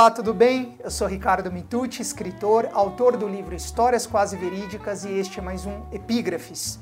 Olá, 0.00 0.10
tudo 0.10 0.32
bem? 0.32 0.78
Eu 0.82 0.90
sou 0.90 1.06
Ricardo 1.06 1.52
Mitucci, 1.52 2.00
escritor, 2.00 2.70
autor 2.72 3.18
do 3.18 3.28
livro 3.28 3.54
Histórias 3.54 4.06
Quase 4.06 4.34
Verídicas 4.34 5.04
e 5.04 5.10
este 5.10 5.40
é 5.40 5.42
mais 5.42 5.66
um 5.66 5.82
Epígrafes. 5.92 6.78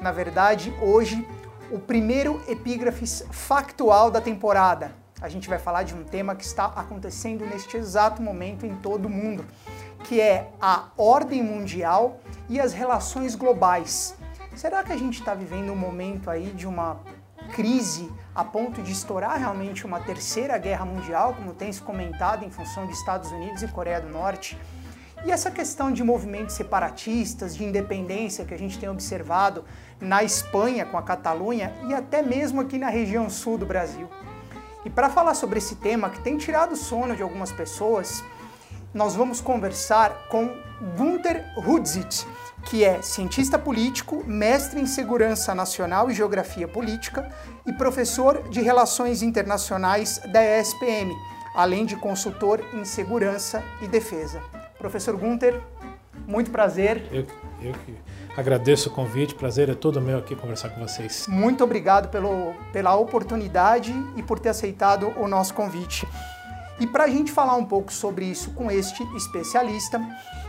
Na 0.00 0.10
verdade, 0.10 0.72
hoje, 0.80 1.28
o 1.70 1.78
primeiro 1.78 2.40
Epígrafes 2.48 3.26
factual 3.30 4.10
da 4.10 4.22
temporada. 4.22 4.90
A 5.20 5.28
gente 5.28 5.50
vai 5.50 5.58
falar 5.58 5.82
de 5.82 5.94
um 5.94 6.02
tema 6.02 6.34
que 6.34 6.44
está 6.44 6.64
acontecendo 6.64 7.44
neste 7.44 7.76
exato 7.76 8.22
momento 8.22 8.64
em 8.64 8.74
todo 8.76 9.04
o 9.04 9.10
mundo, 9.10 9.44
que 10.04 10.18
é 10.18 10.48
a 10.58 10.86
ordem 10.96 11.42
mundial 11.42 12.20
e 12.48 12.58
as 12.58 12.72
relações 12.72 13.34
globais. 13.34 14.16
Será 14.56 14.82
que 14.82 14.94
a 14.94 14.96
gente 14.96 15.18
está 15.18 15.34
vivendo 15.34 15.72
um 15.72 15.76
momento 15.76 16.30
aí 16.30 16.46
de 16.52 16.66
uma 16.66 16.98
crise 17.52 18.10
a 18.34 18.42
ponto 18.42 18.82
de 18.82 18.90
estourar 18.90 19.38
realmente 19.38 19.84
uma 19.84 20.00
terceira 20.00 20.56
guerra 20.56 20.84
mundial, 20.84 21.34
como 21.34 21.52
tem 21.52 21.70
se 21.70 21.82
comentado 21.82 22.44
em 22.44 22.50
função 22.50 22.86
de 22.86 22.92
Estados 22.94 23.30
Unidos 23.30 23.62
e 23.62 23.68
Coreia 23.68 24.00
do 24.00 24.08
Norte? 24.08 24.58
E 25.24 25.30
essa 25.30 25.50
questão 25.50 25.92
de 25.92 26.02
movimentos 26.02 26.56
separatistas, 26.56 27.54
de 27.54 27.62
independência 27.62 28.44
que 28.44 28.54
a 28.54 28.58
gente 28.58 28.78
tem 28.78 28.88
observado 28.88 29.64
na 30.00 30.24
Espanha 30.24 30.84
com 30.84 30.98
a 30.98 31.02
Catalunha 31.02 31.72
e 31.86 31.94
até 31.94 32.22
mesmo 32.22 32.60
aqui 32.60 32.78
na 32.78 32.88
região 32.88 33.30
sul 33.30 33.56
do 33.56 33.66
Brasil. 33.66 34.08
E 34.84 34.90
para 34.90 35.08
falar 35.08 35.34
sobre 35.34 35.58
esse 35.58 35.76
tema 35.76 36.10
que 36.10 36.20
tem 36.20 36.36
tirado 36.36 36.72
o 36.72 36.76
sono 36.76 37.14
de 37.14 37.22
algumas 37.22 37.52
pessoas, 37.52 38.24
nós 38.94 39.14
vamos 39.14 39.40
conversar 39.40 40.26
com 40.28 40.54
Gunther 40.96 41.44
Hudzit, 41.56 42.26
que 42.64 42.84
é 42.84 43.00
cientista 43.02 43.58
político, 43.58 44.22
mestre 44.26 44.80
em 44.80 44.86
segurança 44.86 45.54
nacional 45.54 46.10
e 46.10 46.14
geografia 46.14 46.68
política 46.68 47.30
e 47.66 47.72
professor 47.72 48.48
de 48.48 48.60
relações 48.60 49.22
internacionais 49.22 50.20
da 50.32 50.42
ESPM, 50.42 51.12
além 51.54 51.86
de 51.86 51.96
consultor 51.96 52.62
em 52.72 52.84
segurança 52.84 53.62
e 53.80 53.88
defesa. 53.88 54.40
Professor 54.78 55.16
Gunther, 55.16 55.60
muito 56.26 56.50
prazer. 56.50 57.04
Eu, 57.10 57.26
eu 57.60 57.72
que 57.72 57.94
agradeço 58.36 58.88
o 58.88 58.92
convite, 58.92 59.34
prazer 59.34 59.68
é 59.68 59.74
todo 59.74 60.00
meu 60.00 60.18
aqui 60.18 60.36
conversar 60.36 60.70
com 60.70 60.80
vocês. 60.80 61.26
Muito 61.28 61.64
obrigado 61.64 62.08
pelo, 62.08 62.54
pela 62.72 62.94
oportunidade 62.96 63.92
e 64.16 64.22
por 64.22 64.38
ter 64.38 64.50
aceitado 64.50 65.12
o 65.16 65.26
nosso 65.26 65.54
convite. 65.54 66.06
E 66.80 66.86
para 66.86 67.04
a 67.04 67.08
gente 67.08 67.30
falar 67.30 67.56
um 67.56 67.64
pouco 67.64 67.92
sobre 67.92 68.24
isso 68.24 68.50
com 68.52 68.70
este 68.70 69.02
especialista, 69.16 70.00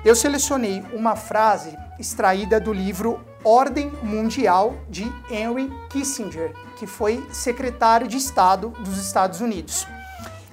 eu 0.04 0.16
selecionei 0.16 0.84
uma 0.94 1.16
frase 1.16 1.78
extraída 2.00 2.60
do 2.60 2.74
livro 2.74 3.24
Ordem 3.44 3.92
Mundial 4.02 4.76
de 4.90 5.04
Henry 5.30 5.72
Kissinger, 5.90 6.54
que 6.78 6.88
foi 6.88 7.26
secretário 7.32 8.08
de 8.08 8.18
Estado 8.18 8.70
dos 8.80 8.98
Estados 8.98 9.42
Unidos. 9.42 9.86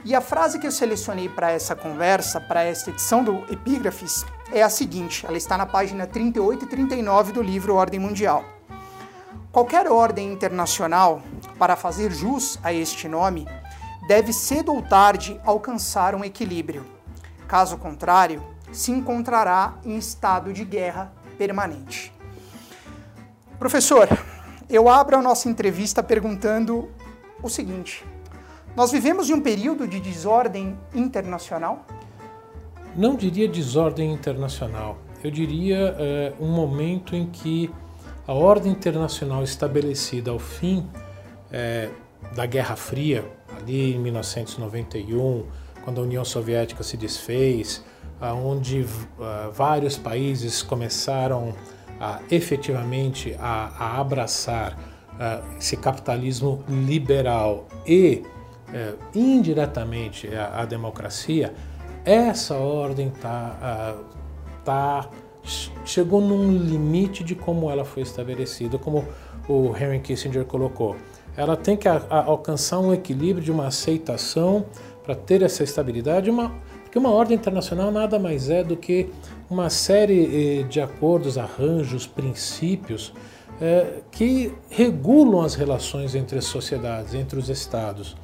E 0.05 0.15
a 0.15 0.21
frase 0.21 0.59
que 0.59 0.67
eu 0.67 0.73
selecionei 0.73 1.29
para 1.29 1.53
essa 1.53 1.77
conversa, 1.77 2.41
para 2.41 2.63
esta 2.63 2.91
edição 2.91 3.23
do 3.23 3.45
Epígrafes, 3.53 4.25
é 4.51 4.63
a 4.63 4.71
seguinte: 4.71 5.27
ela 5.27 5.37
está 5.37 5.59
na 5.59 5.67
página 5.67 6.07
38 6.07 6.65
e 6.65 6.69
39 6.69 7.33
do 7.33 7.43
livro 7.43 7.75
Ordem 7.75 8.01
Mundial. 8.01 8.45
Qualquer 9.53 9.89
ordem 9.89 10.33
internacional, 10.33 11.23
para 11.59 11.77
fazer 11.77 12.13
jus 12.13 12.59
a 12.63 12.73
este 12.73 13.09
nome, 13.09 13.47
deve 14.11 14.33
cedo 14.33 14.75
ou 14.75 14.83
tarde 14.83 15.41
alcançar 15.45 16.17
um 16.17 16.25
equilíbrio. 16.25 16.85
Caso 17.47 17.77
contrário, 17.79 18.43
se 18.73 18.91
encontrará 18.91 19.79
em 19.85 19.97
estado 19.97 20.53
de 20.53 20.65
guerra 20.65 21.13
permanente. 21.39 22.13
Professor, 23.57 24.09
eu 24.69 24.89
abro 24.89 25.17
a 25.17 25.23
nossa 25.23 25.49
entrevista 25.49 26.03
perguntando 26.03 26.91
o 27.41 27.49
seguinte: 27.49 28.05
nós 28.75 28.91
vivemos 28.91 29.31
em 29.31 29.35
um 29.35 29.41
período 29.41 29.87
de 29.87 30.01
desordem 30.01 30.77
internacional? 30.93 31.87
Não 32.97 33.15
diria 33.15 33.47
desordem 33.47 34.13
internacional, 34.13 34.99
eu 35.23 35.31
diria 35.31 35.95
é, 35.97 36.33
um 36.41 36.49
momento 36.49 37.15
em 37.15 37.31
que 37.31 37.73
a 38.27 38.33
ordem 38.33 38.73
internacional 38.73 39.45
estabelecida 39.45 40.33
ao 40.33 40.41
fim 40.41 40.85
é, 41.53 41.91
da 42.35 42.45
Guerra 42.45 42.75
Fria, 42.75 43.25
ali 43.61 43.95
em 43.95 43.99
1991, 43.99 45.45
quando 45.85 46.01
a 46.01 46.05
União 46.05 46.25
Soviética 46.25 46.83
se 46.83 46.97
desfez, 46.97 47.83
onde 48.21 48.83
uh, 48.83 49.51
vários 49.53 49.97
países 49.97 50.63
começaram 50.63 51.55
a, 51.99 52.21
efetivamente 52.31 53.35
a, 53.39 53.73
a 53.79 54.01
abraçar 54.01 54.79
uh, 55.15 55.57
esse 55.59 55.77
capitalismo 55.77 56.63
liberal 56.69 57.67
e 57.87 58.23
uh, 58.69 58.99
indiretamente 59.15 60.29
a, 60.35 60.61
a, 60.61 60.65
democracia, 60.67 61.55
essa 62.05 62.57
ordem 62.57 63.11
tá, 63.11 63.95
tá, 64.65 65.11
chegou 65.85 66.21
num 66.21 66.51
limite 66.51 67.23
de 67.23 67.35
como 67.35 67.71
ela 67.71 67.85
foi 67.85 68.03
estabelecida, 68.03 68.79
como 68.79 69.05
o 69.47 69.75
Henry 69.77 70.01
Kissinger 70.01 70.47
colocou. 70.47 70.97
Ela 71.37 71.57
tem 71.57 71.77
que 71.77 71.89
alcançar 71.89 72.79
um 72.81 72.93
equilíbrio 72.93 73.45
de 73.45 73.51
uma 73.51 73.67
aceitação 73.67 74.67
para 75.03 75.15
ter 75.15 75.43
essa 75.43 75.63
estabilidade, 75.63 76.29
uma 76.31 76.53
porque 76.91 76.99
uma 76.99 77.11
ordem 77.11 77.37
internacional 77.37 77.93
nada 77.93 78.19
mais 78.19 78.51
é 78.51 78.65
do 78.65 78.77
que 78.77 79.09
uma 79.49 79.71
série 79.71 80.59
eh, 80.59 80.63
de 80.65 80.81
acordos, 80.81 81.39
arranjos, 81.39 82.05
princípios 82.05 83.13
eh, 83.61 84.01
que 84.11 84.53
regulam 84.69 85.41
as 85.41 85.55
relações 85.55 86.17
entre 86.17 86.37
as 86.37 86.47
sociedades, 86.47 87.15
entre 87.15 87.39
os 87.39 87.49
estados 87.49 88.17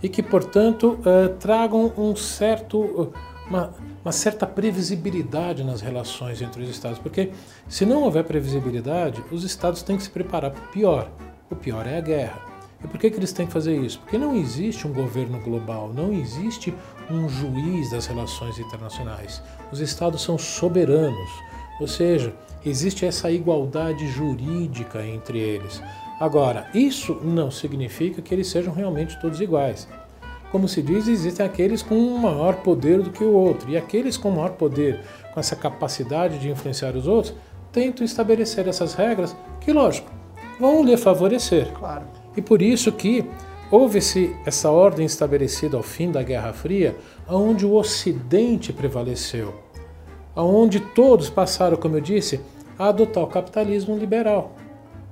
e 0.00 0.08
que, 0.08 0.22
portanto, 0.22 0.96
eh, 1.04 1.26
tragam 1.40 1.92
um 1.98 2.14
certo, 2.14 3.12
uma, 3.48 3.72
uma 4.04 4.12
certa 4.12 4.46
previsibilidade 4.46 5.64
nas 5.64 5.80
relações 5.80 6.40
entre 6.40 6.62
os 6.62 6.68
estados. 6.68 7.00
Porque 7.00 7.32
se 7.68 7.84
não 7.84 8.04
houver 8.04 8.22
previsibilidade, 8.22 9.24
os 9.32 9.42
estados 9.42 9.82
têm 9.82 9.96
que 9.96 10.04
se 10.04 10.10
preparar 10.10 10.52
para 10.52 10.62
o 10.62 10.68
pior. 10.68 11.10
O 11.50 11.54
pior 11.54 11.86
é 11.86 11.98
a 11.98 12.00
guerra. 12.00 12.40
E 12.82 12.86
por 12.86 12.98
que, 12.98 13.10
que 13.10 13.16
eles 13.16 13.32
têm 13.32 13.46
que 13.46 13.52
fazer 13.52 13.76
isso? 13.76 13.98
Porque 14.00 14.18
não 14.18 14.36
existe 14.36 14.86
um 14.86 14.92
governo 14.92 15.40
global, 15.40 15.92
não 15.92 16.12
existe 16.12 16.74
um 17.10 17.28
juiz 17.28 17.90
das 17.90 18.06
relações 18.06 18.58
internacionais. 18.58 19.42
Os 19.72 19.80
estados 19.80 20.22
são 20.22 20.36
soberanos, 20.38 21.30
ou 21.80 21.88
seja, 21.88 22.34
existe 22.64 23.06
essa 23.06 23.30
igualdade 23.30 24.06
jurídica 24.08 25.04
entre 25.04 25.38
eles. 25.38 25.82
Agora, 26.20 26.68
isso 26.74 27.14
não 27.22 27.50
significa 27.50 28.22
que 28.22 28.32
eles 28.32 28.48
sejam 28.48 28.72
realmente 28.72 29.20
todos 29.20 29.40
iguais. 29.40 29.88
Como 30.50 30.68
se 30.68 30.80
diz, 30.80 31.08
existem 31.08 31.44
aqueles 31.44 31.82
com 31.82 31.96
um 31.96 32.16
maior 32.16 32.56
poder 32.56 33.02
do 33.02 33.10
que 33.10 33.24
o 33.24 33.32
outro, 33.32 33.68
e 33.70 33.76
aqueles 33.76 34.16
com 34.16 34.30
maior 34.30 34.52
poder, 34.52 35.00
com 35.32 35.40
essa 35.40 35.56
capacidade 35.56 36.38
de 36.38 36.48
influenciar 36.48 36.94
os 36.94 37.08
outros, 37.08 37.34
tentam 37.72 38.04
estabelecer 38.04 38.68
essas 38.68 38.94
regras 38.94 39.34
que, 39.60 39.72
lógico, 39.72 40.10
vão 40.58 40.84
lhe 40.84 40.96
favorecer. 40.96 41.72
Claro. 41.72 42.04
E 42.36 42.42
por 42.42 42.62
isso 42.62 42.90
que 42.92 43.24
houve-se 43.70 44.34
essa 44.44 44.70
ordem 44.70 45.06
estabelecida 45.06 45.76
ao 45.76 45.82
fim 45.82 46.10
da 46.10 46.22
Guerra 46.22 46.52
Fria, 46.52 46.96
onde 47.28 47.64
o 47.64 47.74
Ocidente 47.74 48.72
prevaleceu, 48.72 49.54
onde 50.36 50.80
todos 50.80 51.30
passaram, 51.30 51.76
como 51.76 51.96
eu 51.96 52.00
disse, 52.00 52.40
a 52.78 52.88
adotar 52.88 53.24
o 53.24 53.28
capitalismo 53.28 53.96
liberal. 53.96 54.52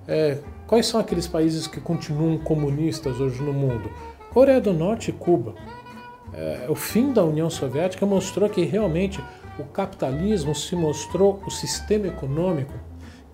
É, 0.06 0.38
quais 0.66 0.86
são 0.86 1.00
aqueles 1.00 1.26
países 1.26 1.66
que 1.66 1.80
continuam 1.80 2.38
comunistas 2.38 3.20
hoje 3.20 3.42
no 3.42 3.52
mundo? 3.52 3.90
Coreia 4.30 4.60
do 4.60 4.72
Norte 4.72 5.10
e 5.10 5.12
Cuba. 5.12 5.54
É, 6.32 6.66
o 6.68 6.74
fim 6.74 7.12
da 7.12 7.22
União 7.22 7.50
Soviética 7.50 8.06
mostrou 8.06 8.48
que 8.48 8.64
realmente 8.64 9.22
o 9.58 9.64
capitalismo 9.64 10.54
se 10.54 10.74
mostrou 10.74 11.40
o 11.46 11.50
sistema 11.50 12.06
econômico 12.06 12.72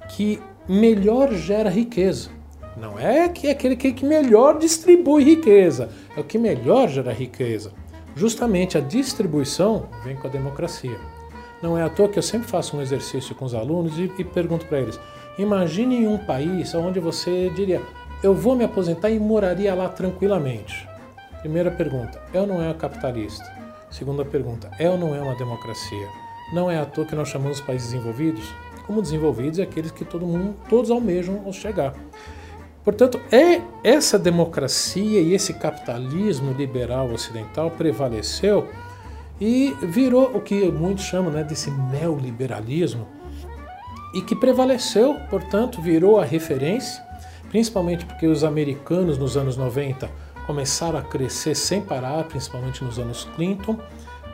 que 0.09 0.41
melhor 0.69 1.33
gera 1.33 1.71
riqueza. 1.71 2.31
Não 2.77 2.99
é 2.99 3.29
que 3.29 3.49
é 3.49 3.51
aquele 3.51 3.75
que 3.75 4.05
melhor 4.05 4.59
distribui 4.59 5.25
riqueza, 5.25 5.89
é 6.17 6.21
o 6.21 6.25
que 6.25 6.39
melhor 6.39 6.89
gera 6.89 7.13
riqueza. 7.13 7.73
Justamente 8.15 8.77
a 8.77 8.81
distribuição 8.81 9.89
vem 10.05 10.15
com 10.17 10.29
a 10.29 10.31
democracia. 10.31 10.99
Não 11.63 11.77
é 11.77 11.83
à 11.83 11.89
toa 11.89 12.09
que 12.09 12.19
eu 12.19 12.23
sempre 12.23 12.47
faço 12.47 12.77
um 12.77 12.83
exercício 12.83 13.35
com 13.35 13.45
os 13.45 13.55
alunos 13.55 13.99
e, 13.99 14.13
e 14.19 14.25
pergunto 14.25 14.67
para 14.67 14.81
eles: 14.81 15.01
imagine 15.39 16.07
um 16.07 16.19
país 16.19 16.75
onde 16.75 17.01
você 17.01 17.51
diria, 17.51 17.83
eu 18.23 18.35
vou 18.35 18.55
me 18.55 18.65
aposentar 18.65 19.11
e 19.11 19.19
moraria 19.19 19.75
lá 19.75 19.89
tranquilamente. 19.89 20.89
Primeira 21.41 21.71
pergunta: 21.71 22.21
ou 22.33 22.47
não 22.47 22.63
é 22.63 22.73
capitalista? 22.75 23.45
Segunda 23.91 24.25
pergunta: 24.25 24.71
ou 24.79 24.99
não 24.99 25.15
é 25.15 25.21
uma 25.21 25.35
democracia? 25.35 26.09
Não 26.53 26.71
é 26.71 26.79
à 26.79 26.85
toa 26.85 27.05
que 27.05 27.15
nós 27.17 27.29
chamamos 27.29 27.59
os 27.59 27.65
países 27.65 27.91
desenvolvidos 27.91 28.45
como 28.89 29.03
desenvolvidos 29.03 29.59
é 29.59 29.63
aqueles 29.63 29.91
que 29.91 30.03
todo 30.03 30.27
mundo, 30.27 30.57
todos 30.67 30.91
almejam 30.91 31.53
chegar. 31.53 31.95
Portanto, 32.83 33.21
é 33.31 33.61
essa 33.85 34.19
democracia 34.19 35.21
e 35.21 35.35
esse 35.35 35.53
capitalismo 35.53 36.55
liberal 36.55 37.13
ocidental 37.13 37.71
prevaleceu 37.71 38.67
e 39.39 39.77
virou 39.83 40.35
o 40.35 40.41
que 40.41 40.73
muitos 40.73 41.05
chamam 41.05 41.31
né, 41.31 41.45
desse 41.45 41.71
neoliberalismo 41.71 43.07
e 44.15 44.23
que 44.23 44.35
prevaleceu, 44.35 45.17
portanto, 45.29 45.83
virou 45.83 46.19
a 46.19 46.25
referência, 46.25 47.05
principalmente 47.51 48.07
porque 48.07 48.27
os 48.27 48.43
americanos 48.43 49.19
nos 49.19 49.37
anos 49.37 49.55
90 49.55 50.11
começaram 50.47 50.99
a 50.99 51.03
crescer 51.03 51.55
sem 51.55 51.83
parar, 51.83 52.25
principalmente 52.25 52.83
nos 52.83 52.99
anos 52.99 53.29
Clinton, 53.37 53.79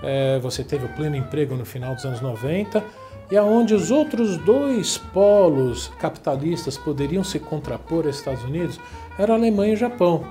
é, 0.01 0.39
você 0.39 0.63
teve 0.63 0.85
o 0.85 0.89
pleno 0.91 1.17
emprego 1.17 1.57
no 1.57 1.65
final 1.65 1.93
dos 1.93 2.05
anos 2.05 2.21
90, 2.21 2.85
e 3.31 3.37
aonde 3.37 3.75
os 3.75 3.91
outros 3.91 4.37
dois 4.37 4.99
polos 4.99 5.89
capitalistas 5.99 6.77
poderiam 6.77 7.25
se 7.25 7.39
contrapor 7.39 8.07
aos 8.07 8.17
Estados 8.17 8.45
Unidos 8.45 8.79
era 9.19 9.33
a 9.33 9.37
Alemanha 9.37 9.73
e 9.73 9.75
o 9.75 9.79
Japão. 9.79 10.25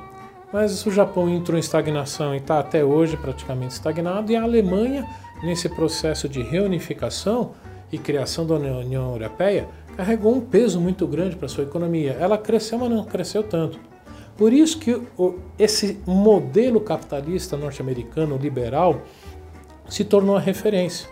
Mas 0.51 0.85
o 0.85 0.91
Japão 0.91 1.27
entrou 1.27 1.57
em 1.57 1.59
estagnação 1.59 2.33
e 2.33 2.37
está 2.37 2.59
até 2.59 2.83
hoje 2.85 3.17
praticamente 3.17 3.73
estagnado, 3.73 4.31
e 4.31 4.35
a 4.35 4.43
Alemanha, 4.43 5.07
nesse 5.41 5.67
processo 5.67 6.29
de 6.29 6.43
reunificação 6.43 7.53
e 7.91 7.97
criação 7.97 8.45
da 8.45 8.55
União 8.55 9.11
Europeia, 9.11 9.67
carregou 9.97 10.35
um 10.35 10.41
peso 10.41 10.79
muito 10.79 11.07
grande 11.07 11.35
para 11.35 11.47
sua 11.47 11.63
economia. 11.63 12.15
Ela 12.19 12.37
cresceu, 12.37 12.77
mas 12.77 12.89
não 12.89 13.03
cresceu 13.03 13.41
tanto. 13.41 13.79
Por 14.37 14.53
isso 14.53 14.79
que 14.79 15.01
esse 15.57 15.99
modelo 16.05 16.81
capitalista 16.81 17.55
norte-americano 17.55 18.37
liberal 18.37 19.01
se 19.87 20.03
tornou 20.03 20.35
a 20.35 20.39
referência. 20.39 21.07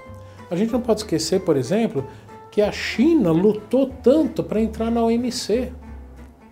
A 0.52 0.56
gente 0.56 0.74
não 0.74 0.82
pode 0.82 1.00
esquecer, 1.00 1.40
por 1.40 1.56
exemplo, 1.56 2.06
que 2.52 2.62
a 2.62 2.74
China 2.74 3.32
lutou 3.32 3.88
tanto 3.88 4.44
para 4.44 4.60
entrar 4.60 4.92
na 4.92 5.02
OMC, 5.02 5.72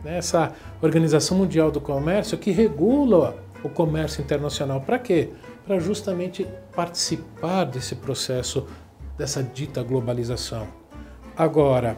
né? 0.01 0.17
essa 0.17 0.53
Organização 0.81 1.37
Mundial 1.37 1.69
do 1.69 1.81
Comércio 1.81 2.37
que 2.37 2.49
regula 2.49 3.37
o 3.61 3.67
comércio 3.67 4.21
internacional. 4.21 4.79
Para 4.79 4.97
quê? 4.97 5.31
Para 5.65 5.79
justamente 5.79 6.47
participar 6.73 7.65
desse 7.65 7.95
processo, 7.95 8.65
dessa 9.17 9.43
dita 9.43 9.83
globalização. 9.83 10.65
Agora, 11.35 11.97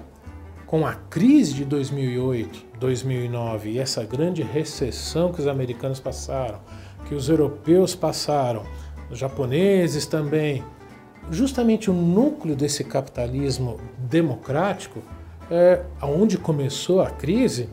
com 0.66 0.88
a 0.88 0.96
crise 0.96 1.54
de 1.54 1.66
2008, 1.66 2.66
2009 2.80 3.70
e 3.70 3.78
essa 3.78 4.04
grande 4.04 4.42
recessão 4.42 5.32
que 5.32 5.40
os 5.40 5.48
americanos 5.48 6.00
passaram, 6.00 6.62
que 7.06 7.14
os 7.14 7.30
europeus 7.30 7.94
passaram, 7.94 8.64
os 9.12 9.20
japoneses 9.20 10.08
também. 10.08 10.64
Justamente 11.30 11.90
o 11.90 11.94
núcleo 11.94 12.56
desse 12.56 12.84
capitalismo 12.84 13.80
democrático, 13.98 15.02
é, 15.50 15.82
onde 16.02 16.38
começou 16.38 17.02
a 17.02 17.10
crise, 17.10 17.70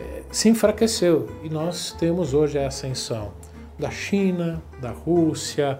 é, 0.00 0.22
se 0.30 0.48
enfraqueceu 0.48 1.28
e 1.42 1.48
nós 1.48 1.94
temos 1.98 2.34
hoje 2.34 2.58
a 2.58 2.66
ascensão 2.66 3.32
da 3.78 3.90
China, 3.90 4.62
da 4.80 4.90
Rússia, 4.90 5.78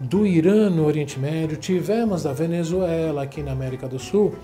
do 0.00 0.26
Irã 0.26 0.70
no 0.70 0.86
Oriente 0.86 1.18
Médio, 1.18 1.56
tivemos 1.56 2.22
da 2.22 2.32
Venezuela 2.32 3.22
aqui 3.22 3.42
na 3.42 3.52
América 3.52 3.88
do 3.88 3.98
Sul, 3.98 4.34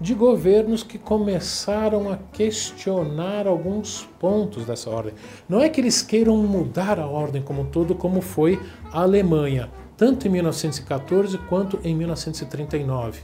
de 0.00 0.14
governos 0.14 0.82
que 0.82 0.98
começaram 0.98 2.10
a 2.10 2.16
questionar 2.32 3.46
alguns 3.46 4.08
pontos 4.18 4.64
dessa 4.64 4.88
ordem. 4.88 5.12
Não 5.46 5.60
é 5.60 5.68
que 5.68 5.80
eles 5.80 6.00
queiram 6.00 6.36
mudar 6.38 6.98
a 6.98 7.06
ordem 7.06 7.42
como 7.42 7.62
um 7.62 7.66
todo, 7.66 7.94
como 7.94 8.22
foi 8.22 8.58
a 8.90 9.02
Alemanha, 9.02 9.68
tanto 10.00 10.26
em 10.26 10.30
1914 10.30 11.36
quanto 11.36 11.78
em 11.84 11.94
1939. 11.94 13.20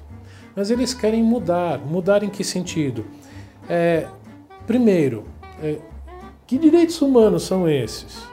Mas 0.54 0.70
eles 0.70 0.92
querem 0.92 1.22
mudar. 1.22 1.78
Mudar 1.78 2.22
em 2.22 2.28
que 2.28 2.44
sentido? 2.44 3.06
É, 3.66 4.06
primeiro, 4.66 5.24
é, 5.62 5.78
que 6.46 6.58
direitos 6.58 7.00
humanos 7.00 7.44
são 7.44 7.66
esses? 7.66 8.28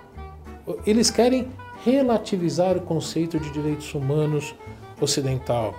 Eles 0.86 1.10
querem 1.10 1.48
relativizar 1.86 2.76
o 2.76 2.82
conceito 2.82 3.40
de 3.40 3.50
direitos 3.50 3.96
humanos 3.96 4.54
ocidental. 5.00 5.74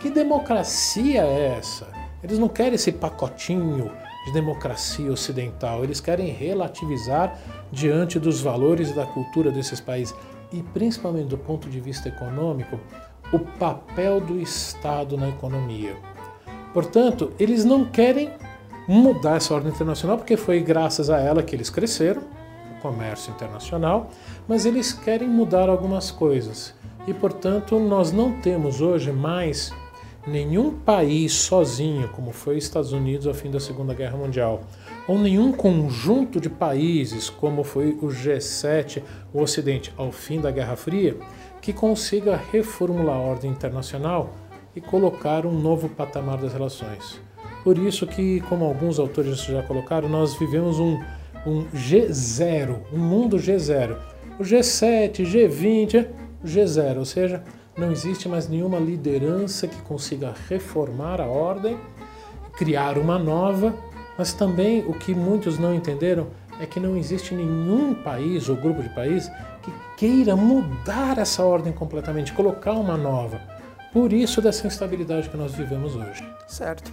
Que 0.00 0.10
democracia 0.10 1.22
é 1.22 1.56
essa? 1.56 1.86
Eles 2.20 2.36
não 2.36 2.48
querem 2.48 2.74
esse 2.74 2.90
pacotinho 2.90 3.92
de 4.26 4.32
democracia 4.32 5.12
ocidental, 5.12 5.84
eles 5.84 6.00
querem 6.00 6.32
relativizar 6.32 7.38
diante 7.70 8.18
dos 8.18 8.40
valores 8.40 8.90
e 8.90 8.94
da 8.94 9.06
cultura 9.06 9.52
desses 9.52 9.80
países 9.80 10.12
e 10.52 10.62
principalmente 10.62 11.28
do 11.28 11.38
ponto 11.38 11.68
de 11.68 11.80
vista 11.80 12.08
econômico, 12.08 12.78
o 13.32 13.38
papel 13.38 14.20
do 14.20 14.40
Estado 14.40 15.16
na 15.16 15.28
economia. 15.28 15.96
Portanto, 16.72 17.32
eles 17.38 17.64
não 17.64 17.84
querem 17.84 18.30
mudar 18.86 19.36
essa 19.36 19.54
ordem 19.54 19.70
internacional 19.70 20.16
porque 20.16 20.36
foi 20.36 20.60
graças 20.60 21.10
a 21.10 21.18
ela 21.18 21.42
que 21.42 21.54
eles 21.54 21.68
cresceram, 21.68 22.22
o 22.76 22.80
comércio 22.80 23.32
internacional, 23.32 24.10
mas 24.46 24.64
eles 24.64 24.92
querem 24.92 25.28
mudar 25.28 25.68
algumas 25.68 26.10
coisas. 26.10 26.74
E, 27.06 27.12
portanto, 27.12 27.78
nós 27.78 28.12
não 28.12 28.40
temos 28.40 28.80
hoje 28.80 29.12
mais 29.12 29.72
nenhum 30.28 30.70
país 30.70 31.32
sozinho, 31.32 32.08
como 32.08 32.32
foi 32.32 32.58
Estados 32.58 32.92
Unidos 32.92 33.26
ao 33.26 33.34
fim 33.34 33.50
da 33.50 33.58
Segunda 33.58 33.94
Guerra 33.94 34.16
Mundial, 34.16 34.62
ou 35.06 35.18
nenhum 35.18 35.52
conjunto 35.52 36.40
de 36.40 36.50
países, 36.50 37.30
como 37.30 37.64
foi 37.64 37.98
o 38.02 38.08
G7, 38.08 39.02
o 39.32 39.40
Ocidente, 39.40 39.92
ao 39.96 40.12
fim 40.12 40.40
da 40.40 40.50
Guerra 40.50 40.76
Fria, 40.76 41.16
que 41.60 41.72
consiga 41.72 42.40
reformular 42.52 43.16
a 43.16 43.20
ordem 43.20 43.50
internacional 43.50 44.34
e 44.76 44.80
colocar 44.80 45.46
um 45.46 45.58
novo 45.58 45.88
patamar 45.88 46.38
das 46.38 46.52
relações. 46.52 47.20
Por 47.64 47.78
isso 47.78 48.06
que, 48.06 48.40
como 48.42 48.64
alguns 48.64 48.98
autores 48.98 49.40
já 49.40 49.62
colocaram, 49.62 50.08
nós 50.08 50.34
vivemos 50.34 50.78
um, 50.78 51.02
um 51.46 51.64
G0, 51.74 52.78
um 52.92 52.98
mundo 52.98 53.36
G0. 53.36 53.96
O 54.38 54.42
G7, 54.42 55.22
G20, 55.22 56.06
G0, 56.44 56.98
ou 56.98 57.04
seja, 57.04 57.42
não 57.78 57.92
existe 57.92 58.28
mais 58.28 58.48
nenhuma 58.48 58.78
liderança 58.78 59.68
que 59.68 59.80
consiga 59.82 60.34
reformar 60.48 61.20
a 61.20 61.26
ordem, 61.26 61.78
criar 62.56 62.98
uma 62.98 63.18
nova, 63.18 63.72
mas 64.18 64.32
também 64.32 64.84
o 64.86 64.92
que 64.92 65.14
muitos 65.14 65.58
não 65.58 65.72
entenderam 65.72 66.26
é 66.60 66.66
que 66.66 66.80
não 66.80 66.96
existe 66.96 67.34
nenhum 67.34 67.94
país 67.94 68.48
ou 68.48 68.56
grupo 68.56 68.82
de 68.82 68.88
países 68.88 69.30
que 69.62 69.72
queira 69.96 70.34
mudar 70.34 71.18
essa 71.18 71.44
ordem 71.44 71.72
completamente, 71.72 72.32
colocar 72.32 72.72
uma 72.72 72.96
nova. 72.96 73.40
Por 73.92 74.12
isso 74.12 74.42
dessa 74.42 74.66
instabilidade 74.66 75.30
que 75.30 75.36
nós 75.36 75.54
vivemos 75.54 75.94
hoje. 75.94 76.28
Certo. 76.48 76.92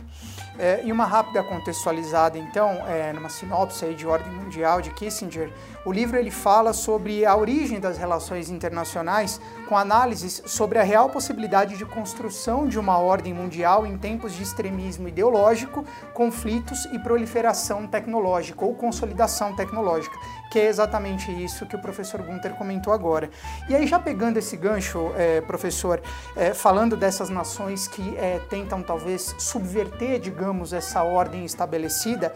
É, 0.57 0.81
e 0.85 0.91
uma 0.91 1.05
rápida 1.05 1.43
contextualizada, 1.43 2.37
então, 2.37 2.87
é, 2.87 3.11
numa 3.11 3.27
sinopse 3.27 3.93
de 3.93 4.07
ordem 4.07 4.31
mundial 4.31 4.81
de 4.81 4.89
Kissinger, 4.91 5.51
o 5.83 5.91
livro 5.91 6.17
ele 6.17 6.31
fala 6.31 6.71
sobre 6.71 7.25
a 7.25 7.35
origem 7.35 7.77
das 7.77 7.97
relações 7.97 8.49
internacionais, 8.49 9.41
com 9.67 9.77
análises 9.77 10.41
sobre 10.45 10.79
a 10.79 10.83
real 10.83 11.09
possibilidade 11.09 11.77
de 11.77 11.85
construção 11.85 12.67
de 12.67 12.79
uma 12.79 12.97
ordem 12.97 13.33
mundial 13.33 13.85
em 13.85 13.97
tempos 13.97 14.33
de 14.33 14.43
extremismo 14.43 15.09
ideológico, 15.09 15.83
conflitos 16.13 16.85
e 16.85 16.99
proliferação 16.99 17.85
tecnológica 17.85 18.63
ou 18.63 18.73
consolidação 18.75 19.55
tecnológica, 19.55 20.15
que 20.49 20.59
é 20.59 20.67
exatamente 20.67 21.31
isso 21.31 21.65
que 21.65 21.75
o 21.75 21.79
professor 21.79 22.21
Gunther 22.21 22.53
comentou 22.53 22.93
agora. 22.93 23.29
E 23.67 23.75
aí, 23.75 23.87
já 23.87 23.99
pegando 23.99 24.37
esse 24.37 24.55
gancho, 24.55 25.11
é, 25.15 25.41
professor, 25.41 26.01
é, 26.35 26.53
falando 26.53 26.95
dessas 26.95 27.29
nações 27.29 27.87
que 27.87 28.15
é, 28.17 28.39
tentam 28.49 28.81
talvez 28.81 29.35
subverter, 29.37 30.19
digamos, 30.19 30.73
essa 30.73 31.03
ordem 31.03 31.45
estabelecida, 31.45 32.33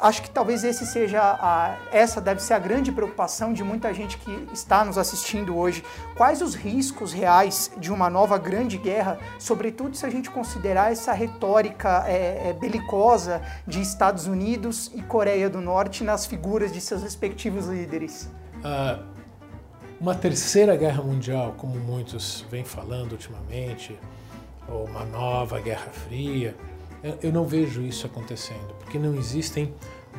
acho 0.00 0.22
que 0.22 0.30
talvez 0.30 0.64
esse 0.64 0.86
seja 0.86 1.20
a, 1.20 1.76
essa 1.92 2.20
deve 2.20 2.42
ser 2.42 2.54
a 2.54 2.58
grande 2.58 2.92
preocupação 2.92 3.52
de 3.52 3.62
muita 3.62 3.92
gente 3.92 4.16
que 4.18 4.48
está 4.52 4.84
nos 4.84 4.96
assistindo 4.96 5.56
hoje. 5.56 5.84
Quais 6.16 6.40
os 6.42 6.54
riscos 6.54 7.12
reais 7.12 7.70
de 7.76 7.92
uma 7.92 8.08
nova 8.08 8.38
grande 8.38 8.78
guerra, 8.78 9.18
sobretudo 9.38 9.96
se 9.96 10.06
a 10.06 10.10
gente 10.10 10.30
considerar 10.30 10.92
essa 10.92 11.12
retórica 11.12 12.04
é, 12.06 12.48
é, 12.48 12.52
belicosa 12.52 13.42
de 13.66 13.80
Estados 13.80 14.26
Unidos 14.26 14.90
e 14.94 15.02
Coreia 15.02 15.50
do 15.50 15.60
Norte 15.60 16.04
nas 16.04 16.26
figuras 16.26 16.72
de 16.72 16.80
seus 16.80 17.02
respectivos 17.02 17.66
líderes? 17.66 18.30
Uh, 18.58 19.02
uma 20.00 20.14
terceira 20.14 20.76
guerra 20.76 21.02
mundial, 21.02 21.54
como 21.56 21.74
muitos 21.74 22.44
vêm 22.50 22.64
falando 22.64 23.12
ultimamente, 23.12 23.98
ou 24.68 24.84
uma 24.84 25.04
nova 25.04 25.60
guerra 25.60 25.90
fria, 25.90 26.54
eu 27.22 27.32
não 27.32 27.44
vejo 27.44 27.82
isso 27.82 28.06
acontecendo, 28.06 28.74
porque 28.78 28.98
não 28.98 29.14
existem 29.14 29.72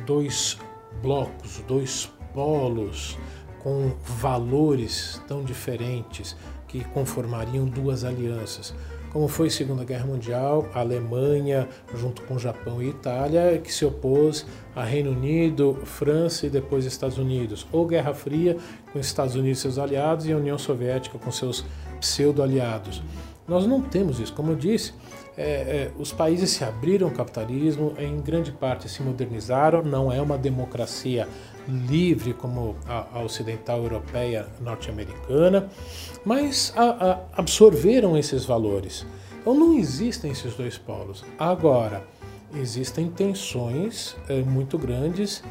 dois 0.06 0.58
blocos, 1.02 1.62
dois 1.66 2.10
polos 2.32 3.18
com 3.62 3.92
valores 4.18 5.20
tão 5.28 5.44
diferentes 5.44 6.36
que 6.66 6.82
conformariam 6.84 7.66
duas 7.66 8.04
alianças. 8.04 8.74
Como 9.12 9.26
foi 9.26 9.48
a 9.48 9.50
Segunda 9.50 9.84
Guerra 9.84 10.06
Mundial, 10.06 10.68
a 10.72 10.80
Alemanha, 10.80 11.68
junto 11.96 12.22
com 12.22 12.38
Japão 12.38 12.80
e 12.80 12.90
Itália, 12.90 13.58
que 13.58 13.72
se 13.72 13.84
opôs 13.84 14.46
a 14.74 14.84
Reino 14.84 15.10
Unido, 15.10 15.76
França 15.84 16.46
e 16.46 16.50
depois 16.50 16.84
Estados 16.84 17.18
Unidos. 17.18 17.66
Ou 17.72 17.86
Guerra 17.86 18.14
Fria, 18.14 18.56
com 18.92 19.00
Estados 19.00 19.34
Unidos 19.34 19.58
e 19.58 19.62
seus 19.62 19.78
aliados, 19.78 20.26
e 20.26 20.32
a 20.32 20.36
União 20.36 20.56
Soviética 20.56 21.18
com 21.18 21.32
seus 21.32 21.64
pseudo-aliados. 21.98 23.02
Nós 23.48 23.66
não 23.66 23.82
temos 23.82 24.20
isso. 24.20 24.32
Como 24.32 24.52
eu 24.52 24.56
disse, 24.56 24.94
é, 25.40 25.42
é, 25.42 25.90
os 25.98 26.12
países 26.12 26.50
se 26.50 26.62
abriram 26.62 27.08
ao 27.08 27.14
capitalismo, 27.14 27.94
em 27.98 28.20
grande 28.20 28.52
parte 28.52 28.90
se 28.90 29.02
modernizaram, 29.02 29.82
não 29.82 30.12
é 30.12 30.20
uma 30.20 30.36
democracia 30.36 31.26
livre 31.66 32.34
como 32.34 32.76
a, 32.86 33.06
a 33.18 33.22
ocidental 33.22 33.82
europeia 33.82 34.46
norte-americana, 34.60 35.70
mas 36.26 36.74
a, 36.76 36.82
a, 36.82 37.20
absorveram 37.40 38.18
esses 38.18 38.44
valores. 38.44 39.06
Então 39.40 39.54
não 39.54 39.78
existem 39.78 40.30
esses 40.30 40.54
dois 40.54 40.76
polos. 40.76 41.24
Agora, 41.38 42.04
existem 42.54 43.08
tensões 43.08 44.16
é, 44.28 44.42
muito 44.42 44.76
grandes, 44.76 45.42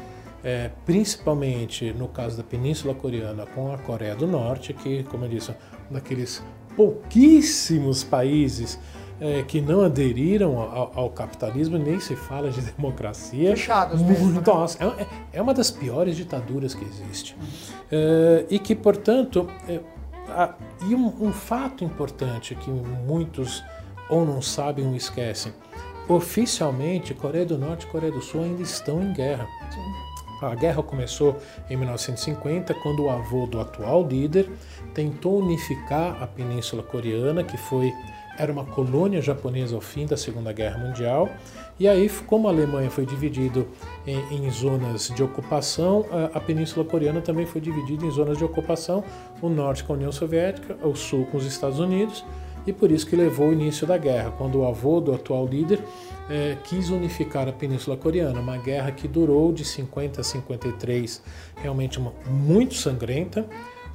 é, 0.44 0.70
principalmente 0.86 1.92
no 1.92 2.06
caso 2.06 2.36
da 2.36 2.44
Península 2.44 2.94
Coreana 2.94 3.44
com 3.44 3.72
a 3.72 3.78
Coreia 3.78 4.14
do 4.14 4.28
Norte, 4.28 4.72
que, 4.72 5.02
como 5.02 5.24
eu 5.24 5.28
disse, 5.30 5.50
um 5.90 5.94
daqueles 5.94 6.40
pouquíssimos 6.76 8.04
países 8.04 8.78
é, 9.20 9.42
que 9.42 9.60
não 9.60 9.82
aderiram 9.82 10.58
ao, 10.58 10.92
ao, 10.94 11.10
capitalismo, 11.10 11.76
nem 11.76 12.00
se 12.00 12.16
fala 12.16 12.50
de 12.50 12.60
democracia. 12.72 13.50
Fechados 13.50 14.00
mesmo, 14.00 14.30
né? 14.32 14.42
Nossa, 14.44 14.82
é, 14.82 15.06
é, 15.34 15.42
uma 15.42 15.52
das 15.52 15.70
piores 15.70 16.16
ditaduras 16.16 16.74
que 16.74 16.84
existe. 16.84 17.36
É, 17.92 18.46
e 18.48 18.58
que, 18.58 18.74
portanto, 18.74 19.48
é, 19.68 19.80
a, 20.28 20.54
e 20.88 20.94
um, 20.94 21.12
um 21.20 21.32
fato 21.32 21.84
importante 21.84 22.54
que 22.54 22.70
muitos 22.70 23.62
ou 24.08 24.24
não 24.24 24.40
sabem 24.40 24.86
ou 24.86 24.96
esquecem, 24.96 25.52
oficialmente 26.08 27.14
Coreia 27.14 27.46
do 27.46 27.56
Norte 27.56 27.86
e 27.86 27.88
Coreia 27.88 28.12
do 28.12 28.20
Sul 28.20 28.42
ainda 28.42 28.62
estão 28.62 29.02
em 29.02 29.12
guerra. 29.12 29.46
Sim. 29.70 30.10
A 30.42 30.54
guerra 30.54 30.82
começou 30.82 31.36
em 31.68 31.76
1950, 31.76 32.72
quando 32.74 33.04
o 33.04 33.10
avô 33.10 33.46
do 33.46 33.60
atual 33.60 34.02
líder 34.02 34.50
tentou 34.94 35.38
unificar 35.38 36.20
a 36.22 36.26
Península 36.26 36.82
Coreana, 36.82 37.44
que 37.44 37.58
foi 37.58 37.92
era 38.40 38.50
uma 38.50 38.64
colônia 38.64 39.20
japonesa 39.20 39.74
ao 39.74 39.82
fim 39.82 40.06
da 40.06 40.16
Segunda 40.16 40.50
Guerra 40.50 40.78
Mundial. 40.78 41.28
E 41.78 41.86
aí, 41.86 42.08
como 42.26 42.48
a 42.48 42.50
Alemanha 42.50 42.90
foi 42.90 43.04
dividida 43.04 43.66
em, 44.06 44.18
em, 44.34 44.50
zonas 44.50 45.12
de 45.14 45.22
ocupação, 45.22 46.06
a, 46.10 46.38
a, 46.38 46.40
Península 46.40 46.84
Coreana 46.84 47.20
também 47.20 47.44
foi 47.44 47.60
dividida 47.60 48.06
em 48.06 48.10
zonas 48.10 48.38
de 48.38 48.44
ocupação, 48.44 49.04
o 49.42 49.48
norte 49.50 49.84
com 49.84 49.92
a 49.92 49.96
União 49.96 50.10
Soviética, 50.10 50.74
o 50.82 50.94
sul 50.94 51.26
com 51.26 51.36
os 51.36 51.44
Estados 51.44 51.78
Unidos, 51.78 52.24
e 52.66 52.72
por 52.72 52.90
isso 52.90 53.06
que 53.06 53.14
levou 53.14 53.48
o 53.48 53.52
início 53.52 53.86
da 53.86 53.98
guerra, 53.98 54.30
quando 54.30 54.60
o 54.60 54.66
avô 54.66 55.00
do 55.00 55.14
atual 55.14 55.46
líder 55.46 55.82
é, 56.30 56.56
quis 56.64 56.88
unificar 56.88 57.46
a 57.46 57.52
Península 57.52 57.96
Coreana, 57.96 58.40
uma 58.40 58.56
guerra 58.56 58.90
que 58.90 59.06
durou 59.06 59.52
de 59.52 59.66
50 59.66 60.20
a 60.22 60.24
53, 60.24 61.22
realmente 61.56 61.98
uma, 61.98 62.12
muito 62.26 62.74
sangrenta. 62.74 63.46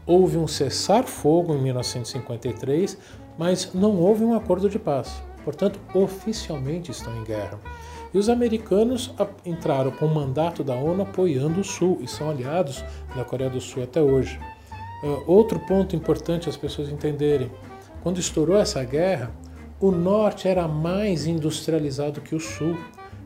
Houve 0.07 0.37
um 0.37 0.47
cessar-fogo 0.47 1.55
em 1.55 1.61
1953, 1.63 2.95
mas 3.37 3.73
não 3.73 3.95
houve 3.97 4.23
um 4.23 4.33
acordo 4.33 4.69
de 4.69 4.79
paz. 4.79 5.21
Portanto, 5.43 5.79
oficialmente 5.93 6.91
estão 6.91 7.15
em 7.17 7.23
guerra. 7.23 7.59
E 8.13 8.17
os 8.17 8.29
americanos 8.29 9.13
entraram 9.45 9.91
com 9.91 10.05
o 10.05 10.13
mandato 10.13 10.63
da 10.63 10.73
ONU 10.73 11.03
apoiando 11.03 11.61
o 11.61 11.63
Sul 11.63 11.99
e 12.01 12.07
são 12.07 12.29
aliados 12.29 12.83
da 13.15 13.23
Coreia 13.23 13.49
do 13.49 13.61
Sul 13.61 13.83
até 13.83 14.01
hoje. 14.01 14.39
Uh, 15.03 15.23
outro 15.27 15.59
ponto 15.59 15.95
importante 15.95 16.49
as 16.49 16.57
pessoas 16.57 16.89
entenderem: 16.89 17.51
quando 18.01 18.19
estourou 18.19 18.57
essa 18.57 18.83
guerra, 18.83 19.31
o 19.79 19.91
norte 19.91 20.47
era 20.47 20.67
mais 20.67 21.27
industrializado 21.27 22.21
que 22.21 22.33
o 22.33 22.39
sul. 22.39 22.77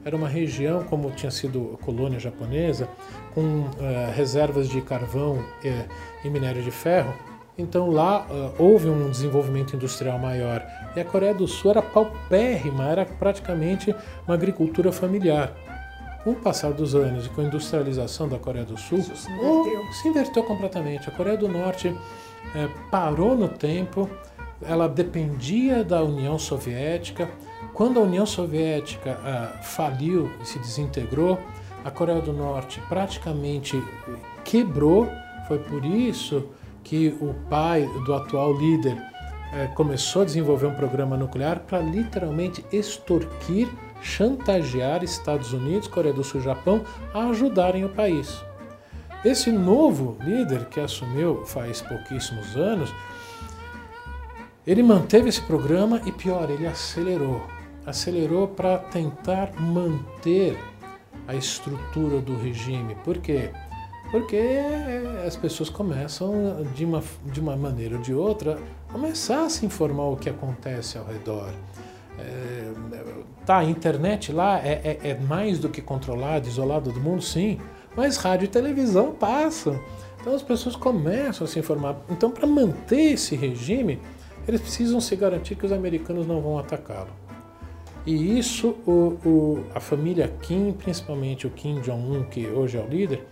Era 0.04 0.16
uma 0.16 0.30
região, 0.30 0.84
como 0.86 1.12
tinha 1.12 1.30
sido 1.30 1.78
colônia 1.84 2.20
japonesa, 2.20 2.88
com 3.34 3.42
uh, 3.42 4.12
reservas 4.16 4.70
de 4.70 4.82
carvão 4.82 5.36
uh, 5.36 5.90
e 6.24 6.30
minério 6.30 6.64
de 6.64 6.72
ferro, 6.72 7.14
então 7.60 7.90
lá 7.90 8.26
uh, 8.30 8.54
houve 8.58 8.88
um 8.90 9.10
desenvolvimento 9.10 9.76
industrial 9.76 10.18
maior. 10.18 10.66
E 10.96 11.00
a 11.00 11.06
Coreia 11.06 11.34
do 11.34 11.48
Sul 11.48 11.72
era 11.72 11.82
paupérrima, 11.82 12.86
era 12.86 13.06
praticamente 13.06 13.94
uma 14.26 14.34
agricultura 14.34 14.92
familiar. 14.92 15.54
Com 16.24 16.32
o 16.32 16.36
passar 16.36 16.72
dos 16.72 16.96
anos 16.96 17.26
e 17.26 17.30
com 17.30 17.42
a 17.42 17.44
industrialização 17.44 18.28
da 18.28 18.38
Coreia 18.38 18.66
do 18.66 18.78
Sul, 18.78 19.02
se 19.02 19.32
inverteu. 19.32 19.94
se 19.94 20.08
inverteu 20.08 20.44
completamente. 20.44 21.10
A 21.10 21.12
Coreia 21.12 21.38
do 21.38 21.48
Norte 21.48 21.96
eh, 22.56 22.68
parou 22.92 23.38
no 23.38 23.48
tempo, 23.48 24.10
ela 24.62 24.88
dependia 24.90 25.82
da 25.84 26.04
União 26.04 26.38
Soviética. 26.38 27.30
Quando 27.74 28.00
a 28.00 28.04
União 28.04 28.26
Soviética 28.26 29.12
uh, 29.12 29.64
faliu 29.64 30.30
e 30.42 30.46
se 30.46 30.60
desintegrou, 30.60 31.40
a 31.86 31.92
Coreia 31.92 32.22
do 32.22 32.34
Norte 32.34 32.82
praticamente 32.90 33.82
quebrou. 34.44 35.08
Foi 35.48 35.60
por 35.60 35.86
isso 35.86 36.50
que 36.90 37.16
o 37.22 37.36
pai 37.48 37.88
do 38.04 38.16
atual 38.16 38.52
líder 38.52 38.98
é, 39.54 39.68
começou 39.68 40.24
a 40.24 40.26
desenvolver 40.26 40.66
um 40.66 40.74
programa 40.74 41.16
nuclear 41.16 41.60
para 41.60 41.78
literalmente 41.78 42.66
extorquir, 42.72 43.70
chantagear 44.02 45.04
Estados 45.04 45.54
Unidos, 45.54 45.88
Coreia 45.88 46.16
do 46.16 46.24
Sul 46.24 46.42
e 46.42 46.44
Japão 46.44 46.84
a 47.14 47.28
ajudarem 47.28 47.86
o 47.86 47.90
país. 47.90 48.44
Esse 49.24 49.52
novo 49.52 50.18
líder 50.24 50.66
que 50.66 50.80
assumiu 50.80 51.46
faz 51.46 51.80
pouquíssimos 51.80 52.56
anos, 52.56 52.92
ele 54.66 54.82
manteve 54.82 55.30
esse 55.30 55.44
programa 55.44 56.02
e 56.08 56.12
pior, 56.12 56.50
ele 56.50 56.66
acelerou. 56.66 57.40
Acelerou 57.86 58.48
para 58.48 58.80
tentar 58.80 59.52
manter 59.60 60.58
a 61.28 61.36
estrutura 61.36 62.20
do 62.20 62.36
regime. 62.36 62.96
Por 63.04 63.20
quê? 63.20 63.52
Porque 64.12 64.40
as 65.26 65.36
pessoas 65.36 65.70
começam, 65.70 66.64
de 66.74 66.84
uma, 66.84 67.04
de 67.26 67.40
uma 67.40 67.56
maneira 67.56 67.96
ou 67.96 68.02
de 68.02 68.14
outra, 68.14 68.58
começar 68.92 69.46
a 69.46 69.50
se 69.50 69.66
informar 69.66 70.06
o 70.06 70.18
que 70.18 70.30
acontece 70.30 70.98
ao 70.98 71.06
redor. 71.06 71.52
É, 72.18 72.72
tá, 73.46 73.60
a 73.60 73.64
internet 73.64 74.32
lá 74.32 74.60
é, 74.60 75.00
é, 75.04 75.10
é 75.10 75.16
mais 75.16 75.60
do 75.60 75.70
que 75.70 75.82
controlada, 75.82 76.48
isolada 76.48 76.92
do 76.92 77.00
mundo, 77.00 77.22
sim, 77.22 77.60
mas 77.96 78.18
rádio 78.18 78.46
e 78.46 78.48
televisão 78.48 79.12
passam. 79.12 79.80
Então 80.20 80.34
as 80.34 80.42
pessoas 80.42 80.76
começam 80.76 81.46
a 81.46 81.48
se 81.48 81.60
informar. 81.60 81.96
Então, 82.10 82.32
para 82.32 82.48
manter 82.48 83.14
esse 83.14 83.36
regime, 83.36 84.00
eles 84.48 84.60
precisam 84.60 85.00
se 85.00 85.16
garantir 85.16 85.56
que 85.56 85.66
os 85.66 85.72
americanos 85.72 86.26
não 86.26 86.42
vão 86.42 86.58
atacá-lo. 86.58 87.10
E 88.06 88.40
isso, 88.40 88.76
o, 88.88 89.18
o, 89.26 89.64
a 89.76 89.80
família 89.80 90.34
Kim, 90.42 90.72
principalmente 90.74 91.46
o 91.46 91.50
Kim 91.52 91.80
Jong-un, 91.82 92.24
que 92.24 92.48
hoje 92.48 92.78
é 92.78 92.82
o 92.82 92.88
líder, 92.88 93.26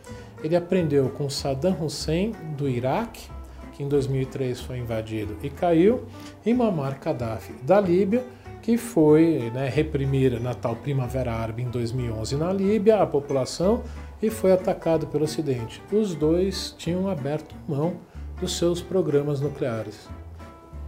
ele 0.43 0.55
aprendeu 0.55 1.09
com 1.09 1.29
Saddam 1.29 1.77
Hussein 1.83 2.33
do 2.57 2.69
Iraque, 2.69 3.29
que 3.73 3.83
em 3.83 3.87
2003 3.87 4.59
foi 4.61 4.79
invadido 4.79 5.35
e 5.43 5.49
caiu, 5.49 6.05
e 6.45 6.53
Muammar 6.53 6.99
Gaddafi 6.99 7.53
da 7.63 7.79
Líbia, 7.79 8.23
que 8.61 8.77
foi 8.77 9.51
né, 9.53 9.69
reprimir 9.69 10.41
na 10.41 10.53
tal 10.53 10.75
Primavera 10.75 11.33
Árabe 11.33 11.63
em 11.63 11.69
2011 11.69 12.35
na 12.35 12.51
Líbia 12.51 13.01
a 13.01 13.07
população 13.07 13.83
e 14.21 14.29
foi 14.29 14.51
atacado 14.51 15.07
pelo 15.07 15.23
Ocidente. 15.23 15.81
Os 15.91 16.15
dois 16.15 16.75
tinham 16.77 17.07
aberto 17.07 17.55
mão 17.67 17.97
dos 18.39 18.57
seus 18.57 18.81
programas 18.81 19.39
nucleares. 19.39 20.09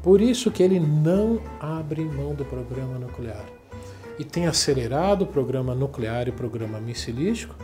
Por 0.03 0.19
isso 0.19 0.49
que 0.51 0.63
ele 0.63 0.79
não 0.79 1.41
abre 1.59 2.03
mão 2.03 2.33
do 2.33 2.45
programa 2.45 2.97
nuclear 2.97 3.45
e 4.17 4.23
tem 4.23 4.47
acelerado 4.47 5.23
o 5.23 5.27
programa 5.27 5.73
nuclear 5.73 6.27
e 6.27 6.31
o 6.31 6.33
programa 6.33 6.79
missilístico 6.79 7.55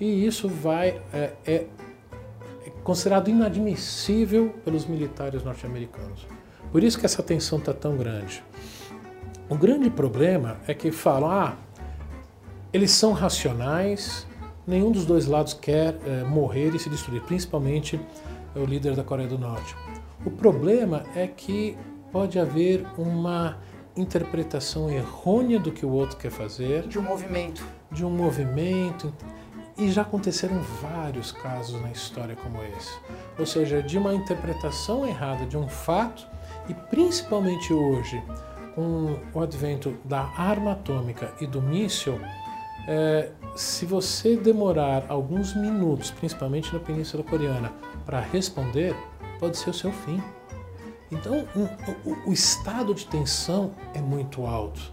e 0.00 0.26
isso 0.26 0.48
vai 0.48 1.00
é, 1.12 1.32
é 1.46 1.66
considerado 2.82 3.28
inadmissível 3.28 4.54
pelos 4.64 4.86
militares 4.86 5.42
norte-americanos. 5.42 6.26
Por 6.70 6.82
isso 6.82 6.98
que 6.98 7.06
essa 7.06 7.22
tensão 7.22 7.58
está 7.58 7.72
tão 7.72 7.96
grande. 7.96 8.42
O 9.48 9.56
grande 9.56 9.88
problema 9.90 10.58
é 10.66 10.74
que 10.74 10.90
falam, 10.90 11.30
ah, 11.30 11.56
eles 12.72 12.90
são 12.90 13.12
racionais, 13.12 14.26
nenhum 14.66 14.90
dos 14.90 15.04
dois 15.04 15.26
lados 15.26 15.54
quer 15.54 15.96
é, 16.06 16.24
morrer 16.24 16.74
e 16.74 16.78
se 16.78 16.90
destruir, 16.90 17.22
principalmente 17.22 18.00
o 18.54 18.64
líder 18.64 18.96
da 18.96 19.04
Coreia 19.04 19.28
do 19.28 19.38
Norte. 19.38 19.74
O 20.24 20.30
problema 20.30 21.04
é 21.14 21.26
que 21.26 21.76
pode 22.10 22.38
haver 22.38 22.86
uma 22.96 23.58
interpretação 23.96 24.90
errônea 24.90 25.58
do 25.58 25.70
que 25.70 25.86
o 25.86 25.90
outro 25.90 26.16
quer 26.16 26.30
fazer. 26.30 26.86
De 26.88 26.98
um 26.98 27.02
movimento. 27.02 27.64
De 27.90 28.04
um 28.04 28.10
movimento. 28.10 29.12
E 29.76 29.90
já 29.90 30.02
aconteceram 30.02 30.60
vários 30.80 31.32
casos 31.32 31.80
na 31.80 31.90
história 31.90 32.36
como 32.36 32.62
esse. 32.62 32.96
Ou 33.38 33.44
seja, 33.44 33.82
de 33.82 33.98
uma 33.98 34.14
interpretação 34.14 35.06
errada 35.06 35.44
de 35.46 35.56
um 35.56 35.68
fato, 35.68 36.26
e 36.68 36.74
principalmente 36.74 37.72
hoje, 37.72 38.22
com 38.74 39.18
o 39.32 39.40
advento 39.40 39.96
da 40.04 40.20
arma 40.36 40.72
atômica 40.72 41.32
e 41.40 41.46
do 41.46 41.60
míssil, 41.60 42.20
é, 42.86 43.30
se 43.56 43.86
você 43.86 44.36
demorar 44.36 45.06
alguns 45.08 45.54
minutos, 45.54 46.10
principalmente 46.10 46.72
na 46.72 46.80
Península 46.80 47.22
Coreana, 47.22 47.72
para 48.04 48.20
responder, 48.20 48.94
pode 49.38 49.56
ser 49.56 49.70
o 49.70 49.74
seu 49.74 49.92
fim. 49.92 50.22
Então, 51.10 51.46
o, 51.54 52.30
o, 52.30 52.32
estado 52.32 52.94
de 52.94 53.06
tensão 53.06 53.72
é 53.94 54.00
muito 54.00 54.44
alto. 54.46 54.92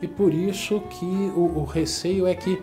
E 0.00 0.08
por 0.08 0.32
isso 0.32 0.80
que 0.80 1.04
o, 1.04 1.58
o 1.58 1.64
receio 1.64 2.26
é 2.26 2.34
que 2.34 2.60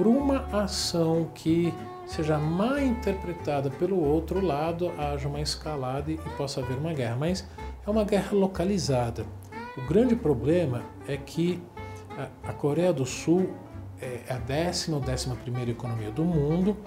por 0.00 0.06
uma 0.06 0.46
ação 0.50 1.28
que 1.34 1.74
seja 2.06 2.38
mal 2.38 2.80
interpretada 2.80 3.68
pelo 3.68 4.02
outro 4.02 4.40
lado, 4.40 4.90
haja 4.96 5.28
uma 5.28 5.42
escalada 5.42 6.10
e 6.10 6.16
possa 6.38 6.60
haver 6.60 6.78
uma 6.78 6.94
guerra. 6.94 7.16
Mas 7.16 7.46
é 7.86 7.90
uma 7.90 8.02
guerra 8.02 8.32
localizada. 8.32 9.26
O 9.76 9.82
grande 9.82 10.16
problema 10.16 10.80
é 11.06 11.18
que 11.18 11.60
a 12.42 12.50
Coreia 12.54 12.94
do 12.94 13.04
Sul 13.04 13.50
é 14.00 14.22
a 14.32 14.38
décima 14.38 14.96
ou 14.96 15.02
décima 15.02 15.36
primeira 15.36 15.70
economia 15.70 16.10
do 16.10 16.24
mundo 16.24 16.78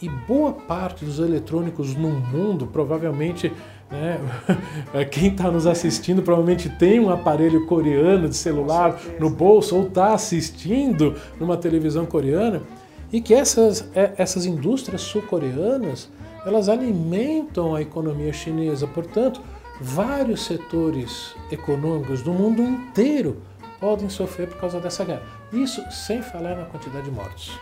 e 0.00 0.08
boa 0.08 0.52
parte 0.52 1.04
dos 1.04 1.18
eletrônicos 1.18 1.96
no 1.96 2.10
mundo 2.10 2.68
provavelmente 2.68 3.52
né? 3.90 4.18
Quem 5.10 5.28
está 5.28 5.50
nos 5.50 5.66
assistindo 5.66 6.22
provavelmente 6.22 6.68
tem 6.68 7.00
um 7.00 7.10
aparelho 7.10 7.66
coreano 7.66 8.28
de 8.28 8.36
celular 8.36 9.00
no 9.18 9.30
bolso 9.30 9.76
ou 9.76 9.86
está 9.86 10.12
assistindo 10.12 11.14
numa 11.38 11.56
televisão 11.56 12.04
coreana 12.04 12.62
e 13.12 13.20
que 13.20 13.32
essas, 13.32 13.88
é, 13.94 14.12
essas 14.18 14.46
indústrias 14.46 15.02
sul-coreanas 15.02 16.10
elas 16.44 16.68
alimentam 16.68 17.74
a 17.74 17.82
economia 17.82 18.32
chinesa. 18.32 18.86
Portanto, 18.86 19.40
vários 19.80 20.44
setores 20.44 21.34
econômicos 21.50 22.22
do 22.22 22.32
mundo 22.32 22.62
inteiro 22.62 23.38
podem 23.80 24.08
sofrer 24.08 24.48
por 24.48 24.58
causa 24.58 24.80
dessa 24.80 25.04
guerra. 25.04 25.22
Isso 25.52 25.82
sem 25.90 26.22
falar 26.22 26.56
na 26.56 26.64
quantidade 26.64 27.04
de 27.04 27.10
mortos. 27.10 27.58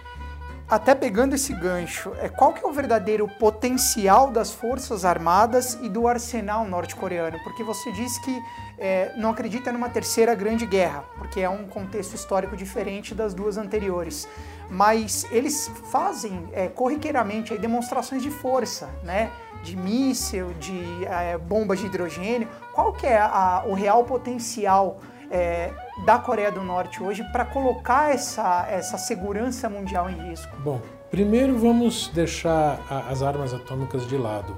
Até 0.69 0.95
pegando 0.95 1.35
esse 1.35 1.53
gancho, 1.53 2.13
é 2.23 2.29
qual 2.29 2.55
que 2.55 2.65
é 2.65 2.67
o 2.67 2.73
verdadeiro 2.73 3.29
potencial 3.39 4.31
das 4.31 4.51
forças 4.51 5.05
armadas 5.05 5.79
e 5.83 5.91
do 5.91 6.09
arsenal 6.09 6.65
norte-coreano? 6.65 7.39
Porque 7.45 7.63
você 7.63 7.93
disse 7.93 8.19
que 8.23 8.43
é, 8.79 9.13
não 9.15 9.31
acredita 9.31 9.71
numa 9.71 9.91
terceira 9.91 10.35
grande 10.35 10.65
guerra, 10.65 11.05
porque 11.19 11.41
é 11.41 11.51
um 11.51 11.67
contexto 11.67 12.15
histórico 12.15 12.57
diferente 12.57 13.15
das 13.15 13.35
duas 13.35 13.59
anteriores. 13.59 14.27
Mas 14.71 15.27
eles 15.31 15.71
fazem 15.91 16.49
é, 16.53 16.69
corriqueiramente 16.69 17.53
aí, 17.53 17.59
demonstrações 17.59 18.23
de 18.23 18.31
força, 18.31 18.89
né? 19.03 19.31
De 19.63 19.77
míssil, 19.77 20.55
de 20.55 21.05
é, 21.05 21.37
bombas 21.37 21.79
de 21.79 21.87
hidrogênio. 21.87 22.49
Qual 22.73 22.95
que 22.95 23.07
é 23.07 23.19
a, 23.19 23.65
o 23.67 23.75
real 23.75 24.03
potencial 24.05 24.99
é, 25.31 25.71
da 25.99 26.19
Coreia 26.19 26.51
do 26.51 26.63
Norte 26.63 27.03
hoje 27.03 27.23
para 27.31 27.45
colocar 27.45 28.13
essa, 28.13 28.67
essa 28.69 28.99
segurança 28.99 29.69
mundial 29.69 30.11
em 30.11 30.31
risco? 30.31 30.57
Bom, 30.59 30.81
primeiro 31.11 31.57
vamos 31.59 32.09
deixar 32.09 32.81
a, 32.91 33.11
as 33.11 33.23
armas 33.23 33.55
atômicas 33.55 34.07
de 34.09 34.17
lado, 34.17 34.57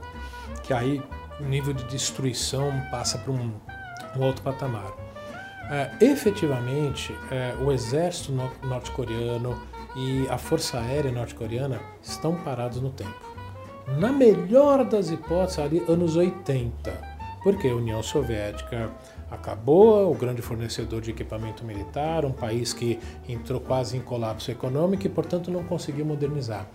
que 0.62 0.72
aí 0.72 1.02
o 1.38 1.44
nível 1.44 1.74
de 1.74 1.84
destruição 1.84 2.72
passa 2.90 3.18
para 3.18 3.32
um, 3.32 3.52
um, 4.16 4.22
outro 4.22 4.42
patamar. 4.42 4.92
É, 5.70 5.90
efetivamente, 6.00 7.14
é, 7.30 7.54
o 7.62 7.70
exército 7.70 8.32
no, 8.32 8.50
norte-coreano 8.62 9.60
e 9.94 10.26
a 10.30 10.38
força 10.38 10.78
aérea 10.78 11.10
norte-coreana 11.10 11.80
estão 12.02 12.36
parados 12.36 12.80
no 12.80 12.90
tempo. 12.90 13.14
Na 13.98 14.10
melhor 14.10 14.84
das 14.84 15.10
hipóteses, 15.10 15.58
ali 15.58 15.84
anos 15.88 16.16
80, 16.16 17.16
porque 17.42 17.68
a 17.68 17.74
União 17.74 18.02
Soviética 18.02 18.90
acabou, 19.30 20.10
o 20.10 20.14
grande 20.14 20.42
fornecedor 20.42 21.00
de 21.00 21.10
equipamento 21.10 21.64
militar, 21.64 22.24
um 22.24 22.32
país 22.32 22.72
que 22.72 22.98
entrou 23.28 23.60
quase 23.60 23.96
em 23.96 24.00
colapso 24.00 24.50
econômico 24.50 25.06
e, 25.06 25.10
portanto, 25.10 25.50
não 25.50 25.64
conseguiu 25.64 26.04
modernizar. 26.04 26.68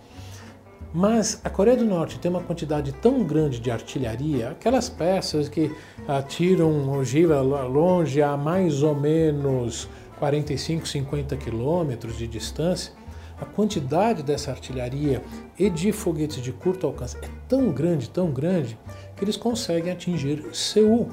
Mas 0.94 1.40
a 1.42 1.48
Coreia 1.48 1.76
do 1.76 1.86
Norte 1.86 2.18
tem 2.18 2.30
uma 2.30 2.42
quantidade 2.42 2.92
tão 2.92 3.24
grande 3.24 3.58
de 3.58 3.70
artilharia, 3.70 4.50
aquelas 4.50 4.90
peças 4.90 5.48
que 5.48 5.74
atiram 6.06 6.92
ogiva 6.92 7.40
longe 7.40 8.20
a 8.20 8.36
mais 8.36 8.82
ou 8.82 8.94
menos 8.94 9.88
45, 10.18 10.86
50 10.86 11.36
quilômetros 11.36 12.18
de 12.18 12.26
distância, 12.26 12.92
a 13.40 13.44
quantidade 13.46 14.22
dessa 14.22 14.50
artilharia 14.50 15.22
e 15.58 15.68
de 15.70 15.90
foguetes 15.90 16.42
de 16.42 16.52
curto 16.52 16.86
alcance 16.86 17.16
é 17.22 17.28
tão 17.48 17.72
grande, 17.72 18.08
tão 18.10 18.30
grande, 18.30 18.78
que 19.16 19.24
eles 19.24 19.36
conseguem 19.36 19.90
atingir 19.90 20.44
Seul, 20.52 21.08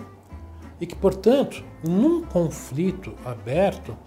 e 0.80 0.86
que, 0.86 0.96
portanto, 0.96 1.64
num 1.84 2.24
conflito 2.24 3.14
aberto, 3.26 3.98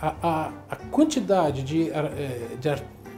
a, 0.00 0.14
a, 0.22 0.52
a 0.70 0.76
quantidade 0.76 1.62
de, 1.62 1.90
eh, 1.90 2.56
de, 2.60 2.68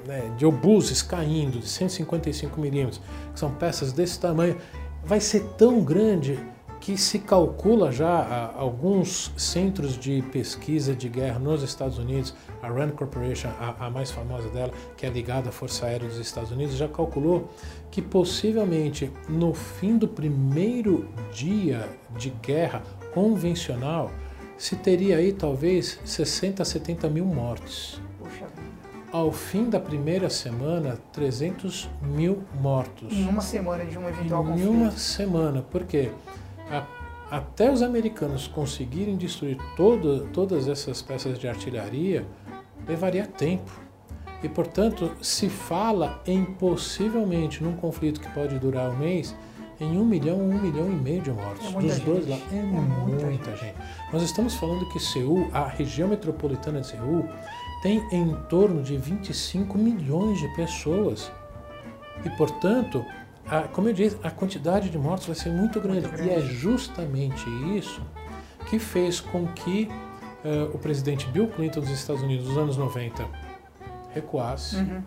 né, 0.07 0.33
de 0.37 0.47
obuses 0.47 1.03
caindo 1.03 1.59
de 1.59 1.69
155 1.69 2.61
milímetros, 2.61 3.01
que 3.33 3.41
são 3.41 3.51
peças 3.53 3.93
desse 3.93 4.21
tamanho, 4.21 4.57
vai 5.05 5.21
ser 5.21 5.45
tão 5.57 5.83
grande 5.83 6.39
que 6.81 6.97
se 6.97 7.19
calcula 7.19 7.91
já 7.91 8.53
alguns 8.55 9.33
centros 9.37 9.99
de 9.99 10.23
pesquisa 10.31 10.95
de 10.95 11.09
guerra 11.09 11.39
nos 11.39 11.63
Estados 11.63 11.99
Unidos, 11.99 12.33
a 12.63 12.69
Rand 12.69 12.91
Corporation, 12.91 13.49
a, 13.59 13.87
a, 13.87 13.91
mais 13.91 14.11
famosa 14.11 14.49
dela, 14.51 14.73
que 14.97 15.05
é 15.05 15.09
ligada 15.09 15.49
à 15.49 15.53
Força 15.53 15.87
Aérea 15.87 16.09
dos 16.09 16.19
Estados 16.19 16.53
Unidos, 16.53 16.77
já 16.77 16.87
calculou 16.87 17.51
que 17.91 18.01
possivelmente 18.01 19.11
no 19.29 19.53
fim 19.53 19.99
do 19.99 20.07
primeiro 20.07 21.09
dia 21.33 21.89
de 22.17 22.31
guerra 22.31 22.83
convencional 23.17 24.11
se 24.59 24.77
teria 24.77 25.17
aí 25.17 25.33
talvez 25.33 25.99
60 26.05 26.63
a 26.63 26.67
70 26.67 27.09
mil 27.09 27.25
mortes. 27.25 27.99
Ao 29.11 29.33
fim 29.33 29.71
da 29.71 29.81
primeira 29.81 30.29
semana, 30.29 30.99
300 31.15 31.89
mil 32.03 32.45
mortos. 32.61 33.11
Em 33.11 33.27
uma 33.27 33.41
semana 33.41 33.87
de 33.87 33.97
um 33.97 34.07
eventual 34.07 34.45
em 34.45 34.49
conflito. 34.49 34.67
Em 34.67 34.71
uma 34.71 34.91
semana, 34.91 35.65
porque 35.71 36.11
a, 36.71 36.85
até 37.31 37.73
os 37.73 37.81
americanos 37.81 38.47
conseguirem 38.47 39.17
destruir 39.17 39.57
todo, 39.75 40.29
todas 40.35 40.69
essas 40.69 41.01
peças 41.01 41.39
de 41.39 41.49
artilharia, 41.49 42.27
levaria 42.87 43.27
tempo. 43.27 43.73
E, 44.43 44.49
portanto, 44.49 45.11
se 45.23 45.49
fala 45.49 46.23
em 46.27 46.45
possivelmente 46.45 47.65
num 47.65 47.75
conflito 47.75 48.21
que 48.21 48.29
pode 48.35 48.59
durar 48.59 48.91
um 48.91 48.99
mês, 48.99 49.35
em 49.81 49.99
um 49.99 50.05
milhão, 50.05 50.39
um 50.39 50.61
milhão 50.61 50.87
e 50.91 50.95
meio 50.95 51.23
de 51.23 51.31
mortos. 51.31 51.67
É 51.67 51.79
Dos 51.79 51.99
dois 52.01 52.29
lá. 52.29 52.37
É, 52.53 52.57
é 52.57 52.63
muita, 52.63 53.27
muita 53.27 53.51
gente. 53.57 53.61
gente. 53.61 53.77
Nós 54.13 54.23
estamos 54.23 54.55
falando 54.55 54.89
que 54.89 54.99
Seul, 54.99 55.49
a 55.53 55.67
região 55.67 56.09
metropolitana 56.09 56.81
de 56.81 56.87
Seul, 56.87 57.29
tem 57.83 58.03
em 58.11 58.35
torno 58.49 58.83
de 58.83 58.97
25 58.97 59.77
milhões 59.77 60.39
de 60.39 60.49
pessoas. 60.55 61.31
E, 62.25 62.31
portanto, 62.31 63.05
a, 63.47 63.63
como 63.63 63.89
eu 63.89 63.93
disse, 63.93 64.17
a 64.23 64.31
quantidade 64.31 64.89
de 64.91 64.99
mortos 64.99 65.27
vai 65.27 65.37
ser 65.37 65.51
muito 65.51 65.81
grande. 65.81 66.01
muito 66.01 66.17
grande. 66.17 66.31
E 66.31 66.35
é 66.35 66.41
justamente 66.41 67.45
isso 67.77 68.03
que 68.69 68.79
fez 68.79 69.21
com 69.21 69.47
que 69.49 69.89
uh, 70.45 70.75
o 70.75 70.79
presidente 70.79 71.27
Bill 71.29 71.49
Clinton 71.49 71.81
dos 71.81 71.91
Estados 71.91 72.23
Unidos, 72.23 72.49
nos 72.49 72.59
anos 72.59 72.77
90, 72.77 73.25
recuasse. 74.13 74.77
Uhum. 74.77 75.03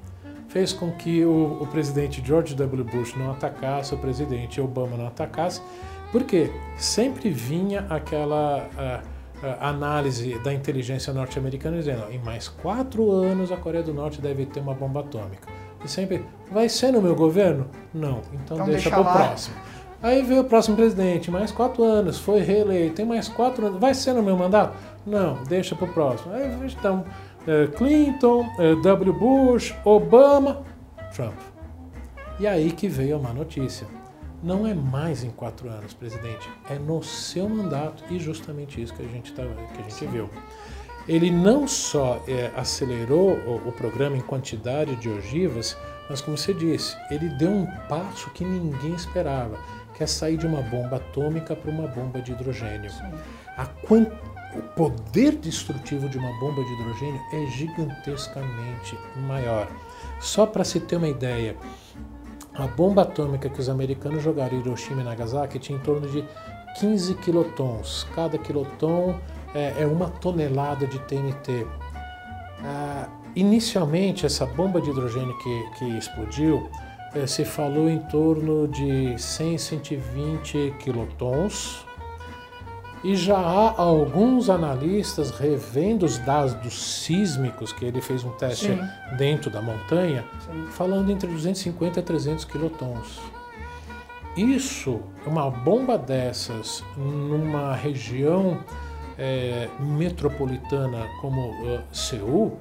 Fez 0.49 0.73
com 0.73 0.91
que 0.91 1.23
o, 1.23 1.59
o, 1.61 1.67
presidente 1.67 2.21
George 2.25 2.55
W. 2.55 2.83
Bush 2.83 3.15
não 3.15 3.31
atacasse, 3.31 3.93
o 3.93 3.97
presidente 3.97 4.59
Obama 4.59 4.97
não 4.97 5.07
atacasse, 5.07 5.61
porque 6.11 6.51
sempre 6.75 7.29
vinha 7.29 7.85
aquela 7.87 8.67
uh, 8.73 9.45
uh, 9.45 9.55
análise 9.61 10.39
da 10.39 10.51
inteligência 10.51 11.13
norte-americana 11.13 11.77
dizendo: 11.77 12.11
em 12.11 12.17
mais 12.17 12.47
quatro 12.47 13.11
anos 13.11 13.51
a 13.51 13.57
Coreia 13.57 13.83
do 13.83 13.93
Norte 13.93 14.19
deve 14.19 14.47
ter 14.47 14.59
uma 14.59 14.73
bomba 14.73 15.01
atômica. 15.01 15.47
E 15.85 15.87
sempre, 15.87 16.25
vai 16.51 16.67
ser 16.67 16.91
no 16.91 17.01
meu 17.01 17.15
governo? 17.15 17.67
Não, 17.93 18.21
então, 18.33 18.57
então 18.57 18.65
deixa, 18.65 18.89
para 18.89 19.01
o 19.01 19.03
próximo. 19.05 19.55
Aí 20.01 20.23
veio 20.23 20.41
o 20.41 20.45
próximo 20.45 20.75
presidente, 20.75 21.29
mais 21.29 21.51
quatro 21.51 21.83
anos, 21.83 22.17
foi 22.17 22.39
reeleito, 22.39 22.95
tem 22.95 23.05
mais 23.05 23.27
quatro 23.27 23.67
anos, 23.67 23.79
vai 23.79 23.93
ser 23.93 24.13
no 24.13 24.23
meu 24.23 24.35
mandato? 24.35 24.75
Não, 25.05 25.43
deixa 25.43 25.75
para 25.75 25.85
o 25.85 25.93
próximo. 25.93 26.33
Aí 26.33 26.49
então, 26.65 27.05
Clinton, 27.77 28.45
é, 28.59 28.75
W. 28.75 29.13
Bush, 29.13 29.75
Obama, 29.83 30.63
Trump. 31.13 31.37
E 32.39 32.47
aí 32.47 32.71
que 32.71 32.87
veio 32.87 33.17
a 33.17 33.19
má 33.19 33.33
notícia. 33.33 33.87
Não 34.41 34.65
é 34.65 34.73
mais 34.73 35.23
em 35.23 35.29
quatro 35.29 35.69
anos, 35.69 35.93
presidente, 35.93 36.49
é 36.69 36.79
no 36.79 37.03
seu 37.03 37.49
mandato 37.49 38.03
e 38.09 38.17
justamente 38.17 38.81
isso 38.81 38.93
que 38.93 39.03
a 39.03 39.07
gente, 39.07 39.33
tá, 39.33 39.43
que 39.43 39.81
a 39.81 39.89
gente 39.89 40.05
viu. 40.05 40.29
Ele 41.07 41.29
não 41.29 41.67
só 41.67 42.23
é, 42.25 42.49
acelerou 42.55 43.31
o, 43.31 43.67
o 43.67 43.71
programa 43.73 44.15
em 44.15 44.21
quantidade 44.21 44.95
de 44.95 45.09
ogivas, 45.09 45.75
mas 46.09 46.21
como 46.21 46.37
você 46.37 46.53
disse, 46.53 46.95
ele 47.11 47.27
deu 47.29 47.49
um 47.49 47.65
passo 47.89 48.29
que 48.29 48.45
ninguém 48.45 48.93
esperava 48.93 49.57
que 49.99 50.03
é 50.03 50.07
sair 50.07 50.37
de 50.37 50.47
uma 50.47 50.61
bomba 50.61 50.95
atômica 50.95 51.53
para 51.53 51.69
uma 51.69 51.85
bomba 51.85 52.21
de 52.21 52.31
hidrogênio. 52.31 52.89
O 54.55 54.61
poder 54.75 55.35
destrutivo 55.35 56.09
de 56.09 56.17
uma 56.17 56.31
bomba 56.39 56.63
de 56.63 56.73
hidrogênio 56.73 57.21
é 57.33 57.45
gigantescamente 57.47 58.97
maior. 59.27 59.67
Só 60.19 60.45
para 60.45 60.63
se 60.63 60.79
ter 60.79 60.95
uma 60.95 61.07
ideia, 61.07 61.55
a 62.55 62.67
bomba 62.67 63.03
atômica 63.03 63.49
que 63.49 63.59
os 63.59 63.69
americanos 63.69 64.23
jogaram 64.23 64.57
em 64.57 64.59
Hiroshima 64.59 65.01
e 65.01 65.03
Nagasaki 65.03 65.59
tinha 65.59 65.77
em 65.77 65.81
torno 65.81 66.07
de 66.09 66.25
15 66.79 67.15
quilotons. 67.15 68.07
Cada 68.15 68.37
quiloton 68.37 69.19
é, 69.53 69.83
é 69.83 69.85
uma 69.85 70.09
tonelada 70.09 70.85
de 70.87 70.99
TNT. 70.99 71.65
Ah, 72.63 73.07
inicialmente, 73.35 74.25
essa 74.25 74.45
bomba 74.45 74.81
de 74.81 74.89
hidrogênio 74.89 75.37
que, 75.37 75.69
que 75.77 75.85
explodiu 75.97 76.69
é, 77.13 77.25
se 77.25 77.45
falou 77.45 77.89
em 77.89 77.99
torno 77.99 78.67
de 78.67 79.17
100, 79.17 79.57
120 79.57 80.73
quilotons. 80.79 81.85
E 83.03 83.15
já 83.15 83.37
há 83.37 83.81
alguns 83.81 84.49
analistas 84.49 85.31
revendo 85.31 86.05
os 86.05 86.17
dados 86.17 86.73
sísmicos, 86.73 87.71
que 87.71 87.85
ele 87.85 88.01
fez 88.01 88.25
um 88.25 88.31
teste 88.31 88.67
Sim. 88.67 89.15
dentro 89.15 89.49
da 89.49 89.61
montanha, 89.61 90.25
Sim. 90.45 90.67
falando 90.71 91.09
entre 91.09 91.29
250 91.29 91.99
e 91.99 92.03
300 92.03 92.45
quilotons. 92.45 93.19
Isso, 94.35 95.01
uma 95.25 95.49
bomba 95.49 95.97
dessas 95.97 96.83
numa 96.97 97.73
região 97.73 98.63
é, 99.17 99.67
metropolitana 99.79 101.07
como 101.19 101.51
uh, 101.51 101.81
Seul, 101.91 102.57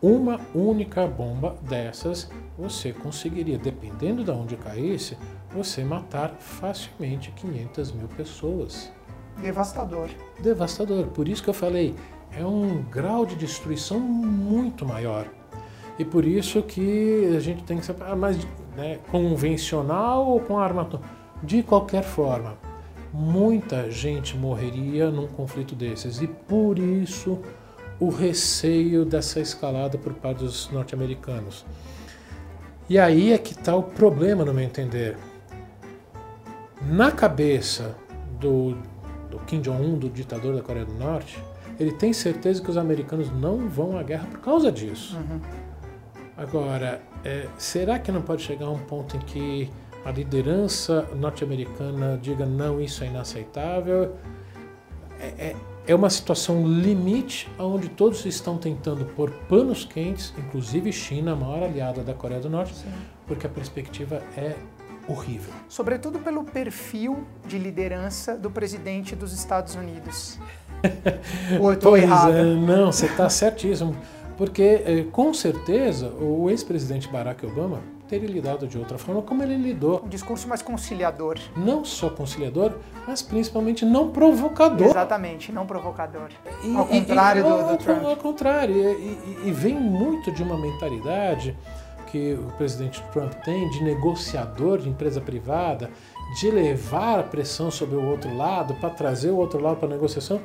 uma 0.00 0.40
única 0.54 1.06
bomba 1.06 1.56
dessas 1.62 2.30
você 2.58 2.92
conseguiria, 2.92 3.58
dependendo 3.58 4.24
de 4.24 4.30
onde 4.30 4.56
caísse, 4.56 5.16
você 5.50 5.84
matar 5.84 6.36
facilmente 6.38 7.30
500 7.32 7.92
mil 7.92 8.08
pessoas. 8.08 8.90
Devastador. 9.42 10.08
Devastador. 10.38 11.06
Por 11.06 11.28
isso 11.28 11.42
que 11.42 11.50
eu 11.50 11.54
falei, 11.54 11.94
é 12.36 12.44
um 12.44 12.82
grau 12.82 13.24
de 13.26 13.34
destruição 13.34 13.98
muito 13.98 14.84
maior. 14.86 15.26
E 15.98 16.04
por 16.04 16.24
isso 16.24 16.62
que 16.62 17.32
a 17.36 17.40
gente 17.40 17.62
tem 17.64 17.78
que 17.78 17.84
separar, 17.84 18.16
mas 18.16 18.38
né, 18.76 18.98
convencional 19.10 20.26
ou 20.26 20.40
com 20.40 20.58
arma 20.58 20.88
De 21.42 21.62
qualquer 21.62 22.02
forma, 22.02 22.56
muita 23.12 23.90
gente 23.90 24.36
morreria 24.36 25.10
num 25.10 25.26
conflito 25.26 25.74
desses. 25.74 26.20
E 26.20 26.26
por 26.26 26.78
isso 26.78 27.38
o 27.98 28.08
receio 28.08 29.04
dessa 29.04 29.40
escalada 29.40 29.98
por 29.98 30.14
parte 30.14 30.38
dos 30.38 30.70
norte-americanos. 30.70 31.66
E 32.88 32.98
aí 32.98 33.32
é 33.32 33.38
que 33.38 33.52
está 33.52 33.76
o 33.76 33.82
problema, 33.82 34.44
no 34.44 34.54
meu 34.54 34.64
entender. 34.64 35.16
Na 36.82 37.12
cabeça 37.12 37.94
do, 38.40 38.76
do 39.30 39.38
Kim 39.40 39.60
Jong-un, 39.60 39.98
do 39.98 40.08
ditador 40.08 40.54
da 40.54 40.62
Coreia 40.62 40.84
do 40.84 40.94
Norte, 40.94 41.38
ele 41.78 41.92
tem 41.92 42.12
certeza 42.12 42.62
que 42.62 42.70
os 42.70 42.76
americanos 42.76 43.30
não 43.32 43.68
vão 43.68 43.98
à 43.98 44.02
guerra 44.02 44.26
por 44.26 44.40
causa 44.40 44.70
disso. 44.70 45.16
Uhum. 45.16 45.40
Agora, 46.36 47.00
é, 47.24 47.46
será 47.58 47.98
que 47.98 48.10
não 48.10 48.22
pode 48.22 48.42
chegar 48.42 48.66
a 48.66 48.70
um 48.70 48.78
ponto 48.78 49.16
em 49.16 49.20
que 49.20 49.70
a 50.04 50.10
liderança 50.10 51.06
norte-americana 51.14 52.18
diga 52.20 52.46
não, 52.46 52.80
isso 52.80 53.04
é 53.04 53.08
inaceitável? 53.08 54.14
É, 55.20 55.26
é, 55.26 55.56
é 55.86 55.94
uma 55.94 56.08
situação 56.08 56.66
limite 56.66 57.48
onde 57.58 57.88
todos 57.88 58.24
estão 58.24 58.56
tentando 58.56 59.04
pôr 59.04 59.30
panos 59.48 59.84
quentes, 59.84 60.32
inclusive 60.38 60.92
China, 60.92 61.32
a 61.32 61.36
maior 61.36 61.62
aliada 61.62 62.02
da 62.02 62.14
Coreia 62.14 62.40
do 62.40 62.48
Norte, 62.48 62.74
Sim. 62.74 62.88
porque 63.26 63.46
a 63.46 63.50
perspectiva 63.50 64.22
é 64.36 64.56
horrível. 65.10 65.52
Sobretudo 65.68 66.18
pelo 66.18 66.44
perfil 66.44 67.24
de 67.46 67.58
liderança 67.58 68.36
do 68.36 68.50
presidente 68.50 69.14
dos 69.16 69.32
Estados 69.32 69.74
Unidos. 69.74 70.38
Ou 71.60 71.70
eu 71.70 71.74
estou 71.74 71.96
errado? 71.96 72.32
É, 72.32 72.42
não, 72.42 72.92
você 72.92 73.06
está 73.06 73.28
certíssimo. 73.28 73.96
Porque, 74.36 74.82
é, 74.86 75.04
com 75.12 75.34
certeza, 75.34 76.08
o 76.08 76.48
ex-presidente 76.48 77.08
Barack 77.08 77.44
Obama 77.44 77.80
teria 78.08 78.28
lidado 78.28 78.66
de 78.66 78.76
outra 78.76 78.98
forma 78.98 79.22
como 79.22 79.42
ele 79.42 79.56
lidou. 79.56 80.02
Um 80.04 80.08
discurso 80.08 80.48
mais 80.48 80.60
conciliador. 80.60 81.38
Não 81.56 81.84
só 81.84 82.10
conciliador, 82.10 82.72
mas 83.06 83.22
principalmente 83.22 83.84
não 83.84 84.10
provocador. 84.10 84.88
Exatamente, 84.88 85.52
não 85.52 85.64
provocador. 85.64 86.30
E, 86.64 86.74
ao 86.74 86.86
contrário 86.86 87.44
e, 87.44 87.46
e, 87.46 87.50
do, 87.50 87.70
do, 87.70 87.76
Trump. 87.76 88.04
Ao 88.04 88.16
contrário, 88.16 88.74
e, 89.44 89.52
vem 89.52 89.74
muito 89.74 90.32
de 90.32 90.42
uma 90.42 90.58
mentalidade 90.58 91.56
que 92.10 92.34
o 92.34 92.52
presidente 92.56 93.02
Trump 93.12 93.32
tem 93.44 93.68
de 93.70 93.82
negociador 93.82 94.78
de 94.78 94.88
empresa 94.88 95.20
privada, 95.20 95.90
de 96.38 96.50
levar 96.50 97.18
a 97.18 97.22
pressão 97.22 97.70
sobre 97.70 97.96
o 97.96 98.04
outro 98.04 98.34
lado 98.36 98.74
para 98.74 98.90
trazer 98.90 99.30
o 99.30 99.36
outro 99.36 99.60
lado 99.60 99.76
para 99.76 99.88
a 99.88 99.90
negociação. 99.90 100.40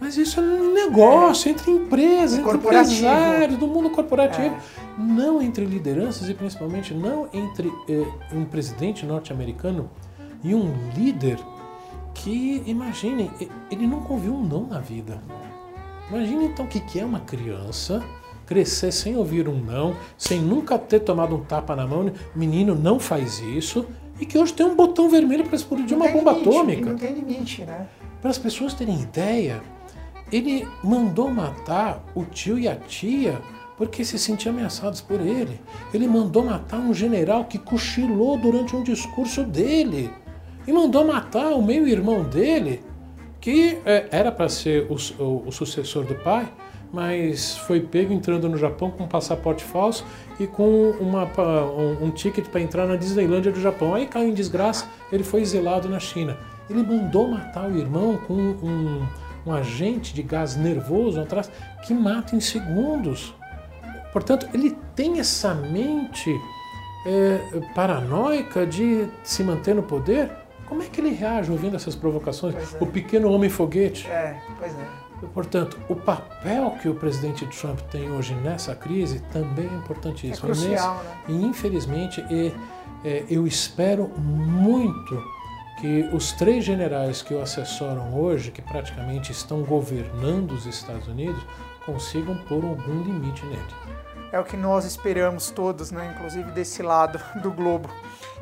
Mas 0.00 0.16
isso 0.16 0.40
é 0.40 0.42
um 0.42 0.72
negócio 0.72 1.48
é. 1.48 1.52
entre 1.52 1.70
empresas, 1.70 2.38
entre 2.38 2.56
empresários, 2.56 3.58
do 3.58 3.68
mundo 3.68 3.90
corporativo. 3.90 4.56
É. 4.56 4.60
Não 4.98 5.40
entre 5.40 5.64
lideranças 5.64 6.28
e 6.28 6.34
principalmente 6.34 6.92
não 6.92 7.28
entre 7.32 7.72
eh, 7.88 8.04
um 8.32 8.44
presidente 8.44 9.06
norte-americano 9.06 9.88
e 10.42 10.54
um 10.54 10.74
líder 10.96 11.38
que, 12.14 12.62
imaginem, 12.66 13.30
ele 13.70 13.86
nunca 13.86 14.12
ouviu 14.12 14.34
um 14.34 14.42
não 14.42 14.66
na 14.66 14.80
vida. 14.80 15.22
Imagine 16.10 16.46
então 16.46 16.64
o 16.64 16.68
que 16.68 16.98
é 16.98 17.04
uma 17.04 17.20
criança 17.20 18.02
crescer 18.52 18.92
sem 18.92 19.16
ouvir 19.16 19.48
um 19.48 19.56
não, 19.56 19.96
sem 20.18 20.38
nunca 20.38 20.78
ter 20.78 21.00
tomado 21.00 21.34
um 21.34 21.40
tapa 21.40 21.74
na 21.74 21.86
mão, 21.86 22.12
menino 22.36 22.74
não 22.74 23.00
faz 23.00 23.40
isso, 23.40 23.86
e 24.20 24.26
que 24.26 24.36
hoje 24.36 24.52
tem 24.52 24.66
um 24.66 24.76
botão 24.76 25.08
vermelho 25.08 25.44
para 25.44 25.56
explodir 25.56 25.96
uma 25.96 26.08
bomba 26.08 26.32
limite, 26.32 26.48
atômica. 26.48 26.90
Não 26.90 26.98
tem 26.98 27.14
limite, 27.14 27.64
né? 27.64 27.88
Para 28.20 28.30
as 28.30 28.38
pessoas 28.38 28.74
terem 28.74 29.00
ideia, 29.00 29.62
ele 30.30 30.68
mandou 30.84 31.30
matar 31.30 32.04
o 32.14 32.24
tio 32.24 32.58
e 32.58 32.68
a 32.68 32.76
tia 32.76 33.40
porque 33.76 34.04
se 34.04 34.18
sentiam 34.18 34.54
ameaçados 34.54 35.00
por 35.00 35.20
ele. 35.20 35.58
Ele 35.92 36.06
mandou 36.06 36.44
matar 36.44 36.78
um 36.78 36.92
general 36.92 37.46
que 37.46 37.58
cochilou 37.58 38.36
durante 38.36 38.76
um 38.76 38.82
discurso 38.82 39.42
dele. 39.42 40.10
E 40.66 40.72
mandou 40.72 41.04
matar 41.04 41.52
o 41.52 41.62
meio-irmão 41.62 42.22
dele, 42.22 42.80
que 43.40 43.78
é, 43.84 44.06
era 44.12 44.30
para 44.30 44.48
ser 44.48 44.86
o, 44.88 44.96
o, 45.20 45.48
o, 45.48 45.50
sucessor 45.50 46.04
do 46.04 46.14
pai, 46.14 46.48
mas 46.92 47.56
foi 47.56 47.80
pego 47.80 48.12
entrando 48.12 48.48
no 48.48 48.56
Japão 48.56 48.90
com 48.90 49.04
um 49.04 49.08
passaporte 49.08 49.64
falso 49.64 50.04
e 50.38 50.46
com 50.46 50.90
uma, 51.00 51.24
um, 51.24 52.04
um 52.04 52.10
ticket 52.10 52.46
para 52.46 52.60
entrar 52.60 52.86
na 52.86 52.96
Disneylândia 52.96 53.50
do 53.50 53.60
Japão. 53.60 53.94
Aí 53.94 54.06
caiu 54.06 54.28
em 54.28 54.34
desgraça, 54.34 54.86
ele 55.10 55.24
foi 55.24 55.40
exilado 55.40 55.88
na 55.88 55.98
China. 55.98 56.36
Ele 56.68 56.82
mandou 56.82 57.28
matar 57.28 57.68
o 57.68 57.76
irmão 57.76 58.16
com 58.26 58.34
um 58.34 59.06
um 59.46 59.52
agente 59.52 60.14
de 60.14 60.22
gás 60.22 60.56
nervoso 60.56 61.20
atrás 61.20 61.50
que 61.84 61.92
mata 61.92 62.36
em 62.36 62.40
segundos. 62.40 63.34
Portanto, 64.12 64.48
ele 64.52 64.76
tem 64.94 65.18
essa 65.18 65.54
mente 65.54 66.30
é, 67.06 67.38
paranoica 67.74 68.66
de 68.66 69.08
se 69.24 69.42
manter 69.42 69.74
no 69.74 69.82
poder. 69.82 70.30
Como 70.66 70.82
é 70.82 70.86
que 70.86 71.00
ele 71.00 71.10
reage 71.10 71.50
ouvindo 71.50 71.76
essas 71.76 71.94
provocações? 71.94 72.54
É. 72.54 72.82
O 72.82 72.86
pequeno 72.86 73.30
homem 73.30 73.50
foguete. 73.50 74.06
É, 74.08 74.40
pois 74.58 74.72
é. 74.72 75.01
Portanto, 75.28 75.78
o 75.88 75.94
papel 75.94 76.76
que 76.80 76.88
o 76.88 76.94
presidente 76.94 77.46
Trump 77.46 77.78
tem 77.90 78.10
hoje 78.10 78.34
nessa 78.34 78.74
crise 78.74 79.20
também 79.32 79.68
é 79.68 79.74
importantíssimo. 79.74 80.48
É 80.48 80.52
crucial, 80.52 80.96
né? 80.96 81.16
E 81.28 81.44
infelizmente, 81.44 82.24
e, 82.30 82.52
é, 83.04 83.24
eu 83.28 83.46
espero 83.46 84.08
muito 84.08 85.22
que 85.80 86.08
os 86.12 86.32
três 86.32 86.64
generais 86.64 87.22
que 87.22 87.34
o 87.34 87.40
assessoram 87.40 88.14
hoje, 88.14 88.50
que 88.50 88.62
praticamente 88.62 89.32
estão 89.32 89.62
governando 89.62 90.52
os 90.52 90.66
Estados 90.66 91.08
Unidos, 91.08 91.42
consigam 91.84 92.36
pôr 92.48 92.64
algum 92.64 93.02
limite 93.02 93.44
nele. 93.46 93.62
É 94.30 94.38
o 94.38 94.44
que 94.44 94.56
nós 94.56 94.84
esperamos 94.84 95.50
todos, 95.50 95.90
né? 95.90 96.14
inclusive 96.14 96.50
desse 96.52 96.82
lado 96.82 97.20
do 97.42 97.50
globo. 97.50 97.88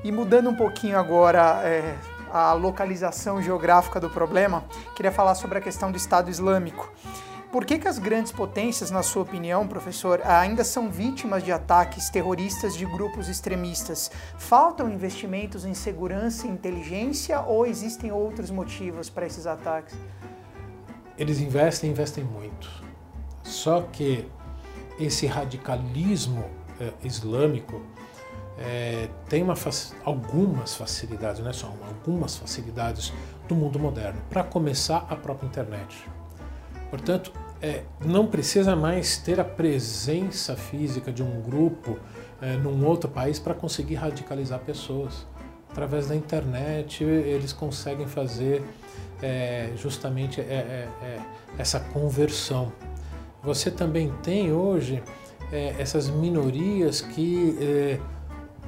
E 0.04 0.12
mudando 0.12 0.50
um 0.50 0.54
pouquinho 0.54 0.98
agora 0.98 1.62
é, 1.64 1.96
a 2.32 2.52
localização 2.52 3.42
geográfica 3.42 4.00
do 4.00 4.08
problema, 4.08 4.64
queria 4.94 5.12
falar 5.12 5.34
sobre 5.34 5.58
a 5.58 5.60
questão 5.60 5.90
do 5.90 5.96
Estado 5.96 6.30
Islâmico. 6.30 6.90
Por 7.50 7.64
que, 7.64 7.80
que 7.80 7.88
as 7.88 7.98
grandes 7.98 8.30
potências, 8.30 8.92
na 8.92 9.02
sua 9.02 9.22
opinião, 9.22 9.66
professor, 9.66 10.20
ainda 10.24 10.62
são 10.62 10.88
vítimas 10.88 11.42
de 11.42 11.50
ataques 11.50 12.08
terroristas 12.08 12.76
de 12.76 12.86
grupos 12.86 13.28
extremistas? 13.28 14.08
Faltam 14.38 14.88
investimentos 14.88 15.64
em 15.64 15.74
segurança 15.74 16.46
e 16.46 16.50
inteligência 16.50 17.40
ou 17.40 17.66
existem 17.66 18.12
outros 18.12 18.52
motivos 18.52 19.10
para 19.10 19.26
esses 19.26 19.48
ataques? 19.48 19.98
Eles 21.18 21.40
investem, 21.40 21.90
investem 21.90 22.22
muito. 22.22 22.70
Só 23.42 23.82
que 23.82 24.30
esse 24.96 25.26
radicalismo 25.26 26.44
eh, 26.80 26.92
islâmico 27.02 27.82
eh, 28.60 29.08
tem 29.28 29.42
uma, 29.42 29.54
algumas 30.04 30.74
facilidades, 30.74 31.40
não 31.40 31.48
é 31.48 31.52
só 31.52 31.68
uma, 31.68 31.86
algumas 31.86 32.36
facilidades 32.36 33.12
do 33.48 33.54
mundo 33.56 33.78
moderno. 33.78 34.20
Para 34.28 34.44
começar, 34.44 35.06
a 35.08 35.16
própria 35.16 35.46
internet. 35.46 36.06
Portanto, 36.90 37.32
é, 37.62 37.84
não 38.04 38.26
precisa 38.26 38.76
mais 38.76 39.16
ter 39.16 39.40
a 39.40 39.44
presença 39.44 40.56
física 40.56 41.12
de 41.12 41.22
um 41.22 41.40
grupo 41.40 41.98
é, 42.40 42.56
num 42.56 42.84
outro 42.86 43.08
país 43.08 43.38
para 43.38 43.54
conseguir 43.54 43.94
radicalizar 43.94 44.60
pessoas. 44.60 45.26
Através 45.70 46.08
da 46.08 46.16
internet, 46.16 47.04
eles 47.04 47.52
conseguem 47.52 48.06
fazer 48.06 48.62
é, 49.22 49.70
justamente 49.76 50.40
é, 50.40 50.44
é, 50.44 50.88
é, 51.02 51.20
essa 51.56 51.78
conversão. 51.78 52.72
Você 53.42 53.70
também 53.70 54.12
tem 54.22 54.52
hoje 54.52 55.02
essas 55.78 56.08
minorias 56.08 57.00
que 57.00 57.98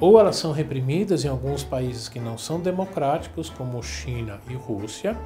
ou 0.03 0.19
elas 0.19 0.35
são 0.35 0.51
reprimidas 0.51 1.25
em 1.25 1.29
alguns 1.29 1.63
países 1.63 2.09
que 2.09 2.19
não 2.19 2.37
são 2.37 2.59
democráticos, 2.59 3.49
como 3.49 3.81
China 3.85 4.41
e 4.51 4.55
Rússia, 4.55 5.17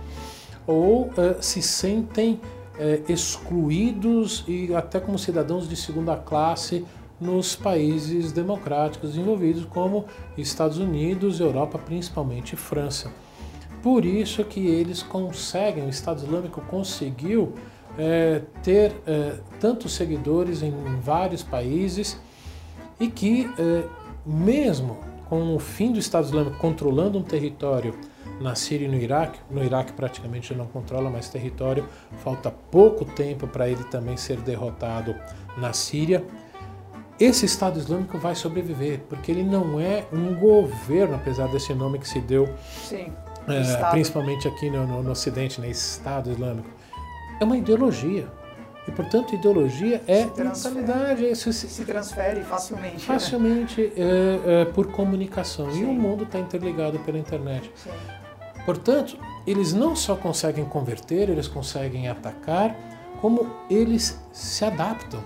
ou 0.66 1.08
se 1.40 1.62
sentem 1.62 2.38
é, 2.78 3.00
excluídos 3.08 4.44
e 4.46 4.74
até 4.74 5.00
como 5.00 5.18
cidadãos 5.18 5.66
de 5.66 5.74
segunda 5.76 6.14
classe 6.14 6.84
nos 7.18 7.56
países 7.56 8.32
democráticos 8.32 9.16
envolvidos, 9.16 9.64
como 9.64 10.04
Estados 10.36 10.76
Unidos, 10.76 11.40
Europa, 11.40 11.78
principalmente 11.78 12.54
França. 12.54 13.10
Por 13.82 14.04
isso 14.04 14.44
que 14.44 14.66
eles 14.66 15.02
conseguem, 15.02 15.86
o 15.86 15.88
Estado 15.88 16.22
Islâmico 16.22 16.60
conseguiu 16.60 17.54
é, 17.96 18.42
ter 18.62 18.92
tantos 19.58 19.94
seguidores 19.94 20.62
em 20.62 20.70
vários 21.00 21.42
países 21.42 22.20
e 23.00 23.08
que, 23.08 23.48
mesmo 24.26 24.98
com 25.28 25.54
o 25.54 25.58
fim 25.58 25.92
do 25.92 25.98
Estado 25.98 26.26
Islâmico 26.26 26.56
controlando 26.58 27.18
um 27.18 27.22
território 27.22 27.94
na 28.40 28.54
Síria 28.54 28.86
e 28.86 28.88
no 28.88 28.96
Iraque. 28.96 29.38
No 29.50 29.64
Iraque 29.64 29.92
praticamente 29.92 30.54
não 30.54 30.66
controla 30.66 31.10
mais 31.10 31.28
território, 31.28 31.88
falta 32.22 32.50
pouco 32.50 33.04
tempo 33.04 33.46
para 33.46 33.68
ele 33.68 33.84
também 33.84 34.16
ser 34.16 34.38
derrotado 34.38 35.14
na 35.56 35.72
Síria. 35.72 36.24
Esse 37.18 37.46
Estado 37.46 37.78
Islâmico 37.78 38.18
vai 38.18 38.34
sobreviver, 38.34 39.00
porque 39.08 39.32
ele 39.32 39.42
não 39.42 39.80
é 39.80 40.04
um 40.12 40.34
governo, 40.34 41.14
apesar 41.14 41.48
desse 41.48 41.72
nome 41.72 41.98
que 41.98 42.06
se 42.06 42.20
deu, 42.20 42.46
Sim, 42.82 43.10
é, 43.48 43.90
principalmente 43.90 44.46
aqui 44.46 44.68
no, 44.68 44.86
no, 44.86 45.02
no 45.02 45.12
Ocidente, 45.12 45.58
né, 45.58 45.70
Estado 45.70 46.30
Islâmico. 46.30 46.68
É 47.40 47.44
uma 47.44 47.56
ideologia. 47.56 48.28
E, 48.88 48.92
portanto, 48.92 49.35
ideologia 49.35 50.01
é 50.07 50.25
mentalidade. 50.25 51.27
É, 51.27 51.35
se, 51.35 51.53
se, 51.53 51.85
transfere 51.85 52.42
facilmente. 52.42 52.94
Né? 52.94 53.01
Facilmente 53.01 53.81
né? 53.81 53.90
é, 53.96 54.62
é, 54.62 54.64
por 54.66 54.92
comunicação. 54.92 55.70
Sim. 55.72 55.83
E 55.83 55.85
o 55.85 55.92
mundo 55.92 56.25
está 56.25 56.38
interligado 56.38 56.99
pela 57.01 57.18
internet. 57.18 57.70
Sim. 57.75 57.90
Portanto, 58.64 59.18
eles 59.46 59.72
não 59.72 59.94
só 59.94 60.16
conseguem 60.16 60.64
converter, 60.64 61.29
eles 61.29 61.49
conseguem 61.49 62.09
atacar, 62.09 62.77
como 63.20 63.49
eles 63.70 64.20
se 64.33 64.64
adaptam. 64.64 65.20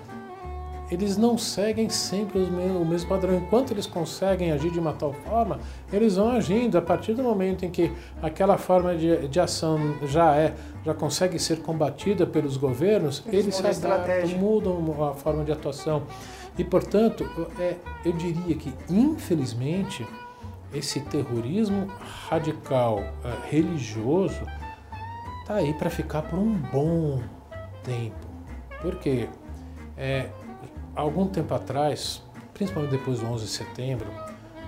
Eles 0.90 1.16
não 1.16 1.38
seguem 1.38 1.88
sempre 1.88 2.40
o 2.40 2.84
mesmo 2.84 3.08
padrão. 3.08 3.36
Enquanto 3.36 3.72
eles 3.72 3.86
conseguem 3.86 4.50
agir 4.50 4.70
de 4.70 4.80
uma 4.80 4.92
tal 4.92 5.12
forma, 5.12 5.60
eles 5.92 6.16
vão 6.16 6.30
agindo. 6.30 6.76
A 6.76 6.82
partir 6.82 7.14
do 7.14 7.22
momento 7.22 7.64
em 7.64 7.70
que 7.70 7.92
aquela 8.20 8.58
forma 8.58 8.96
de, 8.96 9.28
de 9.28 9.38
ação 9.38 9.78
já 10.06 10.34
é, 10.34 10.54
já 10.84 10.92
consegue 10.92 11.38
ser 11.38 11.60
combatida 11.62 12.26
pelos 12.26 12.56
governos, 12.56 13.22
eles, 13.26 13.60
eles 13.60 13.76
se 13.76 13.86
adaptam, 13.86 14.38
mudam 14.38 15.04
a 15.10 15.14
forma 15.14 15.44
de 15.44 15.52
atuação. 15.52 16.02
E, 16.58 16.64
portanto, 16.64 17.24
é, 17.58 17.76
eu 18.04 18.12
diria 18.12 18.56
que, 18.56 18.74
infelizmente, 18.88 20.04
esse 20.74 21.00
terrorismo 21.00 21.86
radical 22.28 22.98
uh, 22.98 23.48
religioso 23.48 24.46
está 25.40 25.54
aí 25.54 25.74
para 25.74 25.90
ficar 25.90 26.22
por 26.22 26.38
um 26.38 26.52
bom 26.52 27.20
tempo. 27.82 28.28
Porque 28.80 29.28
é, 29.96 30.28
algum 30.94 31.26
tempo 31.26 31.54
atrás, 31.54 32.22
principalmente 32.54 32.92
depois 32.92 33.20
do 33.20 33.26
11 33.26 33.44
de 33.44 33.50
setembro, 33.50 34.06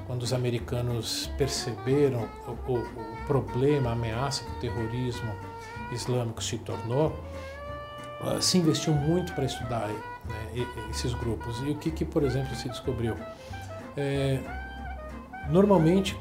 quando 0.06 0.22
os 0.22 0.32
americanos 0.32 1.30
perceberam 1.38 2.28
o, 2.46 2.72
o, 2.72 2.78
o 2.78 3.26
problema, 3.26 3.90
a 3.90 3.92
ameaça 3.92 4.44
que 4.44 4.50
o 4.50 4.60
terrorismo 4.60 5.32
islâmico 5.92 6.42
se 6.42 6.58
tornou, 6.58 7.08
uh, 8.20 8.40
se 8.40 8.58
investiu 8.58 8.92
muito 8.92 9.32
para 9.34 9.44
estudar 9.44 9.88
né, 9.88 10.66
esses 10.90 11.14
grupos. 11.14 11.58
E 11.60 11.70
o 11.70 11.76
que, 11.76 11.90
que, 11.90 12.04
por 12.04 12.22
exemplo, 12.22 12.54
se 12.56 12.68
descobriu? 12.68 13.14
É, 13.96 14.40
Normalmente, 15.50 16.16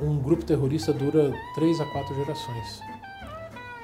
um 0.00 0.16
grupo 0.18 0.44
terrorista 0.44 0.92
dura 0.92 1.32
três 1.54 1.80
a 1.80 1.86
quatro 1.86 2.14
gerações. 2.14 2.80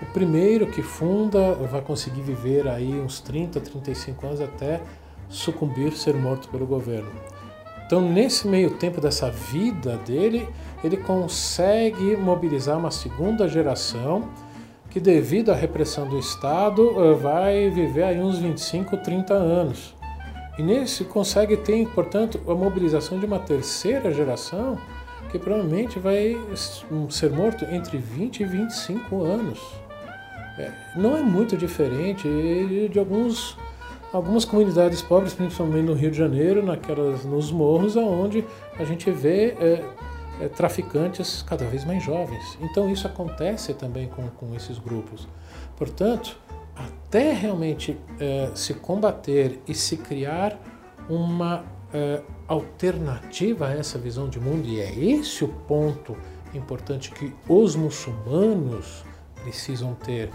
O 0.00 0.06
primeiro 0.06 0.66
que 0.68 0.82
funda 0.82 1.54
vai 1.54 1.80
conseguir 1.80 2.22
viver 2.22 2.68
aí 2.68 3.00
uns 3.00 3.20
30, 3.20 3.60
35 3.60 4.26
anos 4.26 4.40
até 4.40 4.80
sucumbir, 5.28 5.92
ser 5.92 6.14
morto 6.14 6.48
pelo 6.48 6.66
governo. 6.66 7.10
Então, 7.86 8.00
nesse 8.00 8.48
meio 8.48 8.70
tempo 8.70 9.00
dessa 9.00 9.30
vida 9.30 9.96
dele, 9.98 10.48
ele 10.82 10.96
consegue 10.96 12.16
mobilizar 12.16 12.76
uma 12.76 12.90
segunda 12.90 13.48
geração 13.48 14.28
que, 14.90 14.98
devido 14.98 15.52
à 15.52 15.54
repressão 15.54 16.08
do 16.08 16.18
Estado, 16.18 16.90
eh, 16.96 17.14
vai 17.14 17.70
viver 17.70 18.02
aí 18.02 18.18
uns 18.18 18.38
25, 18.38 18.96
30 18.96 19.34
anos. 19.34 19.94
E 20.58 20.62
nesse 20.62 21.04
consegue 21.04 21.56
ter, 21.58 21.86
portanto, 21.90 22.40
a 22.48 22.54
mobilização 22.54 23.18
de 23.20 23.26
uma 23.26 23.38
terceira 23.38 24.12
geração 24.12 24.78
que 25.30 25.38
provavelmente 25.38 25.98
vai 25.98 26.36
ser 27.10 27.30
morto 27.30 27.64
entre 27.66 27.98
20 27.98 28.40
e 28.40 28.44
25 28.44 29.22
anos. 29.22 29.60
É, 30.58 30.72
não 30.96 31.16
é 31.16 31.22
muito 31.22 31.56
diferente 31.56 32.88
de 32.90 32.98
alguns, 32.98 33.56
algumas 34.16 34.44
comunidades 34.44 35.02
pobres, 35.02 35.34
principalmente 35.34 35.84
no 35.84 35.92
Rio 35.92 36.10
de 36.10 36.16
Janeiro, 36.16 36.64
naquelas, 36.64 37.24
nos 37.24 37.52
morros, 37.52 37.96
onde 37.96 38.44
a 38.78 38.84
gente 38.84 39.10
vê 39.10 39.48
é, 39.60 39.84
é, 40.40 40.48
traficantes 40.48 41.42
cada 41.42 41.66
vez 41.66 41.84
mais 41.84 42.02
jovens. 42.02 42.58
Então 42.60 42.90
isso 42.90 43.06
acontece 43.06 43.74
também 43.74 44.08
com, 44.08 44.26
com 44.28 44.54
esses 44.54 44.78
grupos. 44.78 45.28
Portanto, 45.76 46.38
até 46.74 47.32
realmente 47.32 47.98
é, 48.18 48.50
se 48.54 48.72
combater 48.72 49.60
e 49.68 49.74
se 49.74 49.98
criar 49.98 50.58
uma 51.08 51.64
é, 51.92 52.22
alternativa 52.48 53.68
a 53.68 53.72
essa 53.72 53.98
visão 53.98 54.28
de 54.28 54.40
mundo, 54.40 54.66
e 54.66 54.80
é 54.80 54.98
esse 54.98 55.44
o 55.44 55.48
ponto 55.48 56.16
importante 56.54 57.10
que 57.10 57.32
os 57.46 57.76
muçulmanos 57.76 59.04
precisam 59.42 59.94
ter. 59.94 60.30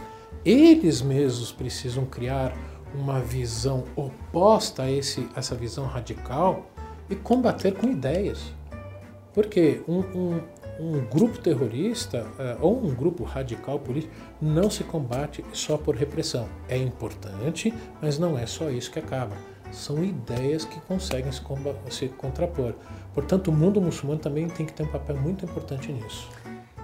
Eles 0.45 1.01
mesmos 1.01 1.51
precisam 1.51 2.05
criar 2.05 2.55
uma 2.93 3.19
visão 3.19 3.83
oposta 3.95 4.83
a 4.83 4.91
esse, 4.91 5.27
essa 5.35 5.55
visão 5.55 5.85
radical 5.85 6.65
e 7.09 7.15
combater 7.15 7.73
com 7.73 7.87
ideias. 7.87 8.53
Porque 9.33 9.81
um, 9.87 9.99
um, 9.99 10.41
um 10.79 11.05
grupo 11.05 11.37
terrorista 11.39 12.25
uh, 12.37 12.57
ou 12.59 12.83
um 12.83 12.93
grupo 12.93 13.23
radical 13.23 13.79
político 13.79 14.13
não 14.41 14.69
se 14.69 14.83
combate 14.83 15.43
só 15.53 15.77
por 15.77 15.95
repressão. 15.95 16.47
É 16.67 16.77
importante, 16.77 17.73
mas 18.01 18.17
não 18.19 18.37
é 18.37 18.45
só 18.45 18.69
isso 18.69 18.91
que 18.91 18.99
acaba. 18.99 19.35
São 19.71 20.03
ideias 20.03 20.65
que 20.65 20.81
conseguem 20.81 21.31
se, 21.31 21.41
se 21.89 22.09
contrapor. 22.09 22.73
Portanto, 23.13 23.49
o 23.49 23.53
mundo 23.53 23.81
muçulmano 23.81 24.19
também 24.19 24.47
tem 24.47 24.65
que 24.65 24.73
ter 24.73 24.83
um 24.83 24.87
papel 24.87 25.15
muito 25.17 25.45
importante 25.45 25.91
nisso. 25.91 26.29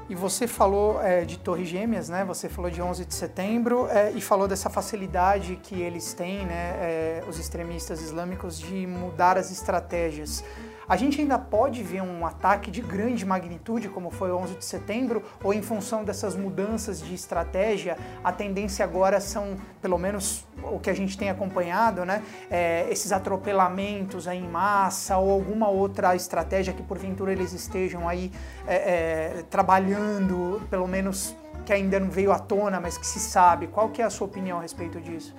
E 0.09 0.15
você 0.15 0.47
falou 0.47 1.01
é, 1.01 1.25
de 1.25 1.37
Torres 1.37 1.67
Gêmeas, 1.67 2.07
né? 2.07 2.23
Você 2.23 2.47
falou 2.47 2.71
de 2.71 2.81
11 2.81 3.05
de 3.05 3.13
setembro 3.13 3.87
é, 3.89 4.11
e 4.11 4.21
falou 4.21 4.47
dessa 4.47 4.69
facilidade 4.69 5.59
que 5.61 5.81
eles 5.81 6.13
têm, 6.13 6.45
né? 6.45 6.75
É, 6.79 7.23
os 7.27 7.37
extremistas 7.37 8.01
islâmicos 8.01 8.57
de 8.57 8.87
mudar 8.87 9.37
as 9.37 9.51
estratégias. 9.51 10.45
A 10.89 10.95
gente 10.95 11.19
ainda 11.19 11.37
pode 11.37 11.83
ver 11.83 12.01
um 12.01 12.25
ataque 12.25 12.71
de 12.71 12.81
grande 12.81 13.25
magnitude, 13.25 13.89
como 13.89 14.09
foi 14.09 14.31
o 14.31 14.37
11 14.37 14.55
de 14.55 14.63
setembro, 14.63 15.21
ou 15.43 15.53
em 15.53 15.61
função 15.61 16.05
dessas 16.05 16.33
mudanças 16.33 17.01
de 17.01 17.13
estratégia, 17.13 17.97
a 18.23 18.31
tendência 18.31 18.85
agora 18.85 19.19
são, 19.19 19.57
pelo 19.81 19.97
menos 19.97 20.47
o 20.63 20.79
que 20.79 20.89
a 20.89 20.93
gente 20.93 21.17
tem 21.17 21.29
acompanhado, 21.29 22.05
né, 22.05 22.23
é, 22.49 22.87
esses 22.89 23.11
atropelamentos 23.11 24.29
aí 24.29 24.39
em 24.39 24.47
massa 24.47 25.17
ou 25.17 25.29
alguma 25.29 25.67
outra 25.67 26.15
estratégia 26.15 26.73
que 26.73 26.81
porventura 26.81 27.33
eles 27.33 27.51
estejam 27.51 28.07
aí 28.07 28.31
é, 28.65 28.75
é, 28.75 29.43
trabalhando, 29.49 30.61
pelo 30.69 30.87
menos 30.87 31.35
que 31.65 31.73
ainda 31.73 31.99
não 31.99 32.09
veio 32.09 32.31
à 32.31 32.39
tona, 32.39 32.79
mas 32.79 32.97
que 32.97 33.05
se 33.05 33.19
sabe. 33.19 33.67
Qual 33.67 33.89
que 33.89 34.01
é 34.01 34.05
a 34.05 34.09
sua 34.09 34.25
opinião 34.25 34.59
a 34.59 34.61
respeito 34.61 35.01
disso? 35.01 35.35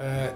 É, 0.00 0.32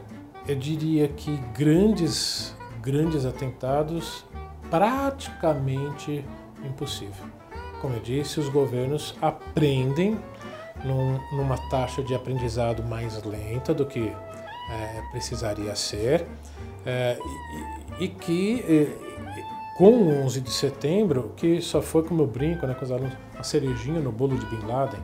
eu 0.47 0.55
diria 0.55 1.09
que 1.09 1.37
grandes, 1.53 2.55
grandes 2.81 3.27
atentados 3.27 4.25
praticamente 4.73 6.25
impossível. 6.65 7.27
Como 7.83 7.95
eu 7.95 8.01
disse, 8.01 8.41
os 8.41 8.49
governos 8.49 9.15
aprendem 9.21 10.19
num, 10.83 11.21
numa 11.37 11.59
taxa 11.69 12.03
de 12.03 12.15
aprendizado 12.15 12.83
mais 12.83 13.23
lenta 13.23 13.75
do 13.75 13.85
que 13.85 14.11
é, 14.71 15.03
precisaria 15.11 15.77
ser 15.77 16.27
é, 16.87 17.19
e, 18.01 18.05
e, 18.05 18.09
que 18.09 18.65
é, 18.67 19.77
com 19.77 19.91
o 19.91 20.25
11 20.25 20.41
de 20.41 20.51
setembro, 20.51 21.35
que 21.37 21.61
só 21.61 21.83
foi 21.83 22.03
como 22.03 22.23
eu 22.23 22.27
brinco 22.27 22.67
né, 22.67 22.73
com 22.73 22.83
os 22.87 22.91
alunos, 22.91 23.13
a 23.39 23.43
cerejinha 23.43 24.01
no 24.01 24.11
bolo 24.11 24.39
de 24.39 24.47
Bin 24.47 24.65
Laden, 24.67 25.01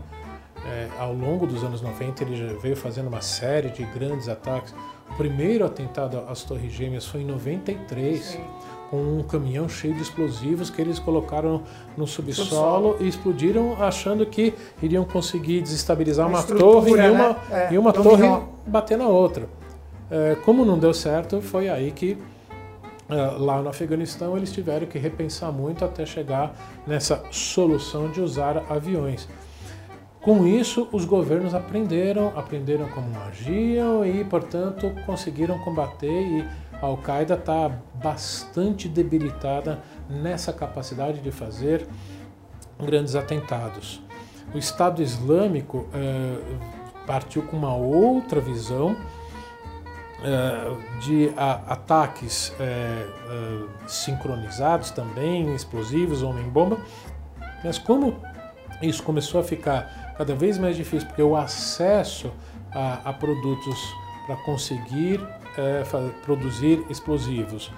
é, 0.65 0.89
ao 0.99 1.13
longo 1.13 1.47
dos 1.47 1.63
anos 1.63 1.83
90 1.83 2.25
ele 2.25 2.37
já 2.37 2.59
veio 2.59 2.77
fazendo 2.77 3.09
uma 3.09 3.21
série 3.21 3.69
de 3.69 3.85
grandes 3.85 4.31
ataques. 4.31 4.75
O 5.11 5.15
primeiro 5.17 5.67
atentado 5.67 6.25
às 6.27 6.43
Torres 6.43 6.73
Gêmeas 6.73 7.05
foi 7.05 7.21
em 7.21 7.27
93. 7.27 8.25
Sim 8.25 8.45
com 8.91 9.19
um 9.19 9.23
caminhão 9.23 9.69
cheio 9.69 9.95
de 9.95 10.03
explosivos 10.03 10.71
que 10.71 10.81
eles 10.81 10.99
colocaram 10.99 11.63
no 11.97 12.07
subsolo 12.07 12.97
e 13.01 13.07
explodiram 13.07 13.77
achando 13.83 14.25
que 14.25 14.55
iriam 14.83 15.05
conseguir 15.05 15.61
desestabilizar 15.61 16.27
uma, 16.27 16.41
uma 16.41 16.59
torre 16.59 16.91
e 16.91 17.11
uma, 17.11 17.29
né? 17.29 17.37
é, 17.51 17.75
e 17.75 17.79
uma 17.79 17.93
torre 17.93 18.27
bater 18.67 18.97
na 18.97 19.07
outra. 19.07 19.49
É, 20.11 20.37
como 20.45 20.65
não 20.65 20.79
deu 20.79 20.95
certo, 20.95 21.43
foi 21.43 21.69
aí 21.69 21.91
que 21.93 22.17
é, 23.11 23.15
lá 23.39 23.61
no 23.61 23.69
Afeganistão 23.69 24.37
eles 24.37 24.51
tiveram 24.53 24.87
que 24.87 24.99
repensar 24.99 25.53
muito 25.53 25.85
até 25.85 26.07
chegar 26.07 26.55
nessa 26.87 27.23
solução 27.31 28.11
de 28.11 28.21
usar 28.21 28.65
aviões. 28.71 29.29
Com 30.21 30.47
isso, 30.47 30.89
os 30.93 31.05
governos 31.05 31.55
aprenderam, 31.55 32.33
aprenderam 32.37 32.89
como 32.89 33.09
agiam 33.21 34.05
e, 34.05 34.25
portanto, 34.25 34.93
conseguiram 35.07 35.59
combater 35.61 36.23
e 36.23 36.45
a 36.81 36.87
Al-Qaeda 36.87 37.35
está 37.35 37.69
bastante 37.95 38.89
debilitada 38.89 39.83
nessa 40.09 40.53
capacidade 40.53 41.21
de 41.21 41.31
fazer 41.31 41.87
grandes 42.79 43.15
atentados. 43.15 44.01
O 44.55 44.59
Estado 44.59 45.03
Islâmico 45.03 45.89
é, 45.93 46.39
partiu 47.07 47.43
com 47.43 47.57
uma 47.57 47.75
outra 47.75 48.41
visão 48.41 48.97
é, 50.23 51.01
de 51.01 51.33
a, 51.37 51.73
ataques 51.73 52.55
é, 52.59 53.07
sincronizados 53.87 54.91
também, 54.91 55.55
explosivos, 55.55 56.23
homem-bomba, 56.23 56.79
mas 57.63 57.79
como 57.79 58.17
isso 58.81 59.03
começou 59.03 59.41
a 59.41 59.45
ficar 59.45 60.15
cada 60.17 60.35
vez 60.35 60.59
mais 60.59 60.77
difícil, 60.77 61.09
porque 61.09 61.23
o 61.23 61.37
acesso 61.37 62.31
a, 62.73 63.11
a 63.11 63.13
produtos 63.13 63.79
para 64.27 64.37
conseguir 64.37 65.21
é, 65.59 65.83
produzir 66.25 66.85
explosivos 66.89 67.71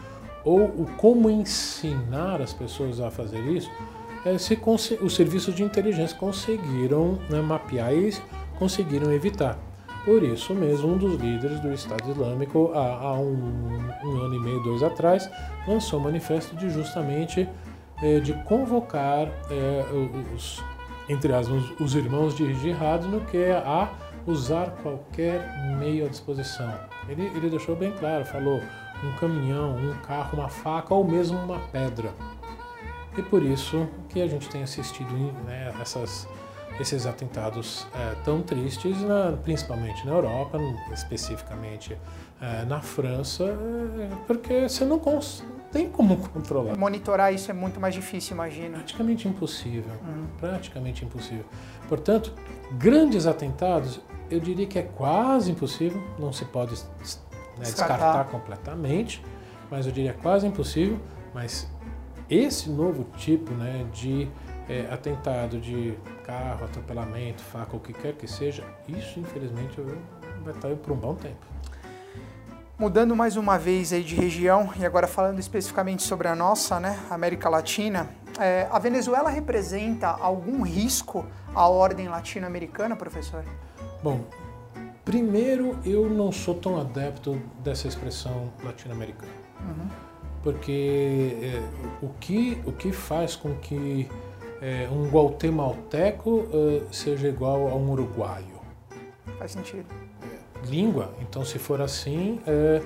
ou 0.45 0.65
o 0.65 0.87
como 0.97 1.29
ensinar 1.29 2.41
as 2.41 2.53
pessoas 2.53 3.01
a 3.01 3.11
fazer 3.11 3.41
isso, 3.41 3.71
é, 4.25 4.37
se 4.39 4.59
os 5.01 5.15
serviços 5.15 5.55
de 5.55 5.63
inteligência 5.63 6.17
conseguiram 6.17 7.19
né, 7.29 7.41
mapear 7.41 7.93
e 7.93 8.15
conseguiram 8.59 9.13
evitar. 9.13 9.59
Por 10.05 10.23
isso 10.23 10.55
mesmo, 10.55 10.95
um 10.95 10.97
dos 10.97 11.21
líderes 11.21 11.61
do 11.61 11.73
Estado 11.73 12.11
Islâmico, 12.11 12.73
há, 12.75 12.81
há 12.81 13.19
um, 13.19 13.79
um, 14.03 14.21
ano 14.23 14.35
e 14.35 14.41
meio, 14.41 14.63
dois 14.63 14.83
atrás, 14.83 15.31
lançou 15.67 16.01
um 16.01 16.05
manifesto 16.05 16.57
de 16.57 16.71
justamente 16.71 17.47
é, 18.03 18.19
de 18.19 18.33
convocar 18.45 19.29
é, 19.51 19.85
os 20.35 20.63
entre 21.09 21.33
os 21.81 21.95
irmãos 21.97 22.37
de 22.37 22.55
jihad 22.55 23.05
no 23.05 23.21
que 23.23 23.51
a 23.51 23.91
usar 24.27 24.71
qualquer 24.83 25.77
meio 25.79 26.07
à 26.07 26.09
disposição. 26.09 26.73
Ele, 27.09 27.27
ele 27.35 27.51
deixou 27.51 27.75
bem 27.75 27.93
claro, 27.93 28.25
falou 28.25 28.61
um 29.03 29.13
caminhão, 29.19 29.77
um 29.77 29.95
carro, 30.03 30.39
uma 30.39 30.49
faca 30.49 30.95
ou 30.95 31.05
mesmo 31.05 31.39
uma 31.39 31.59
pedra. 31.69 32.13
E 33.17 33.23
por 33.23 33.43
isso 33.43 33.89
que 34.09 34.21
a 34.21 34.27
gente 34.27 34.49
tem 34.49 34.63
assistido 34.63 35.13
né, 35.45 35.73
essas, 35.81 36.29
esses 36.79 37.07
atentados 37.07 37.87
é, 37.95 38.15
tão 38.25 38.43
tristes, 38.43 39.01
na, 39.03 39.33
principalmente 39.43 40.07
na 40.07 40.13
Europa, 40.13 40.59
especificamente 40.93 41.97
é, 42.41 42.65
na 42.65 42.81
França, 42.81 43.45
é, 43.45 44.15
porque 44.27 44.69
você 44.69 44.85
não, 44.85 45.01
tem 45.73 45.89
como 45.89 46.17
controlar. 46.29 46.77
Monitorar 46.77 47.33
isso 47.33 47.51
é 47.51 47.55
muito 47.55 47.81
mais 47.81 47.95
difícil, 47.95 48.35
imagina. 48.35 48.79
Praticamente 48.79 49.29
impossível. 49.29 49.93
Uhum. 50.07 50.27
Praticamente 50.39 51.05
impossível. 51.05 51.45
Portanto, 51.89 52.33
grandes 52.73 53.27
atentados, 53.27 54.01
eu 54.31 54.39
diria 54.39 54.67
que 54.67 54.79
é 54.79 54.83
quase 54.83 55.51
impossível, 55.51 56.03
não 56.19 56.33
se 56.33 56.45
pode 56.45 56.75
né, 56.75 56.79
descartar. 56.99 57.97
descartar 57.97 58.25
completamente, 58.31 59.25
mas 59.71 59.87
eu 59.87 59.93
diria 59.93 60.15
quase 60.15 60.47
impossível. 60.47 60.99
Mas 61.35 61.69
esse 62.29 62.71
novo 62.71 63.05
tipo 63.17 63.53
né, 63.53 63.87
de 63.93 64.29
é, 64.69 64.89
atentado 64.93 65.59
de 65.59 65.99
carro, 66.25 66.65
atropelamento, 66.65 67.43
faca, 67.43 67.77
o 67.77 67.81
que 67.81 67.93
quer 67.93 68.15
que 68.15 68.29
seja, 68.29 68.65
isso 68.89 69.19
infelizmente 69.19 69.81
vai 70.45 70.55
estar 70.55 70.75
por 70.77 70.93
um 70.93 70.97
bom 70.97 71.15
tempo. 71.15 71.51
Mudando 72.79 73.15
mais 73.15 73.37
uma 73.37 73.59
vez 73.59 73.93
aí 73.93 74.03
de 74.03 74.15
região 74.15 74.73
e 74.79 74.87
agora 74.87 75.07
falando 75.07 75.39
especificamente 75.39 76.03
sobre 76.03 76.29
a 76.29 76.35
nossa, 76.35 76.81
né, 76.81 76.99
América 77.11 77.49
Latina, 77.49 78.09
é, 78.39 78.67
a 78.71 78.79
Venezuela 78.79 79.29
representa 79.29 80.09
algum 80.09 80.63
risco 80.63 81.27
à 81.55 81.69
ordem 81.69 82.09
latino-americana, 82.09 82.97
professor? 82.97 83.45
Bom, 84.03 84.21
primeiro 85.05 85.79
eu 85.85 86.09
não 86.09 86.33
sou 86.33 86.55
tão 86.55 86.81
adepto 86.81 87.41
dessa 87.63 87.87
expressão 87.87 88.51
latino-americana. 88.65 89.33
Uhum. 89.61 89.89
Porque 90.43 91.37
é, 91.43 91.63
o, 92.03 92.09
que, 92.19 92.59
o 92.65 92.73
que 92.73 92.93
faz 92.93 93.37
com 93.37 93.55
que 93.57 94.09
é, 94.63 94.89
um 94.91 95.09
guatemalteco 95.11 96.49
é, 96.53 96.83
seja 96.91 97.29
igual 97.29 97.69
a 97.69 97.75
um 97.75 97.91
uruguaio? 97.91 98.61
Faz 99.39 99.53
sentido. 99.53 99.87
É, 100.23 100.67
língua, 100.67 101.13
então 101.21 101.45
se 101.45 101.59
for 101.59 101.83
assim, 101.83 102.41
é, 102.47 102.83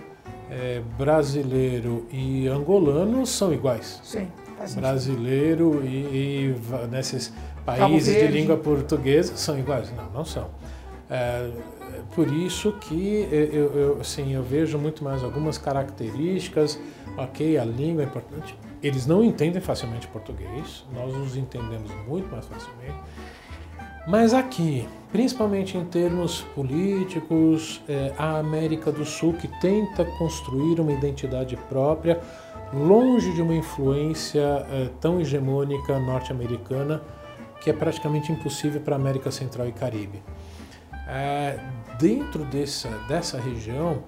é, 0.50 0.82
brasileiro 0.98 2.06
e 2.10 2.48
angolano 2.48 3.24
são 3.24 3.52
iguais. 3.52 4.00
Sim. 4.02 4.28
Brasileiro 4.76 5.84
e, 5.84 6.54
e 6.54 6.56
nesses 6.90 7.32
países 7.66 8.14
de 8.14 8.26
língua 8.28 8.56
portuguesa 8.56 9.36
são 9.36 9.58
iguais? 9.58 9.92
Não, 9.92 10.10
não 10.10 10.24
são. 10.24 10.48
É, 11.14 11.48
por 12.12 12.26
isso 12.26 12.72
que 12.72 13.28
eu, 13.30 13.72
eu, 13.72 14.00
assim, 14.00 14.34
eu 14.34 14.42
vejo 14.42 14.76
muito 14.76 15.04
mais 15.04 15.22
algumas 15.22 15.56
características, 15.56 16.76
ok, 17.16 17.56
a 17.56 17.64
língua 17.64 18.02
é 18.02 18.06
importante, 18.06 18.58
eles 18.82 19.06
não 19.06 19.22
entendem 19.22 19.62
facilmente 19.62 20.08
português, 20.08 20.84
nós 20.92 21.14
os 21.14 21.36
entendemos 21.36 21.88
muito 22.08 22.28
mais 22.32 22.46
facilmente, 22.46 22.98
mas 24.08 24.34
aqui, 24.34 24.88
principalmente 25.12 25.78
em 25.78 25.84
termos 25.84 26.42
políticos, 26.52 27.80
é, 27.88 28.12
a 28.18 28.38
América 28.38 28.90
do 28.90 29.04
Sul 29.04 29.34
que 29.34 29.46
tenta 29.60 30.04
construir 30.18 30.80
uma 30.80 30.92
identidade 30.92 31.56
própria, 31.68 32.20
longe 32.72 33.32
de 33.32 33.40
uma 33.40 33.54
influência 33.54 34.66
é, 34.68 34.90
tão 35.00 35.20
hegemônica 35.20 35.96
norte-americana, 36.00 37.00
que 37.62 37.70
é 37.70 37.72
praticamente 37.72 38.32
impossível 38.32 38.80
para 38.80 38.96
a 38.96 38.98
América 38.98 39.30
Central 39.30 39.68
e 39.68 39.72
Caribe. 39.72 40.20
É, 41.06 41.58
dentro 41.98 42.44
dessa, 42.44 42.88
dessa 43.08 43.38
região, 43.38 44.04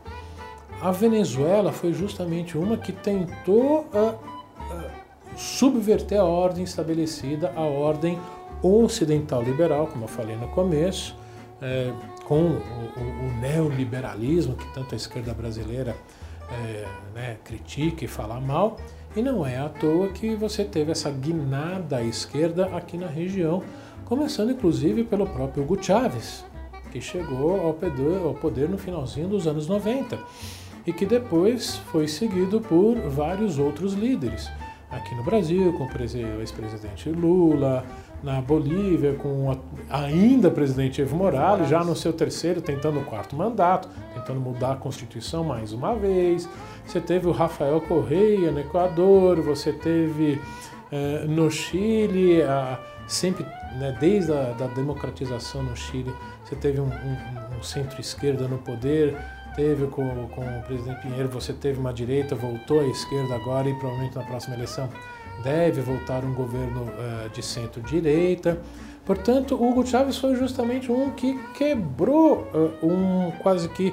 a 0.81 0.91
Venezuela 0.91 1.73
foi 1.73 1.93
justamente 1.93 2.57
uma 2.57 2.77
que 2.77 2.93
tentou 2.93 3.89
uh, 3.93 4.15
uh, 4.15 4.91
subverter 5.37 6.21
a 6.21 6.25
ordem 6.25 6.65
estabelecida, 6.65 7.53
a 7.57 7.63
ordem 7.63 8.19
ocidental 8.63 9.43
liberal, 9.43 9.87
como 9.87 10.05
eu 10.05 10.09
falei 10.09 10.37
no 10.37 10.49
começo, 10.49 11.17
é, 11.61 11.93
com 12.25 12.43
o, 12.43 12.57
o, 12.57 13.27
o, 13.27 13.41
neoliberalismo 13.41 14.57
que 14.57 14.67
tanto 14.75 14.95
a 14.95 14.97
esquerda 14.97 15.33
brasileira 15.33 15.97
é, 16.51 16.87
né, 17.15 17.37
critica 17.45 18.05
e 18.05 18.09
fala 18.09 18.41
mal. 18.41 18.79
E 19.15 19.23
não 19.23 19.47
é 19.47 19.57
à 19.57 19.69
toa 19.69 20.09
que 20.09 20.35
você 20.35 20.65
teve 20.65 20.93
essa 20.93 21.11
guinada 21.11 21.99
à 21.99 22.03
esquerda 22.03 22.67
aqui 22.77 22.99
na 22.99 23.07
região, 23.07 23.63
começando 24.05 24.51
inclusive 24.51 25.05
pelo 25.05 25.27
próprio 25.27 25.63
Hugo 25.63 25.83
Chávez, 25.83 26.45
que 26.97 27.01
chegou 27.03 27.61
ao 27.61 27.75
poder, 27.75 28.23
ao 28.25 28.33
poder 28.33 28.69
no 28.71 28.79
finalzinho 28.79 29.29
dos 29.29 29.47
anos 29.47 29.67
90 29.67 30.19
e 30.87 30.93
que 30.93 31.05
depois 31.05 31.77
foi 31.93 32.09
seguido 32.09 32.59
por 32.59 32.97
vários 33.11 33.59
outros 33.59 33.93
líderes. 33.93 34.51
Aqui 34.91 35.15
no 35.15 35.23
Brasil, 35.23 35.73
com 35.75 35.85
o 35.85 36.41
ex-presidente 36.41 37.11
Lula, 37.11 37.85
na 38.23 38.41
Bolívia, 38.41 39.15
com 39.15 39.51
o 39.51 39.61
ainda 39.91 40.51
presidente 40.51 41.03
Evo 41.03 41.17
Morales, 41.17 41.69
já 41.69 41.85
no 41.85 41.95
seu 41.95 42.13
terceiro, 42.13 42.63
tentando 42.63 43.01
o 43.01 43.05
quarto 43.05 43.37
mandato, 43.37 43.89
tentando 44.15 44.41
mudar 44.41 44.73
a 44.73 44.77
Constituição 44.77 45.45
mais 45.45 45.73
uma 45.73 45.95
vez. 45.95 46.49
Você 46.87 47.01
teve 47.01 47.27
o 47.27 47.33
Rafael 47.33 47.81
Correia 47.81 48.51
no 48.51 48.61
Equador, 48.61 49.41
você 49.43 49.73
teve 49.73 50.41
eh, 50.91 51.27
no 51.29 51.51
Chile, 51.51 52.43
a, 52.43 52.79
sempre, 53.09 53.45
né, 53.79 53.95
desde 54.01 54.33
a 54.33 54.53
da 54.53 54.69
democratização 54.69 55.65
no 55.65 55.77
Chile, 55.77 56.15
você 56.47 56.55
teve 56.55 56.81
um, 56.81 56.85
um, 56.85 57.59
um 57.59 57.63
centro-esquerda 57.63 58.47
no 58.47 58.59
poder, 58.59 59.17
teve 59.57 59.87
com, 59.89 60.29
com 60.29 60.43
o 60.43 60.63
presidente 60.63 61.03
Pinheiro, 61.03 61.29
você 61.29 61.53
teve 61.53 61.81
uma 61.81 61.93
direita, 61.93 62.37
voltou 62.37 62.81
à 62.81 62.85
esquerda 62.85 63.35
agora 63.35 63.69
e 63.69 63.75
provavelmente 63.75 64.15
na 64.15 64.23
próxima 64.23 64.55
eleição 64.55 64.89
deve 65.43 65.81
voltar 65.81 66.25
um 66.25 66.33
governo 66.35 66.83
uh, 66.83 67.29
de 67.31 67.43
centro-direita. 67.43 68.61
Portanto, 69.05 69.55
Hugo 69.55 69.85
Chávez 69.87 70.19
foi 70.19 70.37
justamente 70.37 70.91
um 70.91 71.11
que 71.11 71.37
quebrou 71.55 72.47
uh, 72.55 72.87
um 72.87 73.33
quase 73.43 73.69
que 73.71 73.93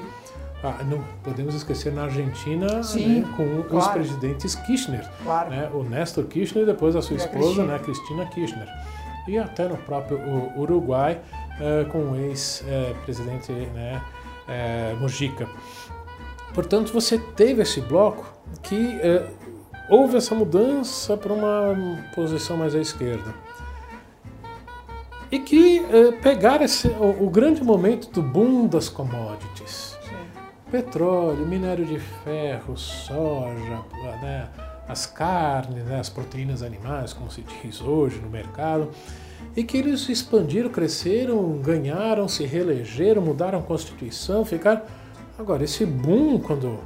ah, 0.62 0.82
não 0.84 1.04
podemos 1.22 1.54
esquecer 1.54 1.92
na 1.92 2.04
Argentina 2.04 2.82
Sim, 2.82 3.20
né, 3.20 3.34
com 3.36 3.62
claro. 3.64 3.78
os 3.78 3.88
presidentes 3.88 4.54
Kirchner, 4.54 5.06
claro. 5.22 5.50
né, 5.50 5.70
o 5.74 5.82
Néstor 5.82 6.24
Kirchner 6.24 6.62
e 6.62 6.66
depois 6.66 6.96
a 6.96 7.02
sua 7.02 7.16
esposa, 7.16 7.36
a 7.36 7.42
Cristina. 7.42 7.66
Né, 7.66 7.78
Cristina 7.80 8.26
Kirchner, 8.26 8.68
e 9.28 9.38
até 9.38 9.68
no 9.68 9.76
próprio 9.76 10.18
Uruguai 10.56 11.20
uh, 11.60 11.88
com 11.90 12.12
o 12.12 12.16
ex-presidente 12.16 13.52
né, 13.52 14.02
uh, 14.48 14.96
Mujica. 15.00 15.48
Portanto, 16.52 16.92
você 16.92 17.18
teve 17.18 17.62
esse 17.62 17.80
bloco 17.80 18.32
que 18.62 18.76
uh, 18.76 19.28
houve 19.88 20.16
essa 20.16 20.34
mudança 20.34 21.16
para 21.16 21.32
uma 21.32 21.76
posição 22.14 22.56
mais 22.56 22.74
à 22.74 22.78
esquerda. 22.78 23.34
E 25.30 25.38
que 25.40 25.80
uh, 25.80 26.12
pegaram 26.22 26.64
esse, 26.64 26.86
o, 26.88 27.24
o, 27.24 27.30
grande 27.30 27.62
momento 27.62 28.08
do 28.10 28.22
boom 28.22 28.68
das 28.68 28.88
commodities. 28.88 29.98
Sim. 30.02 30.16
Petróleo, 30.70 31.44
minério 31.44 31.84
de 31.84 31.98
ferro, 31.98 32.76
soja, 32.76 33.84
né, 34.22 34.48
as 34.86 35.06
carnes, 35.06 35.84
né, 35.84 35.98
as 35.98 36.08
proteínas 36.08 36.62
animais, 36.62 37.12
como 37.12 37.30
se 37.30 37.42
diz 37.42 37.80
hoje 37.80 38.20
no 38.20 38.30
mercado, 38.30 38.90
e 39.56 39.62
que 39.62 39.76
eles 39.76 40.08
expandiram, 40.08 40.68
cresceram, 40.68 41.58
ganharam, 41.58 42.26
se 42.26 42.44
reelegeram, 42.44 43.22
mudaram 43.22 43.58
a 43.60 43.62
Constituição, 43.62 44.44
ficaram. 44.44 44.82
Agora, 45.38 45.64
esse 45.64 45.84
boom, 45.86 46.38
quando 46.38 46.78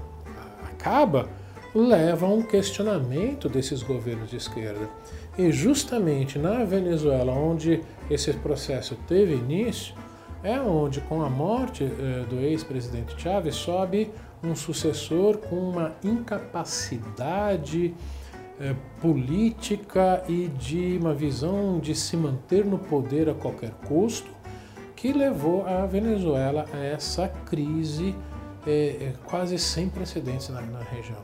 acaba, 0.65 1.29
leva 1.75 2.27
a 2.27 2.29
um 2.29 2.43
questionamento 2.43 3.49
desses 3.49 3.83
governos 3.83 4.31
de 4.31 4.37
esquerda. 4.37 4.89
E 5.37 5.53
justamente 5.53 6.39
na 6.39 6.65
Venezuela, 6.65 7.33
onde 7.33 7.83
esse 8.11 8.33
processo 8.35 8.97
teve 9.07 9.35
início, 9.35 9.95
é 10.43 10.61
onde, 10.61 11.01
com 11.03 11.23
a 11.23 11.31
morte 11.31 11.85
eh, 11.85 12.25
do 12.29 12.41
ex-presidente 12.41 13.21
Chávez, 13.21 13.55
sobe 13.55 14.11
um 14.43 14.55
sucessor 14.55 15.39
com 15.39 15.57
uma 15.57 15.93
incapacidade 16.03 17.95
eh, 18.61 18.75
política 19.01 20.23
e 20.29 20.49
de 20.49 20.99
uma 21.01 21.15
visão 21.15 21.79
de 21.79 21.95
se 21.95 22.17
manter 22.17 22.65
no 22.65 22.79
poder 22.79 23.29
a 23.29 23.35
qualquer 23.35 23.71
custo, 23.87 24.31
que 24.97 25.13
levou 25.13 25.67
a 25.67 25.87
Venezuela 25.87 26.67
a 26.73 26.79
essa 26.79 27.29
crise 27.29 28.15
é, 28.67 29.13
quase 29.25 29.59
sem 29.59 29.89
precedentes 29.89 30.49
na, 30.51 30.61
na 30.61 30.81
região. 30.81 31.19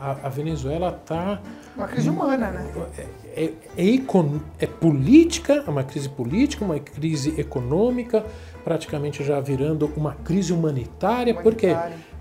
A, 0.00 0.12
a 0.24 0.28
Venezuela 0.28 0.98
está. 1.00 1.40
Uma 1.76 1.86
crise 1.86 2.08
humana, 2.08 2.50
né? 2.50 2.72
É, 2.96 3.44
é, 3.44 3.52
é, 3.76 4.64
é, 4.64 4.66
política, 4.66 5.64
é 5.66 5.70
uma 5.70 5.84
crise 5.84 6.08
política, 6.08 6.64
uma 6.64 6.78
crise 6.78 7.38
econômica, 7.38 8.24
praticamente 8.64 9.22
já 9.22 9.40
virando 9.40 9.92
uma 9.96 10.14
crise 10.14 10.52
humanitária, 10.52 11.32
humanitária. 11.34 11.42
porque 11.42 11.66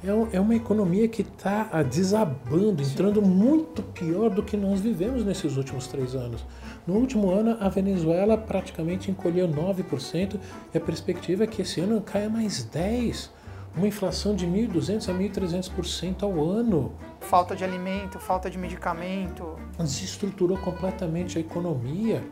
é, 0.05 0.37
é 0.37 0.39
uma 0.39 0.55
economia 0.55 1.07
que 1.07 1.21
está 1.21 1.69
ah, 1.71 1.83
desabando, 1.83 2.83
entrando 2.83 3.21
muito 3.21 3.81
pior 3.81 4.29
do 4.29 4.43
que 4.43 4.55
nós 4.55 4.79
vivemos 4.79 5.25
nesses 5.25 5.57
últimos 5.57 5.87
três 5.87 6.15
anos. 6.15 6.45
No 6.85 6.95
último 6.95 7.31
ano, 7.31 7.57
a 7.59 7.67
Venezuela 7.69 8.37
praticamente 8.37 9.09
encolheu 9.09 9.47
9% 9.47 10.39
e 10.73 10.77
a 10.77 10.81
perspectiva 10.81 11.43
é 11.43 11.47
que 11.47 11.61
esse 11.61 11.81
ano 11.81 11.99
caia 12.01 12.29
mais 12.29 12.65
10%. 12.65 13.29
Uma 13.75 13.87
inflação 13.87 14.33
de 14.33 14.47
1.200% 14.47 15.09
a 15.09 15.13
1.300% 15.13 16.23
ao 16.23 16.41
ano. 16.41 16.93
Falta 17.19 17.53
de 17.57 17.63
alimento, 17.65 18.17
falta 18.19 18.49
de 18.49 18.57
medicamento. 18.57 19.57
Desestruturou 19.77 20.57
completamente 20.57 21.37
a 21.37 21.41
economia. 21.41 22.23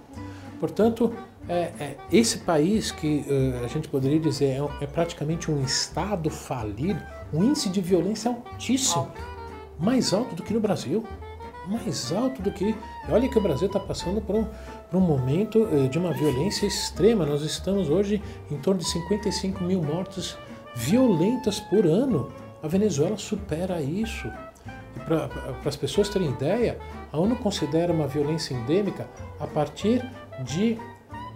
Portanto, 0.64 1.12
é, 1.50 1.74
é, 1.78 1.98
esse 2.10 2.38
país 2.38 2.90
que 2.90 3.26
uh, 3.28 3.66
a 3.66 3.68
gente 3.68 3.90
poderia 3.90 4.18
dizer 4.18 4.46
é, 4.46 4.84
é, 4.86 4.88
praticamente 4.88 5.52
um 5.52 5.62
estado 5.62 6.30
falido, 6.30 7.04
um 7.34 7.44
índice 7.44 7.68
de 7.68 7.82
violência 7.82 8.32
altíssimo, 8.32 9.12
mais 9.78 10.14
alto 10.14 10.36
do 10.36 10.42
que 10.42 10.54
no 10.54 10.62
Brasil, 10.62 11.04
mais 11.68 12.14
alto 12.14 12.42
do 12.42 12.50
que. 12.50 12.74
Olha 13.10 13.28
que 13.28 13.38
o 13.38 13.42
Brasil 13.42 13.68
está 13.68 13.78
passando 13.78 14.22
por 14.22 14.38
um, 14.38 14.46
por 14.90 14.98
um 15.00 15.02
momento 15.02 15.64
uh, 15.64 15.90
de 15.90 16.00
uma 16.00 16.14
violência 16.14 16.66
extrema. 16.66 17.26
Nós 17.26 17.42
estamos 17.42 17.90
hoje 17.90 18.24
em 18.50 18.56
torno 18.56 18.80
de 18.80 18.88
55 18.88 19.62
mil 19.66 19.84
mortos 19.84 20.38
violentas 20.76 21.60
por 21.60 21.86
ano. 21.86 22.32
A 22.64 22.70
Venezuela 22.70 23.18
supera 23.18 23.82
isso. 23.82 24.32
Para 25.06 25.30
as 25.66 25.76
pessoas 25.76 26.08
terem 26.08 26.30
ideia, 26.30 26.80
a 27.12 27.20
ONU 27.20 27.36
considera 27.36 27.92
uma 27.92 28.08
violência 28.08 28.54
endêmica 28.54 29.10
a 29.42 29.46
partir 29.46 30.10
de 30.42 30.78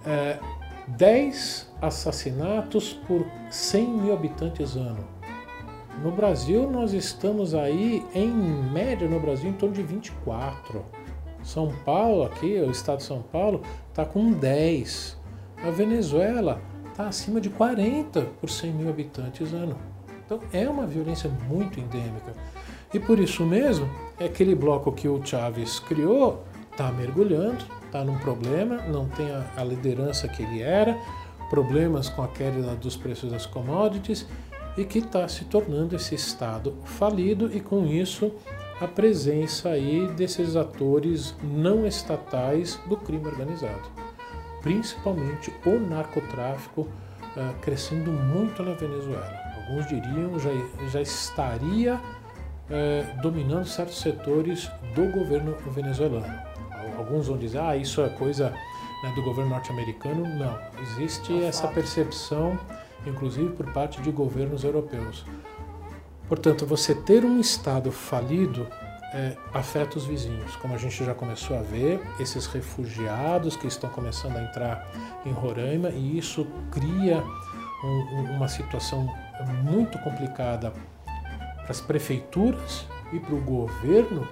é, 0.05 0.39
10 0.87 1.73
assassinatos 1.81 2.93
por 3.07 3.25
100 3.49 3.87
mil 3.87 4.13
habitantes 4.13 4.75
ano. 4.75 5.05
No 6.03 6.11
Brasil, 6.11 6.69
nós 6.69 6.93
estamos 6.93 7.55
aí, 7.55 8.05
em 8.13 8.29
média, 8.29 9.07
no 9.07 9.19
Brasil, 9.19 9.49
em 9.49 9.53
torno 9.53 9.73
de 9.73 9.81
24. 9.81 10.85
São 11.43 11.73
Paulo, 11.83 12.23
aqui, 12.23 12.59
o 12.59 12.69
estado 12.69 12.97
de 12.97 13.03
São 13.03 13.21
Paulo, 13.21 13.61
está 13.89 14.05
com 14.05 14.31
10. 14.31 15.17
A 15.63 15.71
Venezuela 15.71 16.61
está 16.89 17.07
acima 17.07 17.41
de 17.41 17.49
40 17.49 18.21
por 18.39 18.49
100 18.49 18.71
mil 18.71 18.89
habitantes 18.89 19.53
ano. 19.53 19.75
Então 20.25 20.39
é 20.51 20.69
uma 20.69 20.85
violência 20.85 21.29
muito 21.47 21.79
endêmica. 21.79 22.33
E 22.93 22.99
por 22.99 23.19
isso 23.19 23.45
mesmo, 23.45 23.89
é 24.19 24.25
aquele 24.25 24.53
bloco 24.53 24.91
que 24.91 25.07
o 25.07 25.25
Chaves 25.25 25.79
criou 25.79 26.43
está 26.71 26.91
mergulhando, 26.91 27.65
está 27.97 28.03
num 28.03 28.17
problema, 28.19 28.77
não 28.83 29.07
tem 29.07 29.31
a, 29.31 29.43
a 29.57 29.63
liderança 29.63 30.27
que 30.27 30.43
ele 30.43 30.61
era, 30.61 30.97
problemas 31.49 32.09
com 32.09 32.21
a 32.21 32.27
queda 32.27 32.75
dos 32.75 32.95
preços 32.95 33.31
das 33.31 33.45
commodities 33.45 34.27
e 34.77 34.85
que 34.85 34.99
está 34.99 35.27
se 35.27 35.45
tornando 35.45 35.95
esse 35.95 36.13
Estado 36.13 36.75
falido 36.83 37.49
e 37.55 37.59
com 37.59 37.85
isso 37.87 38.31
a 38.79 38.87
presença 38.87 39.69
aí 39.69 40.07
desses 40.09 40.55
atores 40.55 41.35
não 41.41 41.87
estatais 41.87 42.79
do 42.87 42.95
crime 42.95 43.25
organizado, 43.25 43.89
principalmente 44.61 45.51
o 45.65 45.79
narcotráfico 45.79 46.81
uh, 46.81 47.59
crescendo 47.61 48.11
muito 48.11 48.61
na 48.61 48.73
Venezuela. 48.73 49.33
Alguns 49.57 49.87
diriam 49.87 50.37
já 50.37 50.51
já 50.91 51.01
estaria 51.01 51.95
uh, 51.95 53.21
dominando 53.21 53.65
certos 53.65 53.99
setores 53.99 54.69
do 54.93 55.11
governo 55.11 55.55
venezuelano 55.71 56.46
alguns 56.97 57.27
vão 57.27 57.37
dizer, 57.37 57.59
ah, 57.59 57.75
isso 57.75 58.01
é 58.01 58.09
coisa 58.09 58.53
né, 59.03 59.11
do 59.15 59.21
governo 59.21 59.51
norte-americano. 59.51 60.27
Não, 60.27 60.59
existe 60.81 61.33
é 61.33 61.45
essa 61.45 61.63
fato. 61.63 61.73
percepção, 61.75 62.59
inclusive 63.05 63.51
por 63.51 63.71
parte 63.71 64.01
de 64.01 64.11
governos 64.11 64.63
europeus. 64.63 65.25
Portanto, 66.27 66.65
você 66.65 66.93
ter 66.93 67.23
um 67.23 67.39
Estado 67.39 67.91
falido 67.91 68.67
é, 69.13 69.37
afeta 69.53 69.97
os 69.97 70.05
vizinhos, 70.05 70.55
como 70.57 70.73
a 70.73 70.77
gente 70.77 71.03
já 71.03 71.13
começou 71.13 71.57
a 71.57 71.61
ver, 71.61 72.01
esses 72.19 72.45
refugiados 72.45 73.55
que 73.55 73.67
estão 73.67 73.89
começando 73.89 74.35
a 74.35 74.43
entrar 74.43 74.85
em 75.25 75.31
Roraima, 75.31 75.89
e 75.89 76.17
isso 76.17 76.45
cria 76.71 77.23
um, 77.83 78.35
uma 78.35 78.47
situação 78.47 79.07
muito 79.63 79.97
complicada 79.99 80.73
para 81.55 81.71
as 81.71 81.79
prefeituras 81.79 82.85
e 83.13 83.19
para 83.19 83.35
o 83.35 83.41
governo 83.41 84.27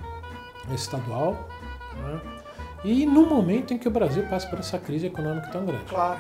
estadual. 0.73 1.47
Né? 1.95 2.34
E 2.85 3.03
no 3.03 3.25
momento 3.25 3.73
em 3.73 3.79
que 3.79 3.87
o 3.87 3.91
Brasil 3.91 4.23
passa 4.29 4.47
por 4.47 4.59
essa 4.59 4.77
crise 4.77 5.07
econômica 5.07 5.47
tão 5.47 5.65
grande. 5.65 5.85
Claro. 5.85 6.19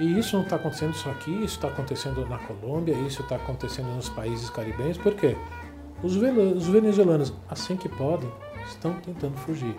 E 0.00 0.18
isso 0.18 0.36
não 0.36 0.42
está 0.42 0.56
acontecendo 0.56 0.94
só 0.94 1.10
aqui, 1.10 1.30
isso 1.30 1.56
está 1.56 1.68
acontecendo 1.68 2.26
na 2.26 2.38
Colômbia, 2.38 2.94
isso 2.94 3.20
está 3.20 3.36
acontecendo 3.36 3.94
nos 3.94 4.08
países 4.08 4.48
caribenhos, 4.48 4.96
por 4.96 5.14
quê? 5.14 5.36
Os 6.02 6.16
venezuelanos, 6.66 7.32
assim 7.48 7.76
que 7.76 7.90
podem, 7.90 8.28
estão 8.66 8.94
tentando 8.94 9.36
fugir. 9.36 9.76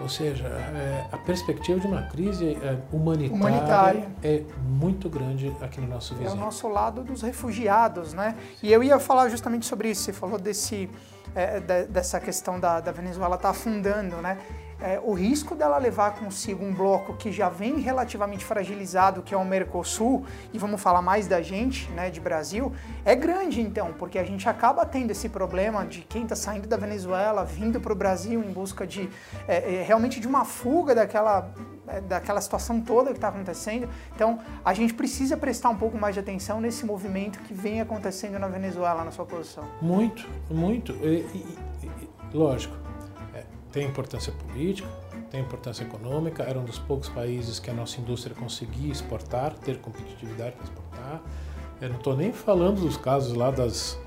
Ou 0.00 0.08
seja, 0.08 0.46
é, 0.46 1.04
a 1.12 1.18
perspectiva 1.18 1.78
de 1.78 1.86
uma 1.86 2.02
crise 2.04 2.56
é, 2.62 2.78
humanitária, 2.90 3.34
humanitária, 3.34 4.08
é 4.22 4.42
muito 4.64 5.10
grande 5.10 5.54
aqui 5.60 5.80
no 5.80 5.88
nosso 5.88 6.14
vizinho. 6.14 6.30
É 6.30 6.32
o 6.32 6.36
nosso 6.36 6.68
lado 6.68 7.02
dos 7.02 7.20
refugiados, 7.20 8.14
né? 8.14 8.34
E 8.62 8.72
eu 8.72 8.82
ia 8.82 8.98
falar 8.98 9.28
justamente 9.28 9.66
sobre 9.66 9.90
isso. 9.90 10.04
Você 10.04 10.12
falou 10.14 10.38
desse, 10.38 10.88
é, 11.34 11.60
de, 11.60 11.84
dessa 11.88 12.18
questão 12.18 12.58
da, 12.58 12.80
da 12.80 12.92
Venezuela 12.92 13.34
estar 13.34 13.48
tá 13.48 13.50
afundando, 13.50 14.16
né? 14.16 14.38
É, 14.82 15.00
o 15.02 15.12
risco 15.12 15.54
dela 15.54 15.76
levar 15.78 16.14
consigo 16.14 16.64
um 16.64 16.72
bloco 16.72 17.14
que 17.14 17.30
já 17.30 17.48
vem 17.48 17.78
relativamente 17.80 18.44
fragilizado, 18.44 19.22
que 19.22 19.34
é 19.34 19.36
o 19.36 19.44
Mercosul, 19.44 20.24
e 20.52 20.58
vamos 20.58 20.80
falar 20.80 21.02
mais 21.02 21.26
da 21.26 21.42
gente, 21.42 21.90
né, 21.90 22.10
de 22.10 22.20
Brasil, 22.20 22.72
é 23.04 23.14
grande 23.14 23.60
então, 23.60 23.92
porque 23.98 24.18
a 24.18 24.24
gente 24.24 24.48
acaba 24.48 24.84
tendo 24.86 25.10
esse 25.10 25.28
problema 25.28 25.84
de 25.84 26.00
quem 26.00 26.22
está 26.22 26.34
saindo 26.34 26.66
da 26.66 26.76
Venezuela, 26.76 27.44
vindo 27.44 27.80
para 27.80 27.92
o 27.92 27.96
Brasil 27.96 28.42
em 28.42 28.52
busca 28.52 28.86
de 28.86 29.08
é, 29.46 29.80
é, 29.80 29.82
realmente 29.82 30.18
de 30.18 30.26
uma 30.26 30.44
fuga 30.44 30.94
daquela, 30.94 31.50
é, 31.86 32.00
daquela 32.00 32.40
situação 32.40 32.80
toda 32.80 33.10
que 33.10 33.16
está 33.16 33.28
acontecendo. 33.28 33.88
Então 34.14 34.38
a 34.64 34.72
gente 34.72 34.94
precisa 34.94 35.36
prestar 35.36 35.68
um 35.70 35.76
pouco 35.76 35.98
mais 35.98 36.14
de 36.14 36.20
atenção 36.20 36.60
nesse 36.60 36.86
movimento 36.86 37.38
que 37.40 37.52
vem 37.52 37.80
acontecendo 37.80 38.38
na 38.38 38.48
Venezuela, 38.48 39.04
na 39.04 39.10
sua 39.10 39.26
posição. 39.26 39.64
Muito, 39.82 40.26
muito. 40.48 40.92
E, 41.02 41.26
e, 41.34 41.58
e, 41.82 42.36
lógico 42.36 42.79
tem 43.72 43.86
importância 43.86 44.32
política, 44.32 44.88
tem 45.30 45.40
importância 45.40 45.84
econômica, 45.84 46.42
era 46.42 46.58
um 46.58 46.64
dos 46.64 46.78
poucos 46.78 47.08
países 47.08 47.58
que 47.58 47.70
a 47.70 47.74
nossa 47.74 48.00
indústria 48.00 48.34
conseguia 48.34 48.90
exportar, 48.90 49.54
ter 49.54 49.78
competitividade 49.78 50.52
para 50.52 50.64
exportar. 50.64 51.22
Eu 51.80 51.88
não 51.88 51.96
estou 51.96 52.16
nem 52.16 52.32
falando 52.32 52.80
dos 52.80 52.96
casos 52.96 53.34
lá 53.34 53.50
das, 53.50 53.98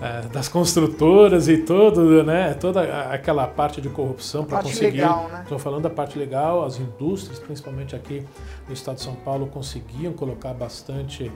é, 0.00 0.22
das 0.32 0.48
construtoras 0.48 1.48
e 1.48 1.58
todo, 1.58 2.24
né, 2.24 2.54
toda 2.54 2.82
aquela 3.10 3.46
parte 3.46 3.80
de 3.80 3.88
corrupção 3.88 4.44
para 4.44 4.62
conseguir. 4.62 5.02
Estou 5.02 5.58
né? 5.58 5.58
falando 5.58 5.82
da 5.82 5.90
parte 5.90 6.18
legal, 6.18 6.64
as 6.64 6.78
indústrias, 6.78 7.38
principalmente 7.38 7.94
aqui 7.94 8.26
no 8.66 8.72
estado 8.72 8.96
de 8.96 9.02
São 9.02 9.14
Paulo, 9.14 9.46
conseguiam 9.46 10.12
colocar 10.12 10.54
bastante 10.54 11.30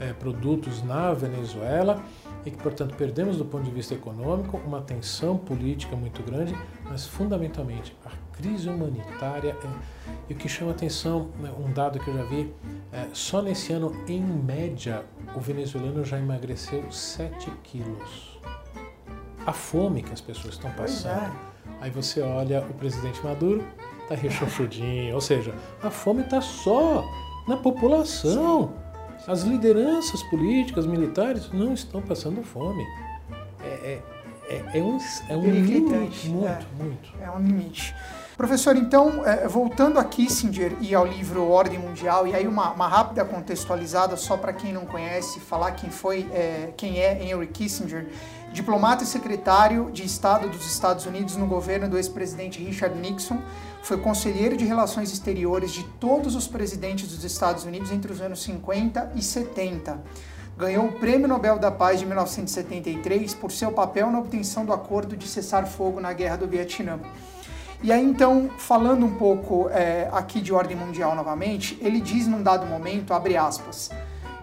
é, 0.00 0.12
produtos 0.12 0.82
na 0.82 1.12
Venezuela 1.12 2.02
e 2.44 2.50
que, 2.50 2.56
portanto, 2.56 2.94
perdemos 2.96 3.36
do 3.36 3.44
ponto 3.44 3.64
de 3.64 3.70
vista 3.70 3.94
econômico 3.94 4.56
uma 4.58 4.80
tensão 4.80 5.36
política 5.36 5.96
muito 5.96 6.22
grande, 6.22 6.56
mas 6.84 7.06
fundamentalmente 7.06 7.96
a 8.04 8.10
crise 8.36 8.68
humanitária 8.68 9.56
é, 9.62 9.68
e 10.28 10.32
o 10.32 10.36
que 10.36 10.48
chama 10.48 10.70
atenção, 10.70 11.30
né, 11.40 11.52
um 11.58 11.72
dado 11.72 11.98
que 11.98 12.08
eu 12.08 12.14
já 12.14 12.24
vi, 12.24 12.54
é, 12.92 13.08
só 13.12 13.42
nesse 13.42 13.72
ano, 13.72 13.94
em 14.06 14.22
média, 14.22 15.04
o 15.34 15.40
venezuelano 15.40 16.04
já 16.04 16.18
emagreceu 16.18 16.90
7 16.90 17.50
quilos. 17.62 18.38
A 19.44 19.52
fome 19.52 20.02
que 20.02 20.12
as 20.12 20.20
pessoas 20.20 20.54
estão 20.54 20.70
passando. 20.72 21.32
É. 21.34 21.48
Aí 21.80 21.90
você 21.90 22.20
olha 22.20 22.60
o 22.68 22.74
presidente 22.74 23.22
Maduro, 23.24 23.64
tá 24.08 24.14
rechonchudinho, 24.14 25.14
ou 25.14 25.20
seja, 25.20 25.54
a 25.82 25.90
fome 25.90 26.22
está 26.22 26.40
só 26.40 27.04
na 27.46 27.56
população. 27.56 28.68
Sim. 28.68 28.87
As 29.28 29.42
lideranças 29.42 30.22
políticas, 30.22 30.86
militares, 30.86 31.52
não 31.52 31.74
estão 31.74 32.00
passando 32.00 32.42
fome. 32.42 32.82
É, 33.62 33.66
é, 33.68 34.02
é, 34.48 34.78
é 34.78 34.82
um, 34.82 34.98
é 35.28 35.36
um 35.36 35.50
limite, 35.50 36.28
muito, 36.30 36.46
é, 36.46 36.60
muito. 36.82 37.12
É 37.20 37.30
um 37.30 37.38
limite. 37.38 37.94
Professor, 38.38 38.74
então, 38.74 39.26
é, 39.26 39.46
voltando 39.46 39.98
a 39.98 40.04
Kissinger 40.04 40.72
e 40.80 40.94
ao 40.94 41.04
livro 41.04 41.46
Ordem 41.46 41.78
Mundial, 41.78 42.26
e 42.26 42.34
aí 42.34 42.46
uma, 42.46 42.70
uma 42.70 42.88
rápida 42.88 43.22
contextualizada 43.22 44.16
só 44.16 44.38
para 44.38 44.54
quem 44.54 44.72
não 44.72 44.86
conhece, 44.86 45.40
falar 45.40 45.72
quem 45.72 45.90
foi, 45.90 46.20
é, 46.32 46.72
quem 46.74 46.98
é 46.98 47.22
Henry 47.22 47.48
Kissinger, 47.48 48.06
diplomata 48.58 49.04
e 49.04 49.06
secretário 49.06 49.88
de 49.92 50.04
Estado 50.04 50.48
dos 50.48 50.66
Estados 50.66 51.06
Unidos 51.06 51.36
no 51.36 51.46
governo 51.46 51.88
do 51.88 51.96
ex-presidente 51.96 52.60
Richard 52.60 52.98
Nixon, 52.98 53.40
foi 53.84 53.98
conselheiro 53.98 54.56
de 54.56 54.64
relações 54.64 55.12
exteriores 55.12 55.70
de 55.70 55.84
todos 56.00 56.34
os 56.34 56.48
presidentes 56.48 57.08
dos 57.08 57.22
Estados 57.22 57.62
Unidos 57.62 57.92
entre 57.92 58.12
os 58.12 58.20
anos 58.20 58.42
50 58.42 59.12
e 59.14 59.22
70. 59.22 60.02
Ganhou 60.56 60.86
o 60.86 60.92
Prêmio 60.92 61.28
Nobel 61.28 61.56
da 61.56 61.70
Paz 61.70 62.00
de 62.00 62.06
1973 62.06 63.32
por 63.34 63.52
seu 63.52 63.70
papel 63.70 64.10
na 64.10 64.18
obtenção 64.18 64.64
do 64.64 64.72
acordo 64.72 65.16
de 65.16 65.28
cessar 65.28 65.64
fogo 65.64 66.00
na 66.00 66.12
Guerra 66.12 66.38
do 66.38 66.48
Vietnã. 66.48 66.98
E 67.80 67.92
aí, 67.92 68.04
então, 68.04 68.50
falando 68.58 69.06
um 69.06 69.14
pouco 69.14 69.68
é, 69.70 70.08
aqui 70.10 70.40
de 70.40 70.52
ordem 70.52 70.76
mundial 70.76 71.14
novamente, 71.14 71.78
ele 71.80 72.00
diz 72.00 72.26
num 72.26 72.42
dado 72.42 72.66
momento, 72.66 73.14
abre 73.14 73.36
aspas, 73.36 73.88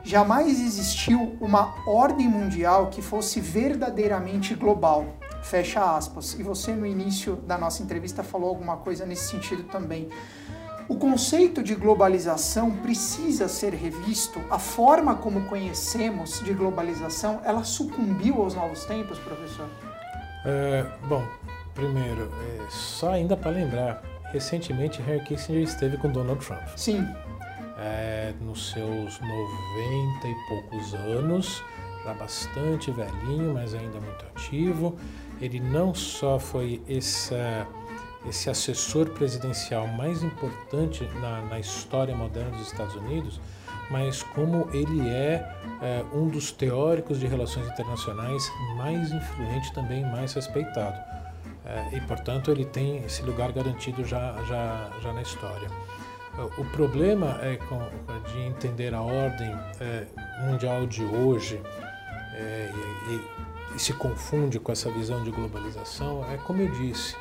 jamais 0.06 0.62
existiu 0.62 1.36
uma 1.42 1.74
ordem 1.88 2.28
mundial 2.28 2.88
que 2.88 3.02
fosse 3.02 3.40
verdadeiramente 3.42 4.54
global. 4.54 5.08
Fecha 5.42 5.96
aspas. 5.96 6.34
E 6.40 6.44
você, 6.44 6.74
no 6.74 6.86
início 6.86 7.36
da 7.36 7.58
nossa 7.58 7.84
entrevista, 7.84 8.24
falou 8.24 8.50
alguma 8.50 8.78
coisa 8.78 9.06
nesse 9.06 9.30
sentido 9.30 9.64
também. 9.64 10.10
O 10.88 10.96
conceito 10.98 11.64
de 11.64 11.74
globalização 11.74 12.70
precisa 12.70 13.48
ser 13.48 13.74
revisto. 13.74 14.40
A 14.52 14.60
forma 14.60 15.16
como 15.16 15.46
conhecemos 15.46 16.40
de 16.44 16.54
globalização, 16.54 17.42
ela 17.44 17.64
sucumbiu 17.64 18.42
aos 18.44 18.54
novos 18.54 18.86
tempos, 18.86 19.18
professor? 19.18 19.68
É, 20.46 20.86
bom, 21.08 21.24
primeiro, 21.74 22.32
é, 22.32 22.70
só 22.70 23.14
ainda 23.14 23.36
para 23.36 23.50
lembrar, 23.50 24.04
recentemente 24.32 25.02
Henry 25.02 25.24
Kissinger 25.24 25.64
esteve 25.64 25.98
com 25.98 26.12
Donald 26.12 26.46
Trump. 26.46 26.62
Sim. 26.76 27.08
É, 27.78 28.34
nos 28.40 28.72
seus 28.72 29.20
90 29.20 30.28
e 30.28 30.36
poucos 30.48 30.94
anos, 30.94 31.62
já 32.06 32.14
bastante 32.14 32.90
velhinho, 32.92 33.54
mas 33.54 33.74
ainda 33.74 34.00
muito 34.00 34.26
ativo. 34.34 34.96
Ele 35.42 35.60
não 35.60 35.94
só 35.94 36.40
foi 36.40 36.82
essa 36.88 37.68
esse 38.28 38.50
assessor 38.50 39.10
presidencial 39.12 39.88
mais 39.88 40.24
importante 40.24 41.04
na, 41.22 41.42
na, 41.42 41.60
história 41.60 42.16
moderna 42.16 42.52
dos 42.52 42.68
Estados 42.68 42.96
Unidos, 42.96 43.40
mas 43.90 44.24
como 44.24 44.68
ele 44.74 45.08
é, 45.08 45.48
é, 45.82 46.04
um 46.14 46.28
dos 46.28 46.52
teóricos 46.52 47.20
de 47.20 47.28
relações 47.28 47.68
internacionais 47.68 48.52
mais 48.76 49.12
influente 49.12 49.72
também 49.74 50.04
mais 50.04 50.34
respeitado. 50.34 50.98
É, 51.66 51.98
e, 51.98 52.02
portanto, 52.02 52.52
ele 52.52 52.66
tem 52.66 52.98
esse 53.04 53.24
lugar 53.24 53.52
garantido 53.52 54.04
já, 54.06 54.36
já, 54.48 54.90
já 55.02 55.14
na 55.14 55.22
história. 55.22 55.70
O 56.58 56.66
problema 56.66 57.40
é 57.42 57.58
de 58.30 58.40
entender 58.42 58.94
a 58.94 59.02
ordem 59.02 59.50
é, 59.80 60.06
mundial 60.46 60.86
de 60.86 61.04
hoje 61.04 61.62
é, 62.34 62.72
e, 63.08 63.76
e, 63.76 63.80
se 63.80 63.94
confunde 63.94 64.60
com 64.60 64.72
essa 64.72 64.92
visão 64.92 65.24
de 65.24 65.32
globalização, 65.32 66.26
é 66.30 66.38
como 66.38 66.62
eu 66.62 66.72
disse, 66.72 67.16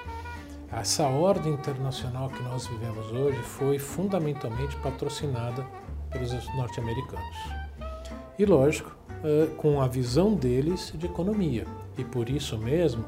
essa 0.73 1.05
ordem 1.05 1.53
internacional 1.53 2.29
que 2.29 2.43
nós 2.43 2.67
vivemos 2.67 3.12
hoje 3.12 3.39
foi 3.43 3.79
fundamentalmente 3.79 4.75
patrocinada 4.77 5.65
pelos 6.11 6.33
norte-americanos. 6.57 7.37
E 8.37 8.45
lógico, 8.45 8.97
com 9.57 9.81
a 9.81 9.87
visão 9.87 10.35
deles 10.35 10.93
de 10.97 11.07
economia. 11.07 11.67
E 11.97 12.05
por 12.05 12.29
isso 12.29 12.59
mesmo, 12.59 13.05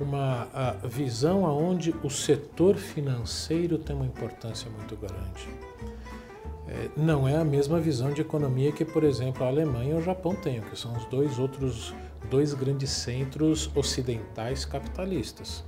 uma 0.00 0.48
visão 0.84 1.42
onde 1.42 1.94
o 2.02 2.10
setor 2.10 2.76
financeiro 2.76 3.78
tem 3.78 3.94
uma 3.94 4.06
importância 4.06 4.70
muito 4.70 4.96
grande. 4.96 5.48
É, 6.66 6.88
não 6.96 7.28
é 7.28 7.36
a 7.36 7.44
mesma 7.44 7.78
visão 7.78 8.12
de 8.12 8.20
economia 8.20 8.72
que, 8.72 8.84
por 8.84 9.04
exemplo, 9.04 9.44
a 9.44 9.48
Alemanha 9.48 9.94
e 9.94 9.98
o 9.98 10.02
Japão 10.02 10.34
têm, 10.34 10.60
que 10.62 10.78
são 10.78 10.96
os 10.96 11.04
dois 11.06 11.38
outros 11.38 11.94
dois 12.30 12.54
grandes 12.54 12.90
centros 12.90 13.70
ocidentais 13.74 14.64
capitalistas. 14.64 15.62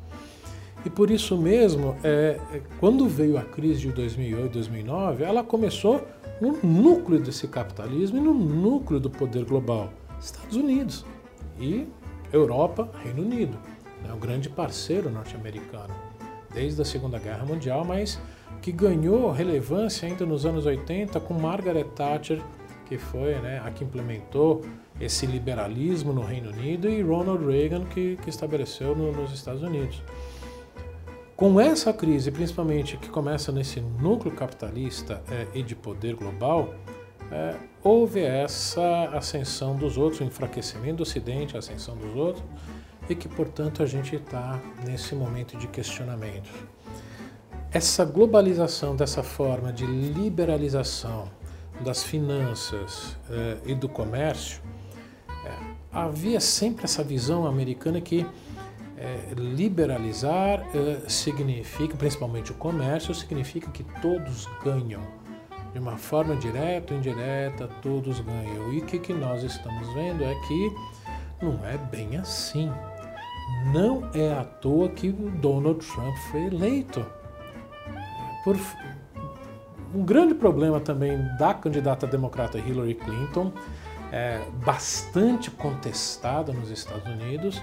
E 0.84 0.90
por 0.90 1.10
isso 1.10 1.36
mesmo, 1.36 1.96
é, 2.02 2.38
é 2.52 2.62
quando 2.78 3.08
veio 3.08 3.36
a 3.36 3.42
crise 3.42 3.80
de 3.80 3.92
2008, 3.92 4.52
2009, 4.52 5.24
ela 5.24 5.42
começou 5.42 6.06
no 6.40 6.58
núcleo 6.62 7.20
desse 7.20 7.48
capitalismo 7.48 8.18
e 8.18 8.20
no 8.20 8.32
núcleo 8.32 9.00
do 9.00 9.10
poder 9.10 9.44
global, 9.44 9.92
Estados 10.20 10.56
Unidos 10.56 11.04
e 11.58 11.86
Europa, 12.32 12.90
Reino 13.02 13.22
Unido, 13.22 13.58
né, 14.06 14.14
o 14.14 14.16
grande 14.16 14.48
parceiro 14.48 15.10
norte-americano 15.10 15.94
desde 16.54 16.80
a 16.80 16.84
Segunda 16.84 17.18
Guerra 17.18 17.44
Mundial, 17.44 17.84
mas 17.84 18.18
que 18.62 18.72
ganhou 18.72 19.30
relevância 19.30 20.08
ainda 20.08 20.24
nos 20.24 20.46
anos 20.46 20.64
80 20.64 21.20
com 21.20 21.34
Margaret 21.34 21.84
Thatcher, 21.84 22.42
que 22.86 22.96
foi 22.96 23.34
né, 23.40 23.60
a 23.64 23.70
que 23.70 23.84
implementou 23.84 24.64
esse 24.98 25.26
liberalismo 25.26 26.12
no 26.12 26.22
Reino 26.22 26.50
Unido, 26.50 26.88
e 26.88 27.02
Ronald 27.02 27.44
Reagan, 27.44 27.84
que, 27.84 28.16
que 28.22 28.30
estabeleceu 28.30 28.96
no, 28.96 29.12
nos 29.12 29.32
Estados 29.32 29.62
Unidos. 29.62 30.02
Com 31.36 31.60
essa 31.60 31.92
crise, 31.92 32.30
principalmente 32.30 32.96
que 32.96 33.10
começa 33.10 33.52
nesse 33.52 33.78
núcleo 33.80 34.34
capitalista 34.34 35.22
é, 35.30 35.46
e 35.58 35.62
de 35.62 35.74
poder 35.74 36.14
global, 36.14 36.74
é, 37.30 37.56
houve 37.82 38.20
essa 38.20 39.10
ascensão 39.12 39.76
dos 39.76 39.98
outros, 39.98 40.20
o 40.20 40.24
enfraquecimento 40.24 40.96
do 40.96 41.02
Ocidente, 41.02 41.54
a 41.54 41.58
ascensão 41.58 41.94
dos 41.94 42.16
outros, 42.16 42.42
e 43.08 43.14
que, 43.14 43.28
portanto, 43.28 43.82
a 43.82 43.86
gente 43.86 44.16
está 44.16 44.60
nesse 44.84 45.14
momento 45.14 45.56
de 45.56 45.66
questionamento. 45.68 46.50
Essa 47.70 48.04
globalização 48.04 48.96
dessa 48.96 49.22
forma 49.22 49.72
de 49.72 49.86
liberalização 49.86 51.28
das 51.80 52.02
finanças 52.02 53.16
é, 53.30 53.58
e 53.66 53.74
do 53.74 53.88
comércio, 53.88 54.62
é, 55.44 55.52
havia 55.92 56.40
sempre 56.40 56.84
essa 56.84 57.04
visão 57.04 57.46
americana 57.46 58.00
que 58.00 58.26
é, 58.96 59.34
liberalizar 59.36 60.66
é, 60.74 61.08
significa, 61.08 61.96
principalmente 61.96 62.50
o 62.50 62.54
comércio, 62.54 63.14
significa 63.14 63.70
que 63.70 63.84
todos 64.00 64.48
ganham. 64.64 65.02
De 65.72 65.78
uma 65.78 65.98
forma 65.98 66.34
direta 66.36 66.94
ou 66.94 66.98
indireta, 66.98 67.68
todos 67.82 68.20
ganham. 68.20 68.72
E 68.72 68.78
o 68.78 68.86
que, 68.86 68.98
que 68.98 69.12
nós 69.12 69.42
estamos 69.42 69.92
vendo 69.92 70.24
é 70.24 70.34
que 70.46 70.72
não 71.42 71.62
é 71.66 71.76
bem 71.76 72.16
assim. 72.16 72.72
Não 73.72 74.08
é 74.14 74.32
à 74.32 74.44
toa 74.44 74.88
que 74.88 75.08
o 75.08 75.30
Donald 75.40 75.84
Trump 75.86 76.16
foi 76.30 76.46
eleito. 76.46 77.04
Por 78.44 78.56
um 79.94 80.04
grande 80.04 80.34
problema 80.34 80.80
também 80.80 81.18
da 81.38 81.54
candidata 81.54 82.06
democrata 82.06 82.58
Hillary 82.58 82.94
Clinton, 82.94 83.52
é, 84.12 84.40
bastante 84.64 85.50
contestada 85.50 86.52
nos 86.52 86.70
Estados 86.70 87.06
Unidos, 87.06 87.60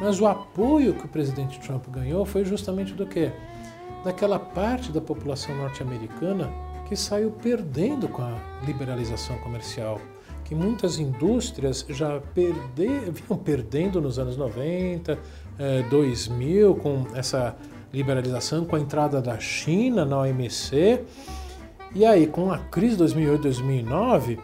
mas 0.00 0.20
o 0.20 0.26
apoio 0.26 0.94
que 0.94 1.04
o 1.04 1.08
presidente 1.08 1.60
Trump 1.60 1.86
ganhou 1.88 2.24
foi 2.24 2.44
justamente 2.44 2.92
do 2.92 3.06
quê? 3.06 3.32
Daquela 4.04 4.38
parte 4.38 4.92
da 4.92 5.00
população 5.00 5.54
norte-americana 5.56 6.50
que 6.88 6.96
saiu 6.96 7.30
perdendo 7.30 8.08
com 8.08 8.22
a 8.22 8.36
liberalização 8.66 9.38
comercial, 9.38 10.00
que 10.44 10.54
muitas 10.54 10.98
indústrias 10.98 11.84
já 11.88 12.20
perde, 12.34 12.86
vinham 13.10 13.38
perdendo 13.42 14.00
nos 14.00 14.18
anos 14.18 14.36
90, 14.36 15.18
2000, 15.88 16.70
eh, 16.70 16.80
com 16.80 17.06
essa 17.14 17.56
liberalização, 17.92 18.64
com 18.64 18.76
a 18.76 18.80
entrada 18.80 19.22
da 19.22 19.38
China 19.38 20.04
na 20.04 20.18
OMC. 20.18 21.02
E 21.94 22.04
aí, 22.04 22.26
com 22.26 22.50
a 22.50 22.58
crise 22.58 22.96
de 22.96 23.04
2008-2009, 23.04 24.38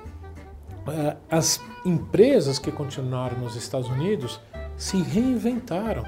eh, 0.89 1.17
as 1.31 1.61
empresas 1.85 2.59
que 2.59 2.71
continuaram 2.71 3.39
nos 3.39 3.57
Estados 3.57 3.89
Unidos 3.89 4.41
se 4.77 5.03
reinventaram. 5.03 6.05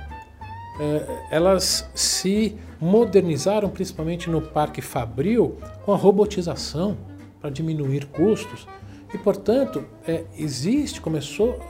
É, 0.80 1.26
elas 1.30 1.88
se 1.94 2.56
modernizaram 2.80 3.68
principalmente 3.68 4.30
no 4.30 4.40
Parque 4.40 4.80
Fabril 4.80 5.58
com 5.84 5.92
a 5.92 5.96
robotização 5.96 6.96
para 7.40 7.50
diminuir 7.50 8.06
custos. 8.06 8.66
E, 9.14 9.18
portanto, 9.18 9.84
é, 10.06 10.24
existe, 10.36 11.00
começou 11.00 11.60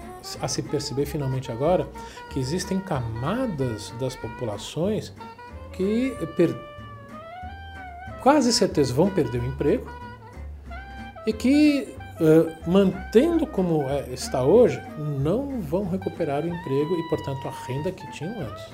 a 0.40 0.46
se 0.46 0.62
perceber 0.62 1.06
finalmente 1.06 1.50
agora 1.50 1.88
que 2.30 2.38
existem 2.38 2.78
camadas 2.78 3.92
das 3.98 4.14
populações 4.14 5.12
que 5.72 6.16
per... 6.36 6.54
quase 8.22 8.52
certeza 8.52 8.94
vão 8.94 9.10
perder 9.10 9.40
o 9.40 9.46
emprego 9.46 9.86
e 11.26 11.32
que 11.32 11.96
Uh, 12.20 12.70
mantendo 12.70 13.46
como 13.46 13.88
é, 13.88 14.10
está 14.12 14.44
hoje, 14.44 14.80
não 14.98 15.60
vão 15.60 15.88
recuperar 15.88 16.44
o 16.44 16.46
emprego 16.46 16.94
e, 16.94 17.08
portanto, 17.08 17.48
a 17.48 17.50
renda 17.66 17.90
que 17.90 18.08
tinham 18.12 18.38
antes. 18.38 18.64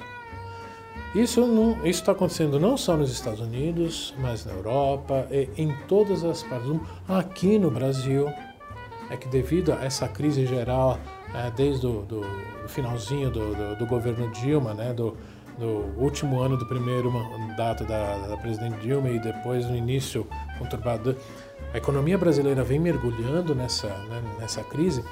Isso 1.14 1.40
está 1.84 2.12
acontecendo 2.12 2.60
não 2.60 2.76
só 2.76 2.96
nos 2.96 3.10
Estados 3.10 3.40
Unidos, 3.40 4.12
mas 4.18 4.44
na 4.44 4.52
Europa, 4.52 5.26
em 5.56 5.74
todas 5.86 6.24
as 6.24 6.42
partes 6.42 6.66
do 6.66 6.74
mundo. 6.74 6.88
Aqui 7.08 7.58
no 7.58 7.70
Brasil, 7.70 8.28
é 9.10 9.16
que 9.16 9.28
devido 9.28 9.72
a 9.72 9.84
essa 9.84 10.08
crise 10.08 10.46
geral, 10.46 10.98
é, 11.34 11.50
desde 11.50 11.86
o 11.86 12.02
do, 12.02 12.20
do 12.20 12.68
finalzinho 12.68 13.30
do, 13.30 13.54
do, 13.54 13.76
do, 13.76 13.86
governo 13.86 14.30
Dilma, 14.32 14.74
né, 14.74 14.92
do, 14.92 15.16
último 15.96 16.40
ano 16.40 16.56
do 16.56 16.66
primeiro 16.66 17.10
mandato 17.10 17.84
da, 17.84 18.28
da 18.28 18.36
presidente 18.36 18.78
Dilma 18.80 19.08
e 19.10 19.18
depois 19.18 19.66
no 19.66 19.76
início 19.76 20.24
conturbado 20.56 21.16
a 21.74 21.78
economia 21.78 22.16
brasileira 22.16 22.62
vem 22.62 22.78
mergulhando 22.78 23.54
nessa, 23.54 23.88
né, 23.88 24.22
nessa 24.38 24.62
crise, 24.62 25.04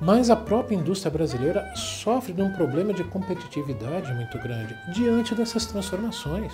mas 0.00 0.30
a 0.30 0.36
própria 0.36 0.76
indústria 0.76 1.10
brasileira 1.10 1.74
sofre 1.74 2.32
de 2.32 2.42
um 2.42 2.52
problema 2.52 2.92
de 2.92 3.02
competitividade 3.04 4.12
muito 4.14 4.38
grande 4.38 4.76
diante 4.92 5.34
dessas 5.34 5.66
transformações. 5.66 6.52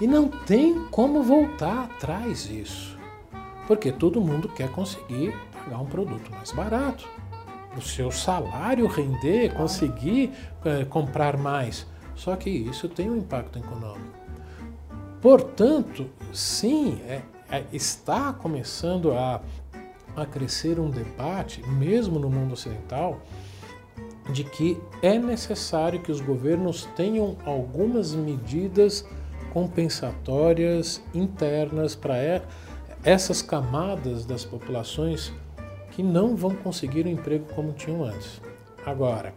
E 0.00 0.06
não 0.06 0.28
tem 0.28 0.86
como 0.86 1.22
voltar 1.22 1.84
atrás 1.84 2.48
isso. 2.50 2.99
Porque 3.70 3.92
todo 3.92 4.20
mundo 4.20 4.48
quer 4.48 4.68
conseguir 4.72 5.32
pagar 5.52 5.78
um 5.78 5.86
produto 5.86 6.28
mais 6.32 6.50
barato. 6.50 7.08
O 7.78 7.80
seu 7.80 8.10
salário 8.10 8.84
render, 8.88 9.54
conseguir 9.54 10.32
é, 10.64 10.84
comprar 10.84 11.36
mais. 11.36 11.86
Só 12.16 12.34
que 12.34 12.50
isso 12.50 12.88
tem 12.88 13.08
um 13.08 13.18
impacto 13.18 13.60
econômico. 13.60 14.18
Portanto, 15.22 16.10
sim, 16.32 17.00
é, 17.06 17.22
é, 17.48 17.64
está 17.72 18.32
começando 18.32 19.12
a, 19.12 19.40
a 20.16 20.26
crescer 20.26 20.80
um 20.80 20.90
debate, 20.90 21.62
mesmo 21.68 22.18
no 22.18 22.28
mundo 22.28 22.54
ocidental, 22.54 23.20
de 24.32 24.42
que 24.42 24.80
é 25.00 25.16
necessário 25.16 26.02
que 26.02 26.10
os 26.10 26.20
governos 26.20 26.86
tenham 26.96 27.36
algumas 27.46 28.16
medidas 28.16 29.06
compensatórias 29.52 31.00
internas 31.14 31.94
para 31.94 32.16
essas 33.04 33.42
camadas 33.42 34.24
das 34.26 34.44
populações 34.44 35.32
que 35.90 36.02
não 36.02 36.36
vão 36.36 36.54
conseguir 36.54 37.06
o 37.06 37.08
um 37.08 37.12
emprego 37.12 37.46
como 37.54 37.72
tinham 37.72 38.04
antes. 38.04 38.40
Agora, 38.84 39.34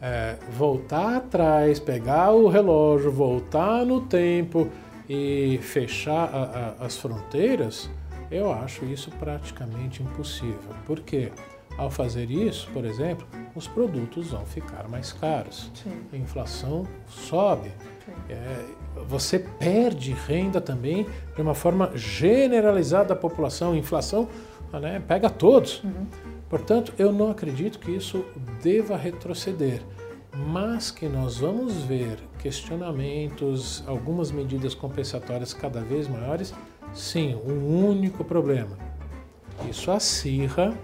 é, 0.00 0.36
voltar 0.50 1.16
atrás, 1.16 1.78
pegar 1.78 2.32
o 2.32 2.48
relógio, 2.48 3.10
voltar 3.10 3.84
no 3.84 4.00
tempo 4.00 4.68
e 5.08 5.58
fechar 5.62 6.28
a, 6.32 6.76
a, 6.80 6.86
as 6.86 6.96
fronteiras, 6.96 7.88
eu 8.30 8.52
acho 8.52 8.84
isso 8.84 9.10
praticamente 9.12 10.02
impossível. 10.02 10.74
Por 10.86 11.00
quê? 11.00 11.30
Ao 11.76 11.90
fazer 11.90 12.30
isso, 12.30 12.68
por 12.72 12.84
exemplo, 12.84 13.26
os 13.54 13.66
produtos 13.66 14.30
vão 14.30 14.44
ficar 14.44 14.88
mais 14.88 15.12
caros. 15.12 15.70
Sim. 15.74 16.02
A 16.12 16.16
inflação 16.16 16.86
sobe. 17.08 17.70
É, 18.28 18.64
você 19.08 19.38
perde 19.38 20.12
renda 20.12 20.60
também 20.60 21.06
de 21.34 21.42
uma 21.42 21.54
forma 21.54 21.90
generalizada 21.94 23.10
da 23.10 23.16
população. 23.16 23.74
Inflação 23.74 24.28
né, 24.72 25.02
pega 25.06 25.28
todos. 25.28 25.82
Uhum. 25.82 26.06
Portanto, 26.48 26.92
eu 26.98 27.12
não 27.12 27.30
acredito 27.30 27.78
que 27.78 27.90
isso 27.90 28.24
deva 28.62 28.96
retroceder, 28.96 29.80
mas 30.36 30.90
que 30.90 31.08
nós 31.08 31.38
vamos 31.38 31.82
ver 31.84 32.18
questionamentos, 32.38 33.82
algumas 33.86 34.30
medidas 34.30 34.74
compensatórias 34.74 35.54
cada 35.54 35.80
vez 35.80 36.08
maiores. 36.08 36.54
Sim, 36.92 37.36
um 37.46 37.88
único 37.88 38.22
problema. 38.22 38.76
Isso 39.68 39.90
acirra 39.90 40.76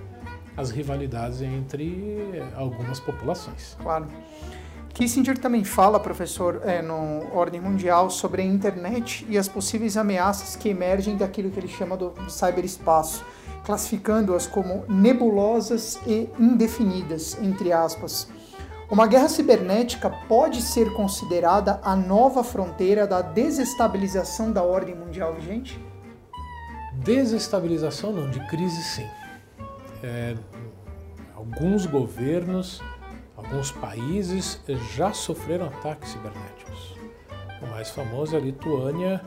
as 0.56 0.70
rivalidades 0.70 1.42
entre 1.42 2.42
algumas 2.56 2.98
populações. 2.98 3.76
Claro. 3.80 4.06
Kissinger 4.98 5.38
também 5.38 5.62
fala, 5.62 6.00
professor, 6.00 6.60
é, 6.64 6.82
no 6.82 7.32
Ordem 7.32 7.60
Mundial, 7.60 8.10
sobre 8.10 8.42
a 8.42 8.44
internet 8.44 9.24
e 9.28 9.38
as 9.38 9.46
possíveis 9.46 9.96
ameaças 9.96 10.56
que 10.56 10.68
emergem 10.68 11.16
daquilo 11.16 11.52
que 11.52 11.60
ele 11.60 11.68
chama 11.68 11.96
do 11.96 12.12
cyberespaço, 12.28 13.24
classificando-as 13.64 14.48
como 14.48 14.84
nebulosas 14.88 16.00
e 16.04 16.28
indefinidas, 16.36 17.40
entre 17.40 17.72
aspas. 17.72 18.26
Uma 18.90 19.06
guerra 19.06 19.28
cibernética 19.28 20.10
pode 20.26 20.60
ser 20.60 20.92
considerada 20.94 21.78
a 21.84 21.94
nova 21.94 22.42
fronteira 22.42 23.06
da 23.06 23.22
desestabilização 23.22 24.50
da 24.50 24.64
ordem 24.64 24.96
mundial 24.96 25.32
vigente? 25.32 25.80
Desestabilização 27.04 28.12
não, 28.12 28.28
de 28.28 28.44
crise 28.48 28.82
sim 28.82 29.06
é, 30.02 30.34
alguns 31.34 31.86
governos, 31.86 32.82
alguns 33.48 33.70
países 33.72 34.60
já 34.94 35.12
sofreram 35.12 35.66
ataques 35.66 36.10
cibernéticos. 36.10 36.94
O 37.62 37.66
mais 37.66 37.90
famoso 37.90 38.36
é 38.36 38.38
a 38.38 38.42
Lituânia, 38.42 39.20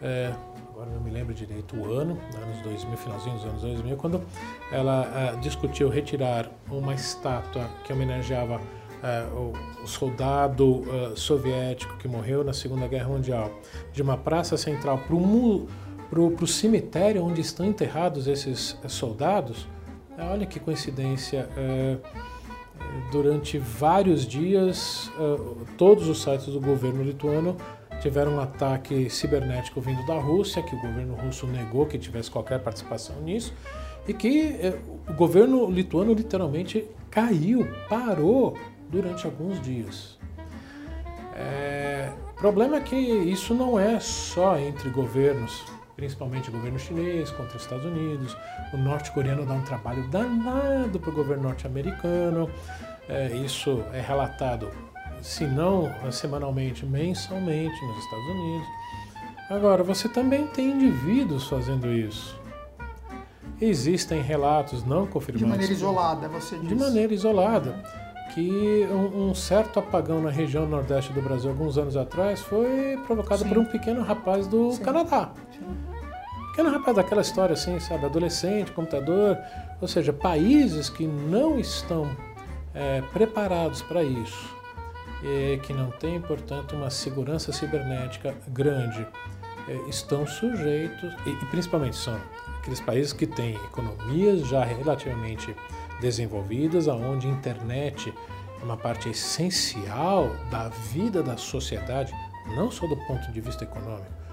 é, 0.00 0.32
agora 0.70 0.90
não 0.90 1.00
me 1.00 1.10
lembro 1.10 1.34
direito 1.34 1.76
o 1.76 1.92
ano, 1.92 2.18
anos 2.34 2.62
2000, 2.62 2.96
finalzinho 2.96 3.36
dos 3.36 3.44
anos 3.44 3.62
2000, 3.62 3.96
quando 3.96 4.22
ela 4.72 5.06
é, 5.14 5.36
discutiu 5.36 5.88
retirar 5.88 6.50
uma 6.70 6.94
estátua 6.94 7.68
que 7.84 7.92
homenageava 7.92 8.60
é, 9.02 9.24
o, 9.34 9.52
o, 9.84 9.86
soldado 9.86 10.82
é, 11.12 11.16
soviético 11.16 11.98
que 11.98 12.08
morreu 12.08 12.42
na 12.42 12.54
Segunda 12.54 12.88
Guerra 12.88 13.08
Mundial 13.08 13.50
de 13.92 14.00
uma 14.00 14.16
praça 14.16 14.56
central 14.56 14.98
para 14.98 15.14
o 15.14 16.46
cemitério 16.46 17.22
onde 17.22 17.42
estão 17.42 17.66
enterrados 17.66 18.26
esses 18.26 18.76
soldados, 18.88 19.68
é, 20.16 20.24
olha 20.24 20.46
que 20.46 20.58
coincidência. 20.58 21.46
É, 21.56 21.98
durante 23.10 23.58
vários 23.58 24.26
dias, 24.26 25.10
é, 25.18 25.66
todos 25.76 26.08
os 26.08 26.22
sites 26.22 26.46
do 26.46 26.60
governo 26.60 27.02
lituano 27.02 27.56
tiveram 28.00 28.34
um 28.34 28.40
ataque 28.40 29.08
cibernético 29.08 29.80
vindo 29.80 30.04
da 30.06 30.18
Rússia, 30.18 30.62
que 30.62 30.74
o 30.74 30.80
governo 30.80 31.14
russo 31.14 31.46
negou 31.46 31.86
que 31.86 31.98
tivesse 31.98 32.30
qualquer 32.30 32.60
participação 32.60 33.20
nisso, 33.22 33.54
e 34.06 34.12
que 34.12 34.54
o 35.08 35.12
governo 35.14 35.70
lituano 35.70 36.12
literalmente 36.12 36.86
caiu, 37.10 37.66
parou 37.88 38.56
durante 38.88 39.26
alguns 39.26 39.60
dias. 39.60 40.18
É, 41.34 42.10
o 42.32 42.34
problema 42.38 42.76
é 42.76 42.80
que 42.80 42.96
isso 42.96 43.54
não 43.54 43.78
é 43.78 43.98
só 43.98 44.58
entre 44.58 44.88
governos 44.90 45.64
principalmente 45.96 46.50
o 46.50 46.52
governo 46.52 46.78
chinês 46.78 47.30
contra 47.30 47.56
os 47.56 47.62
Estados 47.62 47.84
Unidos. 47.84 48.36
O 48.72 48.76
norte-coreano 48.76 49.44
dá 49.46 49.54
um 49.54 49.62
trabalho 49.62 50.06
danado 50.08 51.00
para 51.00 51.10
o 51.10 51.12
governo 51.12 51.44
norte-americano. 51.44 52.50
É, 53.08 53.34
isso 53.36 53.82
é 53.92 54.00
relatado, 54.00 54.68
se 55.22 55.46
não 55.46 55.90
semanalmente, 56.12 56.84
mensalmente 56.84 57.84
nos 57.86 57.98
Estados 57.98 58.26
Unidos. 58.26 58.68
Agora, 59.48 59.82
você 59.82 60.08
também 60.08 60.46
tem 60.48 60.70
indivíduos 60.70 61.48
fazendo 61.48 61.86
isso. 61.86 62.38
Existem 63.60 64.20
relatos 64.20 64.84
não 64.84 65.06
confirmados. 65.06 65.46
De 65.46 65.50
maneira 65.50 65.72
isolada, 65.72 66.28
você 66.28 66.58
diz. 66.58 66.68
De 66.68 66.74
maneira 66.74 67.14
isolada. 67.14 67.82
Que 68.34 68.86
um, 68.90 69.30
um, 69.30 69.34
certo 69.34 69.78
apagão 69.78 70.20
na 70.20 70.30
região 70.30 70.66
nordeste 70.66 71.10
do 71.12 71.22
Brasil, 71.22 71.48
alguns 71.48 71.78
anos 71.78 71.96
atrás, 71.96 72.40
foi 72.40 73.00
provocado 73.06 73.44
Sim. 73.44 73.48
por 73.48 73.58
um 73.58 73.64
pequeno 73.64 74.02
rapaz 74.02 74.46
do 74.46 74.72
Sim. 74.72 74.82
Canadá. 74.82 75.32
Sim. 75.52 75.85
Pequeno 76.56 76.70
rapaz 76.70 76.96
daquela 76.96 77.20
história 77.20 77.52
assim, 77.52 77.78
sabe? 77.78 78.06
Adolescente, 78.06 78.72
computador, 78.72 79.36
ou 79.78 79.86
seja, 79.86 80.10
países 80.10 80.88
que 80.88 81.06
não 81.06 81.58
estão 81.58 82.16
é, 82.72 83.02
preparados 83.12 83.82
para 83.82 84.02
isso, 84.02 84.56
e 85.22 85.58
que 85.58 85.74
não 85.74 85.90
têm, 85.90 86.18
portanto, 86.18 86.74
uma 86.74 86.88
segurança 86.88 87.52
cibernética 87.52 88.34
grande, 88.48 89.06
é, 89.68 89.74
estão 89.86 90.26
sujeitos, 90.26 91.12
e, 91.26 91.28
e 91.28 91.46
principalmente 91.50 91.96
são 91.96 92.18
aqueles 92.58 92.80
países 92.80 93.12
que 93.12 93.26
têm 93.26 93.54
economias 93.56 94.48
já 94.48 94.64
relativamente 94.64 95.54
desenvolvidas, 96.00 96.88
aonde 96.88 97.26
a 97.26 97.30
internet 97.30 98.14
é 98.58 98.64
uma 98.64 98.78
parte 98.78 99.10
essencial 99.10 100.34
da 100.50 100.70
vida 100.70 101.22
da 101.22 101.36
sociedade, 101.36 102.14
não 102.56 102.70
só 102.70 102.86
do 102.86 102.96
ponto 103.06 103.30
de 103.30 103.42
vista 103.42 103.64
econômico, 103.64 104.25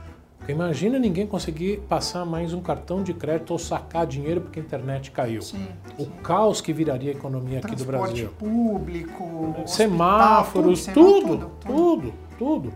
porque 0.43 0.51
imagina 0.51 0.99
ninguém 0.99 1.25
conseguir 1.25 1.79
passar 1.87 2.25
mais 2.25 2.53
um 2.53 2.59
cartão 2.59 3.01
de 3.01 3.13
crédito 3.13 3.51
ou 3.51 3.57
sacar 3.57 4.05
dinheiro 4.05 4.41
porque 4.41 4.59
a 4.59 4.61
internet 4.61 5.09
caiu. 5.09 5.41
Sim, 5.41 5.65
o 5.97 6.03
sim. 6.03 6.11
caos 6.21 6.59
que 6.59 6.73
viraria 6.73 7.11
a 7.11 7.15
economia 7.15 7.59
aqui 7.59 7.73
do 7.73 7.85
Brasil. 7.85 8.27
público, 8.37 9.55
semáforos, 9.65 10.81
hospital, 10.81 11.03
tudo, 11.03 11.21
tudo, 11.21 11.49
tudo, 11.61 11.63
tudo. 11.65 12.13
tudo. 12.37 12.73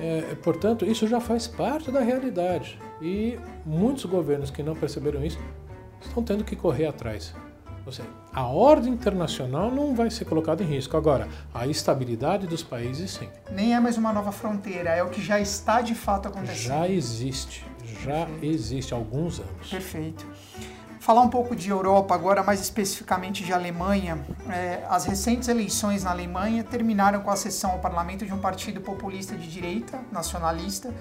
É, 0.00 0.34
portanto, 0.42 0.84
isso 0.84 1.06
já 1.06 1.20
faz 1.20 1.46
parte 1.46 1.92
da 1.92 2.00
realidade. 2.00 2.76
E 3.00 3.38
muitos 3.64 4.04
governos 4.04 4.50
que 4.50 4.60
não 4.60 4.74
perceberam 4.74 5.24
isso 5.24 5.38
estão 6.00 6.24
tendo 6.24 6.42
que 6.42 6.56
correr 6.56 6.86
atrás. 6.86 7.32
Ou 7.86 7.92
seja, 7.92 8.08
a 8.32 8.42
ordem 8.42 8.92
internacional 8.92 9.70
não 9.70 9.94
vai 9.94 10.10
ser 10.10 10.24
colocada 10.24 10.60
em 10.60 10.66
risco. 10.66 10.96
Agora, 10.96 11.28
a 11.54 11.68
estabilidade 11.68 12.48
dos 12.48 12.60
países, 12.60 13.12
sim. 13.12 13.28
Nem 13.52 13.76
é 13.76 13.80
mais 13.80 13.96
uma 13.96 14.12
nova 14.12 14.32
fronteira, 14.32 14.90
é 14.90 15.04
o 15.04 15.08
que 15.08 15.22
já 15.22 15.38
está 15.38 15.80
de 15.80 15.94
fato 15.94 16.26
acontecendo. 16.26 16.66
Já 16.66 16.88
existe, 16.88 17.64
já 18.02 18.26
Perfeito. 18.26 18.44
existe 18.44 18.92
há 18.92 18.96
alguns 18.96 19.38
anos. 19.38 19.70
Perfeito. 19.70 20.26
Falar 20.98 21.20
um 21.20 21.28
pouco 21.28 21.54
de 21.54 21.68
Europa 21.68 22.12
agora, 22.12 22.42
mais 22.42 22.60
especificamente 22.60 23.44
de 23.44 23.52
Alemanha. 23.52 24.18
É, 24.50 24.82
as 24.88 25.04
recentes 25.04 25.46
eleições 25.46 26.02
na 26.02 26.10
Alemanha 26.10 26.64
terminaram 26.64 27.20
com 27.20 27.30
a 27.30 27.36
sessão 27.36 27.70
ao 27.70 27.78
parlamento 27.78 28.26
de 28.26 28.34
um 28.34 28.38
partido 28.38 28.80
populista 28.80 29.36
de 29.36 29.46
direita, 29.46 30.00
nacionalista, 30.10 30.92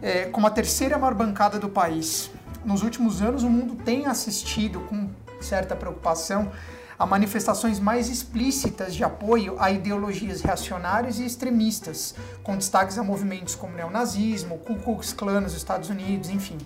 é, 0.00 0.24
como 0.24 0.46
a 0.46 0.50
terceira 0.50 0.96
maior 0.96 1.12
bancada 1.12 1.58
do 1.58 1.68
país. 1.68 2.30
Nos 2.64 2.82
últimos 2.82 3.20
anos, 3.20 3.42
o 3.42 3.50
mundo 3.50 3.76
tem 3.84 4.06
assistido 4.06 4.80
com 4.80 5.10
certa 5.44 5.76
preocupação 5.76 6.50
a 6.98 7.04
manifestações 7.04 7.80
mais 7.80 8.08
explícitas 8.08 8.94
de 8.94 9.02
apoio 9.02 9.56
a 9.58 9.70
ideologias 9.70 10.40
reacionárias 10.40 11.18
e 11.18 11.24
extremistas, 11.24 12.14
com 12.42 12.56
destaques 12.56 12.98
a 12.98 13.02
movimentos 13.02 13.54
como 13.54 13.76
neonazismo, 13.76 14.58
Ku 14.58 14.76
Klux 14.76 15.12
Klan 15.12 15.40
nos 15.40 15.54
Estados 15.54 15.90
Unidos, 15.90 16.28
enfim. 16.28 16.58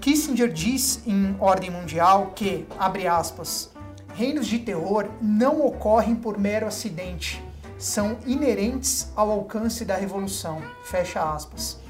Kissinger 0.00 0.52
diz 0.52 1.00
em 1.06 1.36
Ordem 1.38 1.70
Mundial 1.70 2.32
que, 2.34 2.66
abre 2.78 3.06
aspas, 3.06 3.70
reinos 4.14 4.46
de 4.46 4.58
terror 4.58 5.08
não 5.20 5.64
ocorrem 5.64 6.14
por 6.14 6.36
mero 6.36 6.66
acidente, 6.66 7.42
são 7.78 8.18
inerentes 8.26 9.08
ao 9.14 9.30
alcance 9.30 9.84
da 9.84 9.94
revolução, 9.94 10.60
fecha 10.84 11.22
aspas. 11.22 11.83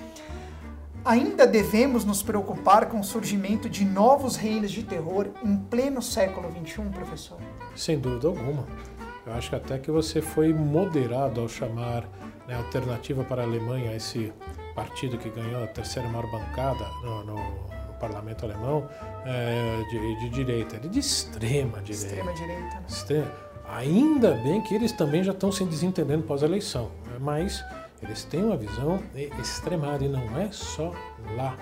Ainda 1.04 1.46
devemos 1.46 2.02
nos 2.02 2.22
preocupar 2.22 2.86
com 2.86 2.98
o 2.98 3.04
surgimento 3.04 3.68
de 3.68 3.84
novos 3.84 4.36
reinos 4.36 4.72
de 4.72 4.82
terror 4.82 5.28
em 5.44 5.54
pleno 5.54 6.00
século 6.00 6.50
XXI, 6.50 6.82
professor? 6.94 7.38
Sem 7.76 7.98
dúvida 7.98 8.28
alguma. 8.28 8.66
Eu 9.26 9.34
acho 9.34 9.50
que 9.50 9.56
até 9.56 9.78
que 9.78 9.90
você 9.90 10.22
foi 10.22 10.54
moderado 10.54 11.42
ao 11.42 11.48
chamar 11.48 12.08
né, 12.48 12.54
alternativa 12.54 13.22
para 13.22 13.42
a 13.42 13.44
Alemanha 13.44 13.94
esse 13.94 14.32
partido 14.74 15.18
que 15.18 15.28
ganhou 15.28 15.62
a 15.62 15.66
terceira 15.66 16.08
maior 16.08 16.30
bancada 16.30 16.86
no, 17.02 17.22
no, 17.24 17.34
no 17.34 17.94
parlamento 18.00 18.46
alemão 18.46 18.88
é, 19.26 19.82
de, 19.90 20.20
de, 20.20 20.28
direita, 20.30 20.78
de 20.78 20.98
extrema 20.98 21.82
direita. 21.82 22.06
Extrema 22.06 22.32
direita. 22.32 22.76
Né? 22.76 22.84
Extrema. 22.88 23.32
Ainda 23.68 24.32
bem 24.36 24.62
que 24.62 24.74
eles 24.74 24.92
também 24.92 25.22
já 25.22 25.32
estão 25.32 25.52
se 25.52 25.64
desentendendo 25.64 26.22
pós-eleição, 26.22 26.90
né? 27.06 27.16
mas 27.18 27.62
eles 28.04 28.24
têm 28.24 28.44
uma 28.44 28.56
visão 28.56 29.02
extremada 29.40 30.04
e 30.04 30.08
não 30.08 30.38
é 30.38 30.50
só 30.52 30.92
lá. 31.36 31.56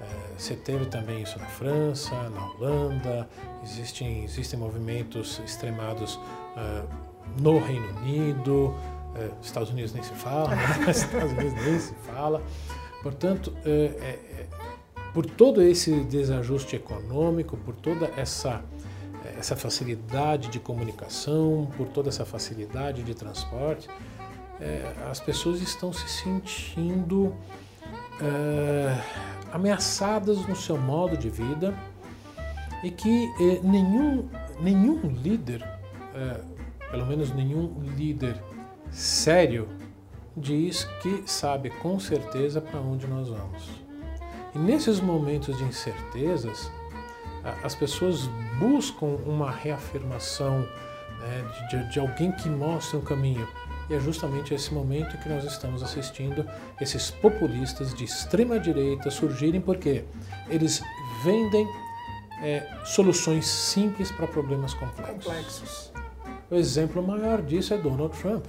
É, 0.00 0.38
você 0.38 0.54
teve 0.54 0.86
também 0.86 1.22
isso 1.22 1.38
na 1.38 1.46
França, 1.46 2.14
na 2.30 2.46
Holanda, 2.46 3.28
existem, 3.62 4.24
existem 4.24 4.58
movimentos 4.58 5.40
extremados 5.44 6.14
uh, 6.16 6.88
no 7.40 7.58
Reino 7.58 7.88
Unido, 7.98 8.74
uh, 9.14 9.34
Estados 9.42 9.70
Unidos 9.70 9.92
nem 9.92 10.02
se 10.02 10.14
fala, 10.14 10.54
né? 10.54 10.64
Estados 10.90 11.32
Unidos 11.32 11.54
nem 11.64 11.78
se 11.78 11.94
fala. 11.94 12.42
Portanto, 13.02 13.52
é, 13.64 13.70
é, 13.70 14.46
por 15.12 15.26
todo 15.26 15.62
esse 15.62 16.00
desajuste 16.04 16.76
econômico, 16.76 17.56
por 17.56 17.74
toda 17.74 18.06
essa, 18.16 18.62
essa 19.38 19.56
facilidade 19.56 20.48
de 20.48 20.60
comunicação, 20.60 21.68
por 21.76 21.88
toda 21.88 22.08
essa 22.08 22.24
facilidade 22.24 23.02
de 23.02 23.14
transporte, 23.14 23.88
é, 24.60 24.92
as 25.10 25.20
pessoas 25.20 25.60
estão 25.60 25.92
se 25.92 26.08
sentindo 26.08 27.34
é, 28.20 29.00
ameaçadas 29.52 30.46
no 30.46 30.54
seu 30.54 30.76
modo 30.76 31.16
de 31.16 31.30
vida 31.30 31.74
e 32.82 32.90
que 32.90 33.26
é, 33.40 33.60
nenhum, 33.62 34.28
nenhum 34.60 35.00
líder, 35.08 35.62
é, 36.14 36.40
pelo 36.90 37.06
menos 37.06 37.32
nenhum 37.32 37.80
líder 37.96 38.40
sério, 38.90 39.68
diz 40.36 40.84
que 41.02 41.22
sabe 41.26 41.70
com 41.70 41.98
certeza 41.98 42.60
para 42.60 42.80
onde 42.80 43.06
nós 43.06 43.28
vamos. 43.28 43.68
E 44.54 44.58
nesses 44.58 45.00
momentos 45.00 45.56
de 45.58 45.64
incertezas, 45.64 46.70
as 47.62 47.74
pessoas 47.74 48.26
buscam 48.58 49.16
uma 49.26 49.50
reafirmação 49.50 50.60
né, 51.20 51.68
de, 51.70 51.92
de, 51.92 52.00
alguém 52.00 52.32
que 52.32 52.48
mostre 52.48 52.96
um 52.96 53.00
caminho. 53.00 53.46
E 53.90 53.94
é 53.94 53.98
justamente 53.98 54.54
esse 54.54 54.72
momento 54.72 55.18
que 55.18 55.28
nós 55.28 55.44
estamos 55.44 55.82
assistindo 55.82 56.48
esses 56.80 57.10
populistas 57.10 57.92
de 57.92 58.04
extrema 58.04 58.58
direita 58.60 59.10
surgirem 59.10 59.60
porque 59.60 60.04
eles 60.48 60.80
vendem 61.24 61.66
é, 62.40 62.66
soluções 62.84 63.46
simples 63.46 64.12
para 64.12 64.28
problemas 64.28 64.72
complexos. 64.74 65.24
complexos. 65.24 65.92
O 66.48 66.54
exemplo 66.54 67.02
maior 67.02 67.42
disso 67.42 67.74
é 67.74 67.78
Donald 67.78 68.16
Trump. 68.16 68.46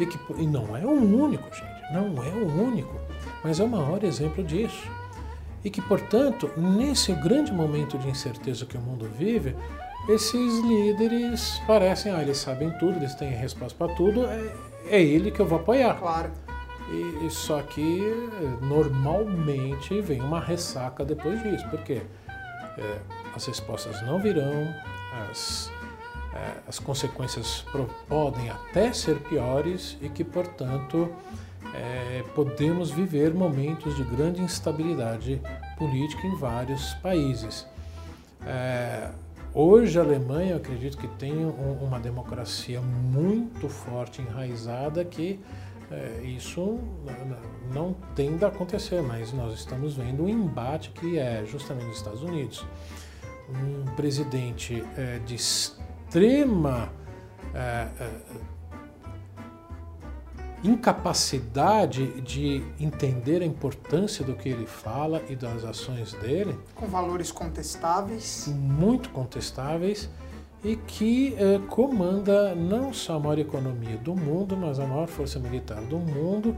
E, 0.00 0.06
que, 0.06 0.18
e 0.36 0.46
não 0.46 0.76
é 0.76 0.84
o 0.84 0.90
único, 0.90 1.44
gente, 1.54 1.92
não 1.92 2.22
é 2.22 2.30
o 2.30 2.62
único, 2.62 3.00
mas 3.44 3.60
é 3.60 3.64
o 3.64 3.68
maior 3.68 4.02
exemplo 4.02 4.42
disso. 4.42 4.90
E 5.64 5.70
que, 5.70 5.80
portanto, 5.82 6.50
nesse 6.56 7.12
grande 7.12 7.52
momento 7.52 7.96
de 7.96 8.08
incerteza 8.08 8.66
que 8.66 8.76
o 8.76 8.80
mundo 8.80 9.08
vive, 9.16 9.54
esses 10.08 10.58
líderes 10.60 11.60
parecem, 11.66 12.12
ah, 12.12 12.22
eles 12.22 12.38
sabem 12.38 12.70
tudo, 12.78 12.96
eles 12.96 13.14
têm 13.14 13.30
resposta 13.30 13.76
para 13.76 13.94
tudo, 13.94 14.26
é, 14.26 14.52
é 14.88 15.02
ele 15.02 15.30
que 15.30 15.40
eu 15.40 15.46
vou 15.46 15.58
apoiar. 15.58 15.94
Claro. 15.98 16.30
E, 16.90 17.30
só 17.30 17.62
que 17.62 18.02
normalmente 18.60 20.00
vem 20.02 20.20
uma 20.20 20.40
ressaca 20.40 21.04
depois 21.04 21.42
disso, 21.42 21.66
porque 21.70 22.02
é, 22.76 22.98
as 23.34 23.46
respostas 23.46 24.02
não 24.02 24.20
virão, 24.20 24.74
as, 25.30 25.70
é, 26.34 26.54
as 26.68 26.78
consequências 26.78 27.64
podem 28.08 28.50
até 28.50 28.92
ser 28.92 29.20
piores 29.20 29.96
e 30.02 30.08
que, 30.08 30.22
portanto, 30.22 31.10
é, 31.74 32.22
podemos 32.34 32.90
viver 32.90 33.32
momentos 33.32 33.96
de 33.96 34.04
grande 34.04 34.42
instabilidade 34.42 35.40
política 35.78 36.26
em 36.26 36.36
vários 36.36 36.92
países. 36.94 37.66
É, 38.44 39.10
hoje 39.54 39.98
a 39.98 40.02
Alemanha, 40.02 40.52
eu 40.52 40.56
acredito 40.56 40.96
que 40.96 41.08
tem 41.08 41.44
um, 41.44 41.78
uma 41.82 41.98
democracia 41.98 42.80
muito 42.80 43.68
forte, 43.68 44.22
enraizada, 44.22 45.04
que 45.04 45.40
é, 45.90 46.22
isso 46.24 46.80
não 47.72 47.94
tende 48.14 48.44
a 48.44 48.48
acontecer, 48.48 49.02
mas 49.02 49.32
nós 49.32 49.58
estamos 49.58 49.94
vendo 49.94 50.24
um 50.24 50.28
embate 50.28 50.90
que 50.90 51.18
é 51.18 51.44
justamente 51.46 51.86
nos 51.86 51.96
Estados 51.98 52.22
Unidos. 52.22 52.66
Um 53.50 53.84
presidente 53.94 54.82
é, 54.96 55.18
de 55.18 55.34
extrema 55.34 56.90
é, 57.54 57.88
é 58.00 58.10
incapacidade 60.64 62.20
de 62.20 62.62
entender 62.78 63.42
a 63.42 63.44
importância 63.44 64.24
do 64.24 64.34
que 64.34 64.48
ele 64.48 64.66
fala 64.66 65.22
e 65.28 65.34
das 65.34 65.64
ações 65.64 66.12
dele. 66.14 66.56
Com 66.74 66.86
valores 66.86 67.32
contestáveis. 67.32 68.48
Muito 68.48 69.10
contestáveis 69.10 70.08
e 70.64 70.76
que 70.76 71.34
eh, 71.36 71.60
comanda 71.68 72.54
não 72.54 72.92
só 72.92 73.16
a 73.16 73.18
maior 73.18 73.38
economia 73.38 73.96
do 73.96 74.14
mundo, 74.14 74.56
mas 74.56 74.78
a 74.78 74.86
maior 74.86 75.08
força 75.08 75.40
militar 75.40 75.80
do 75.82 75.98
mundo 75.98 76.56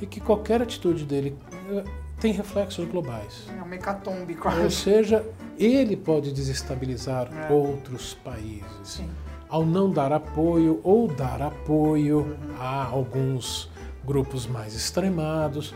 e 0.00 0.06
que 0.06 0.18
qualquer 0.20 0.62
atitude 0.62 1.04
dele 1.04 1.36
eh, 1.70 1.84
tem 2.18 2.32
reflexos 2.32 2.88
globais. 2.88 3.46
É 3.58 3.62
uma 3.62 3.74
hecatombe 3.74 4.34
quase. 4.34 4.62
Ou 4.62 4.70
seja, 4.70 5.26
ele 5.58 5.94
pode 5.96 6.32
desestabilizar 6.32 7.28
é. 7.30 7.52
outros 7.52 8.14
países. 8.14 8.64
Sim 8.82 9.10
ao 9.54 9.64
não 9.64 9.88
dar 9.88 10.12
apoio 10.12 10.80
ou 10.82 11.06
dar 11.06 11.40
apoio 11.40 12.36
a 12.58 12.86
alguns 12.86 13.70
grupos 14.04 14.48
mais 14.48 14.74
extremados, 14.74 15.72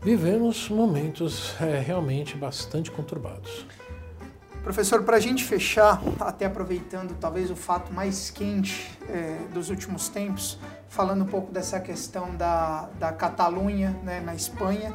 vivemos 0.00 0.68
momentos 0.68 1.60
é, 1.60 1.80
realmente 1.80 2.36
bastante 2.36 2.92
conturbados. 2.92 3.66
Professor, 4.62 5.02
para 5.02 5.16
a 5.16 5.20
gente 5.20 5.42
fechar, 5.42 6.00
até 6.20 6.44
aproveitando 6.44 7.16
talvez 7.18 7.50
o 7.50 7.56
fato 7.56 7.92
mais 7.92 8.30
quente 8.30 8.88
é, 9.08 9.36
dos 9.52 9.68
últimos 9.68 10.08
tempos, 10.08 10.56
falando 10.88 11.24
um 11.24 11.28
pouco 11.28 11.50
dessa 11.50 11.80
questão 11.80 12.36
da, 12.36 12.88
da 13.00 13.10
Catalunha 13.10 13.96
né, 14.04 14.20
na 14.20 14.36
Espanha 14.36 14.94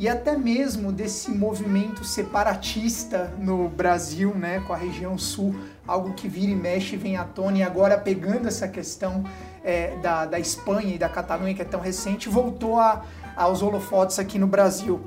e 0.00 0.08
até 0.08 0.34
mesmo 0.34 0.90
desse 0.90 1.30
movimento 1.30 2.04
separatista 2.04 3.34
no 3.36 3.68
Brasil, 3.68 4.34
né, 4.34 4.60
com 4.66 4.72
a 4.72 4.76
região 4.76 5.18
sul, 5.18 5.54
algo 5.86 6.14
que 6.14 6.26
vira 6.26 6.50
e 6.50 6.56
mexe 6.56 6.96
vem 6.96 7.18
à 7.18 7.24
tona, 7.24 7.58
e 7.58 7.62
agora 7.62 7.98
pegando 7.98 8.48
essa 8.48 8.66
questão 8.66 9.22
é, 9.62 9.98
da, 9.98 10.24
da 10.24 10.40
Espanha 10.40 10.94
e 10.94 10.98
da 10.98 11.06
Catalunha, 11.06 11.52
que 11.52 11.60
é 11.60 11.66
tão 11.66 11.80
recente, 11.80 12.30
voltou 12.30 12.80
a, 12.80 13.04
aos 13.36 13.60
holofotes 13.60 14.18
aqui 14.18 14.38
no 14.38 14.46
Brasil. 14.46 15.02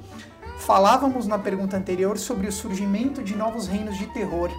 Falávamos 0.60 1.26
na 1.26 1.40
pergunta 1.40 1.76
anterior 1.76 2.16
sobre 2.20 2.46
o 2.46 2.52
surgimento 2.52 3.24
de 3.24 3.36
novos 3.36 3.66
reinos 3.66 3.98
de 3.98 4.06
terror. 4.14 4.52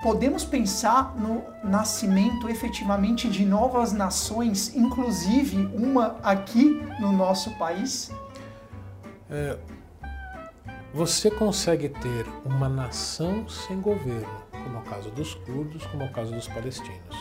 Podemos 0.00 0.44
pensar 0.44 1.16
no 1.16 1.42
nascimento 1.64 2.48
efetivamente 2.48 3.28
de 3.28 3.44
novas 3.44 3.92
nações, 3.92 4.76
inclusive 4.76 5.68
uma 5.74 6.18
aqui 6.22 6.80
no 7.00 7.10
nosso 7.10 7.50
país? 7.58 8.12
É, 9.30 9.58
você 10.94 11.30
consegue 11.30 11.88
ter 11.88 12.26
uma 12.44 12.68
nação 12.68 13.48
sem 13.48 13.80
governo, 13.80 14.42
como 14.50 14.76
é 14.76 14.80
o 14.80 14.82
caso 14.82 15.10
dos 15.10 15.34
curdos, 15.34 15.84
como 15.86 16.02
é 16.04 16.06
o 16.06 16.12
caso 16.12 16.32
dos 16.32 16.48
palestinos. 16.48 17.16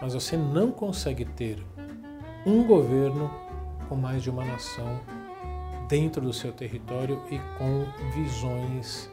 Mas 0.00 0.14
você 0.14 0.36
não 0.36 0.70
consegue 0.70 1.24
ter 1.24 1.64
um 2.46 2.64
governo 2.64 3.30
com 3.88 3.96
mais 3.96 4.22
de 4.22 4.30
uma 4.30 4.44
nação 4.44 5.00
dentro 5.88 6.20
do 6.20 6.32
seu 6.32 6.52
território 6.52 7.22
e 7.30 7.38
com 7.58 7.86
visões 8.12 9.10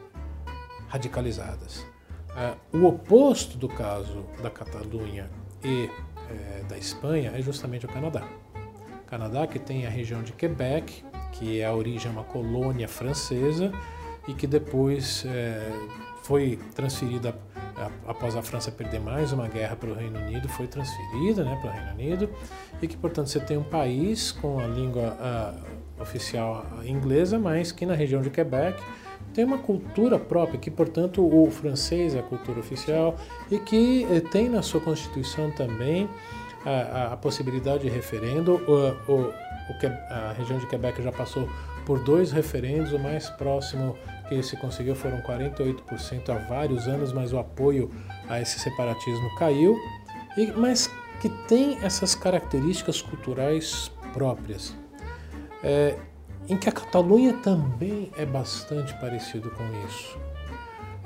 radicalizadas. 0.88 1.86
É, 2.36 2.54
o 2.76 2.84
oposto 2.84 3.56
do 3.56 3.68
caso 3.68 4.26
da 4.42 4.50
Catalunha 4.50 5.30
e 5.64 5.90
é, 6.30 6.62
da 6.68 6.76
Espanha 6.76 7.32
é 7.34 7.40
justamente 7.40 7.86
o 7.86 7.88
Canadá. 7.88 8.22
O 9.02 9.06
Canadá 9.06 9.46
que 9.46 9.58
tem 9.58 9.86
a 9.86 9.90
região 9.90 10.22
de 10.22 10.32
Quebec, 10.32 11.02
que 11.38 11.60
é 11.60 11.66
a 11.66 11.74
origem 11.74 12.10
uma 12.10 12.24
colônia 12.24 12.88
francesa 12.88 13.72
e 14.26 14.34
que 14.34 14.46
depois 14.46 15.24
é, 15.26 15.70
foi 16.22 16.58
transferida 16.74 17.34
após 18.06 18.34
a 18.36 18.42
França 18.42 18.72
perder 18.72 19.00
mais 19.00 19.32
uma 19.32 19.48
guerra 19.48 19.76
para 19.76 19.90
o 19.90 19.94
Reino 19.94 20.18
Unido, 20.18 20.48
foi 20.48 20.66
transferida 20.66 21.44
né, 21.44 21.58
para 21.60 21.70
o 21.70 21.72
Reino 21.72 21.90
Unido 21.92 22.30
e 22.80 22.88
que, 22.88 22.96
portanto, 22.96 23.28
você 23.28 23.38
tem 23.38 23.56
um 23.56 23.62
país 23.62 24.32
com 24.32 24.58
a 24.58 24.66
língua 24.66 25.16
a, 25.20 26.02
oficial 26.02 26.66
inglesa, 26.84 27.38
mas 27.38 27.72
que 27.72 27.84
na 27.84 27.94
região 27.94 28.22
de 28.22 28.30
Quebec 28.30 28.82
tem 29.34 29.44
uma 29.44 29.58
cultura 29.58 30.18
própria, 30.18 30.58
que, 30.58 30.70
portanto, 30.70 31.22
o 31.22 31.50
francês 31.50 32.14
é 32.14 32.20
a 32.20 32.22
cultura 32.22 32.60
oficial 32.60 33.16
e 33.50 33.58
que 33.58 34.06
eh, 34.10 34.20
tem 34.20 34.48
na 34.48 34.62
sua 34.62 34.80
Constituição 34.80 35.50
também 35.50 36.08
a, 36.66 37.12
a, 37.12 37.16
possibilidade 37.16 37.84
de 37.84 37.88
referendo. 37.88 38.56
O, 38.66 39.12
o, 39.12 39.34
a 40.10 40.34
região 40.36 40.58
de 40.58 40.66
Quebec 40.66 41.00
já 41.02 41.12
passou 41.12 41.48
por 41.84 42.00
dois 42.00 42.32
referendos, 42.32 42.92
o 42.92 42.98
mais 42.98 43.30
próximo 43.30 43.96
que 44.28 44.42
se 44.42 44.56
conseguiu 44.56 44.96
foram 44.96 45.20
48% 45.22 46.28
há 46.28 46.34
vários 46.48 46.88
anos, 46.88 47.12
mas 47.12 47.32
o 47.32 47.38
apoio 47.38 47.90
a 48.28 48.40
esse 48.40 48.58
separatismo 48.58 49.32
caiu, 49.36 49.76
e, 50.36 50.52
mas 50.52 50.90
que 51.20 51.28
tem 51.46 51.78
essas 51.82 52.14
características 52.14 53.00
culturais 53.00 53.90
próprias. 54.12 54.74
É, 55.62 55.96
em 56.48 56.56
que 56.56 56.68
a 56.68 56.72
Catalunha 56.72 57.32
também 57.34 58.10
é 58.16 58.26
bastante 58.26 58.94
parecido 58.94 59.50
com 59.50 59.64
isso. 59.86 60.18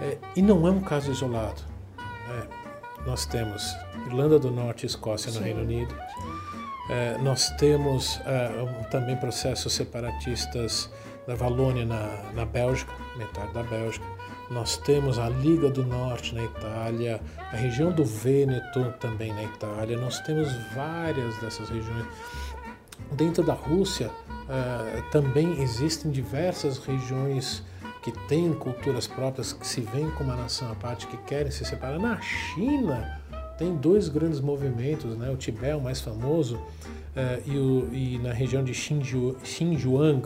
É, 0.00 0.18
e 0.34 0.42
não 0.42 0.66
é 0.66 0.70
um 0.70 0.80
caso 0.80 1.11
isolado. 1.11 1.62
É, 1.98 2.59
nós 3.07 3.26
temos 3.26 3.76
Irlanda 4.07 4.38
do 4.38 4.51
Norte 4.51 4.84
e 4.84 4.86
Escócia 4.86 5.30
no 5.32 5.38
Sim. 5.38 5.44
Reino 5.44 5.61
Unido. 5.62 5.94
É, 6.88 7.18
nós 7.18 7.51
temos 7.51 8.20
é, 8.26 8.84
também 8.90 9.16
processos 9.16 9.72
separatistas 9.72 10.90
da 11.26 11.34
Valônia 11.34 11.84
na, 11.84 12.32
na 12.34 12.44
Bélgica, 12.44 12.92
metade 13.16 13.53
da 13.53 13.62
Bélgica. 13.62 14.05
Nós 14.51 14.76
temos 14.78 15.16
a 15.18 15.28
Liga 15.28 15.70
do 15.70 15.86
Norte 15.86 16.34
na 16.34 16.42
Itália, 16.42 17.20
a 17.53 17.57
região 17.57 17.92
do 17.92 18.05
Vêneto 18.05 18.92
também 18.98 19.32
na 19.32 19.44
Itália. 19.44 19.96
Nós 19.96 20.18
temos 20.20 20.48
várias 20.74 21.36
dessas 21.36 21.68
regiões. 21.68 22.05
Dentro 23.12 23.44
da 23.44 23.55
Rússia 23.55 24.09
uh, 24.09 25.11
também 25.12 25.62
existem 25.62 26.11
diversas 26.11 26.78
regiões 26.78 27.62
que 28.03 28.12
têm 28.26 28.53
culturas 28.53 29.07
próprias, 29.07 29.53
que 29.53 29.66
se 29.66 29.80
veem 29.80 30.11
como 30.12 30.30
uma 30.30 30.36
nação 30.36 30.70
à 30.70 30.74
parte, 30.74 31.07
que 31.07 31.16
querem 31.18 31.51
se 31.51 31.64
separar. 31.64 31.98
Na 31.98 32.20
China 32.20 33.20
tem 33.59 33.76
dois 33.76 34.09
grandes 34.09 34.40
movimentos, 34.40 35.16
né? 35.16 35.30
o 35.30 35.36
Tibete 35.36 35.74
o 35.74 35.80
mais 35.80 36.01
famoso 36.01 36.57
uh, 36.57 37.42
e, 37.44 37.59
o, 37.59 37.88
e, 37.92 38.18
na 38.18 38.32
região 38.32 38.64
de 38.64 38.72
Xinjiang, 38.72 40.22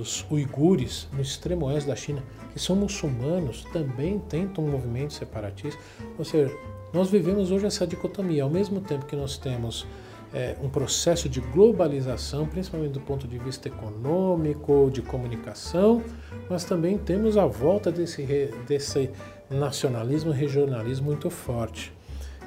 os 0.00 0.24
uigures, 0.30 1.06
no 1.12 1.20
extremo 1.20 1.66
oeste 1.66 1.86
da 1.88 1.94
China, 1.94 2.22
que 2.52 2.58
são 2.58 2.74
muçulmanos, 2.74 3.64
também 3.72 4.18
tentam 4.18 4.64
um 4.64 4.70
movimento 4.70 5.12
separatista. 5.12 5.78
Ou 6.18 6.24
seja, 6.24 6.50
nós 6.94 7.10
vivemos 7.10 7.50
hoje 7.50 7.66
essa 7.66 7.86
dicotomia. 7.86 8.42
Ao 8.42 8.48
mesmo 8.48 8.80
tempo 8.80 9.04
que 9.04 9.14
nós 9.14 9.36
temos 9.36 9.86
é, 10.32 10.56
um 10.62 10.68
processo 10.68 11.28
de 11.28 11.40
globalização, 11.40 12.46
principalmente 12.46 12.92
do 12.92 13.00
ponto 13.00 13.26
de 13.26 13.38
vista 13.38 13.68
econômico, 13.68 14.90
de 14.92 15.02
comunicação, 15.02 16.02
mas 16.48 16.64
também 16.64 16.98
temos 16.98 17.36
a 17.36 17.46
volta 17.46 17.90
desse, 17.90 18.24
desse 18.66 19.10
nacionalismo, 19.50 20.30
regionalismo 20.30 21.06
muito 21.06 21.30
forte. 21.30 21.92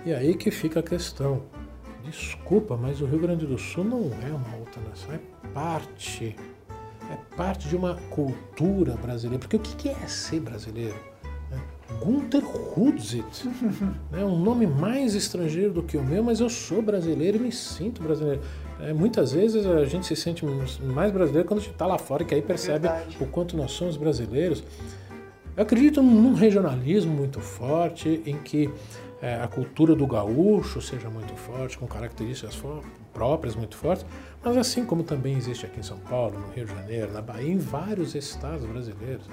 E 0.05 0.13
aí 0.13 0.35
que 0.35 0.51
fica 0.51 0.79
a 0.79 0.83
questão. 0.83 1.43
Desculpa, 2.03 2.75
mas 2.75 2.99
o 3.01 3.05
Rio 3.05 3.19
Grande 3.19 3.45
do 3.45 3.57
Sul 3.57 3.83
não 3.83 4.09
é 4.27 4.31
uma 4.31 4.57
outra 4.57 4.81
nação, 4.89 5.13
é 5.13 5.19
parte. 5.53 6.35
É 7.11 7.35
parte 7.35 7.67
de 7.67 7.75
uma 7.75 7.95
cultura 8.09 8.95
brasileira. 8.95 9.39
Porque 9.39 9.57
o 9.57 9.59
que 9.59 9.89
é 9.89 10.07
ser 10.07 10.39
brasileiro? 10.39 11.10
Gunther 11.99 12.43
Hudzit. 12.75 13.49
É 14.13 14.23
um 14.25 14.37
nome 14.37 14.67
mais 14.67 15.15
estrangeiro 15.15 15.71
do 15.73 15.83
que 15.83 15.97
o 15.97 16.03
meu, 16.03 16.23
mas 16.23 16.39
eu 16.39 16.49
sou 16.49 16.81
brasileiro 16.81 17.37
e 17.37 17.39
me 17.39 17.51
sinto 17.51 18.01
brasileiro. 18.03 18.41
É, 18.79 18.93
muitas 18.93 19.31
vezes 19.31 19.65
a 19.65 19.85
gente 19.85 20.05
se 20.07 20.15
sente 20.15 20.43
mais 20.83 21.11
brasileiro 21.11 21.47
quando 21.47 21.59
a 21.59 21.63
gente 21.63 21.73
está 21.73 21.85
lá 21.85 21.97
fora, 21.97 22.23
que 22.23 22.33
aí 22.33 22.41
percebe 22.41 22.87
Verdade. 22.87 23.17
o 23.19 23.27
quanto 23.27 23.55
nós 23.55 23.71
somos 23.71 23.95
brasileiros. 23.95 24.63
Eu 25.55 25.63
acredito 25.63 26.01
num 26.01 26.33
regionalismo 26.33 27.13
muito 27.13 27.39
forte, 27.39 28.21
em 28.25 28.37
que 28.37 28.69
é, 29.21 29.35
a 29.35 29.47
cultura 29.47 29.95
do 29.95 30.07
gaúcho 30.07 30.81
seja 30.81 31.09
muito 31.09 31.35
forte, 31.35 31.77
com 31.77 31.85
características 31.85 32.57
próprias 33.13 33.55
muito 33.55 33.77
fortes, 33.77 34.05
mas 34.43 34.57
assim 34.57 34.83
como 34.83 35.03
também 35.03 35.37
existe 35.37 35.65
aqui 35.65 35.79
em 35.79 35.83
São 35.83 35.99
Paulo, 35.99 36.39
no 36.39 36.47
Rio 36.53 36.65
de 36.65 36.73
Janeiro, 36.73 37.13
na 37.13 37.21
Bahia, 37.21 37.51
em 37.51 37.57
vários 37.57 38.15
estados 38.15 38.65
brasileiros. 38.65 39.25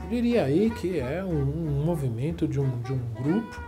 Eu 0.00 0.08
diria 0.08 0.44
aí 0.44 0.70
que 0.70 0.98
é 0.98 1.24
um, 1.24 1.80
um 1.80 1.84
movimento 1.84 2.46
de 2.46 2.60
um, 2.60 2.80
de 2.80 2.92
um 2.92 3.00
grupo 3.22 3.60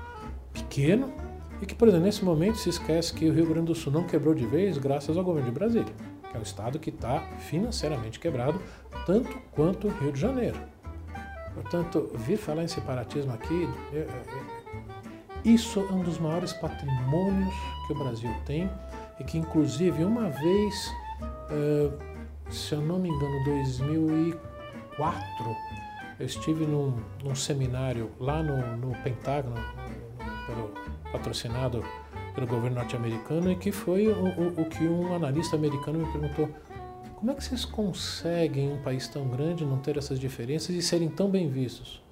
pequeno 0.53 1.13
e 1.61 1.67
que, 1.67 1.75
por 1.75 1.89
exemplo, 1.89 2.07
nesse 2.07 2.25
momento 2.25 2.57
se 2.57 2.71
esquece 2.71 3.13
que 3.13 3.29
o 3.29 3.33
Rio 3.33 3.47
Grande 3.47 3.67
do 3.67 3.75
Sul 3.75 3.93
não 3.93 4.05
quebrou 4.05 4.35
de 4.35 4.47
vez 4.47 4.79
graças 4.79 5.17
ao 5.17 5.25
governo 5.25 5.51
de 5.51 5.55
Brasília, 5.55 5.93
que 6.31 6.37
é 6.37 6.39
um 6.39 6.43
estado 6.43 6.79
que 6.79 6.91
está 6.91 7.21
financeiramente 7.39 8.19
quebrado, 8.19 8.61
tanto 9.05 9.37
quanto 9.53 9.89
o 9.89 9.91
Rio 9.91 10.13
de 10.13 10.21
Janeiro. 10.21 10.59
Portanto, 11.55 12.11
vir 12.15 12.39
falar 12.39 12.63
em 12.65 12.69
separatismo 12.69 13.33
aqui, 13.35 13.69
é, 13.93 13.99
é, 13.99 14.09
isso 15.45 15.81
é 15.81 15.93
um 15.93 16.03
dos 16.03 16.19
maiores 16.19 16.53
patrimônios 16.55 17.55
que 17.87 17.93
o 17.93 17.99
Brasil 17.99 18.31
tem 18.47 18.71
e 19.19 19.25
que, 19.25 19.37
inclusive, 19.37 20.05
uma 20.05 20.31
vez, 20.31 20.91
se 22.51 22.75
eu 22.75 22.81
não 22.81 22.99
me 22.99 23.11
engano, 23.11 23.45
2004, 23.45 24.41
eu 26.21 26.27
estive 26.27 26.67
num, 26.67 27.03
num 27.25 27.35
seminário 27.35 28.11
lá 28.21 28.43
no, 28.43 28.77
no 28.77 29.03
Pentágono, 29.03 29.57
pelo, 30.47 30.69
patrocinado 31.11 31.83
pelo 32.35 32.47
governo 32.47 32.77
norte-americano, 32.77 33.51
e 33.51 33.57
que 33.57 33.73
foi 33.73 34.07
o, 34.07 34.27
o, 34.27 34.61
o 34.61 34.65
que 34.67 34.85
um 34.85 35.15
analista 35.15 35.57
americano 35.57 35.99
me 35.99 36.13
perguntou: 36.13 36.51
como 37.17 37.31
é 37.31 37.35
que 37.35 37.43
vocês 37.43 37.65
conseguem, 37.65 38.67
em 38.67 38.73
um 38.75 38.83
país 38.83 39.09
tão 39.09 39.27
grande, 39.29 39.65
não 39.65 39.79
ter 39.79 39.97
essas 39.97 40.21
diferenças 40.21 40.77
e 40.77 40.83
serem 40.83 41.09
tão 41.09 41.31
bem 41.31 41.49
vistos? 41.49 42.05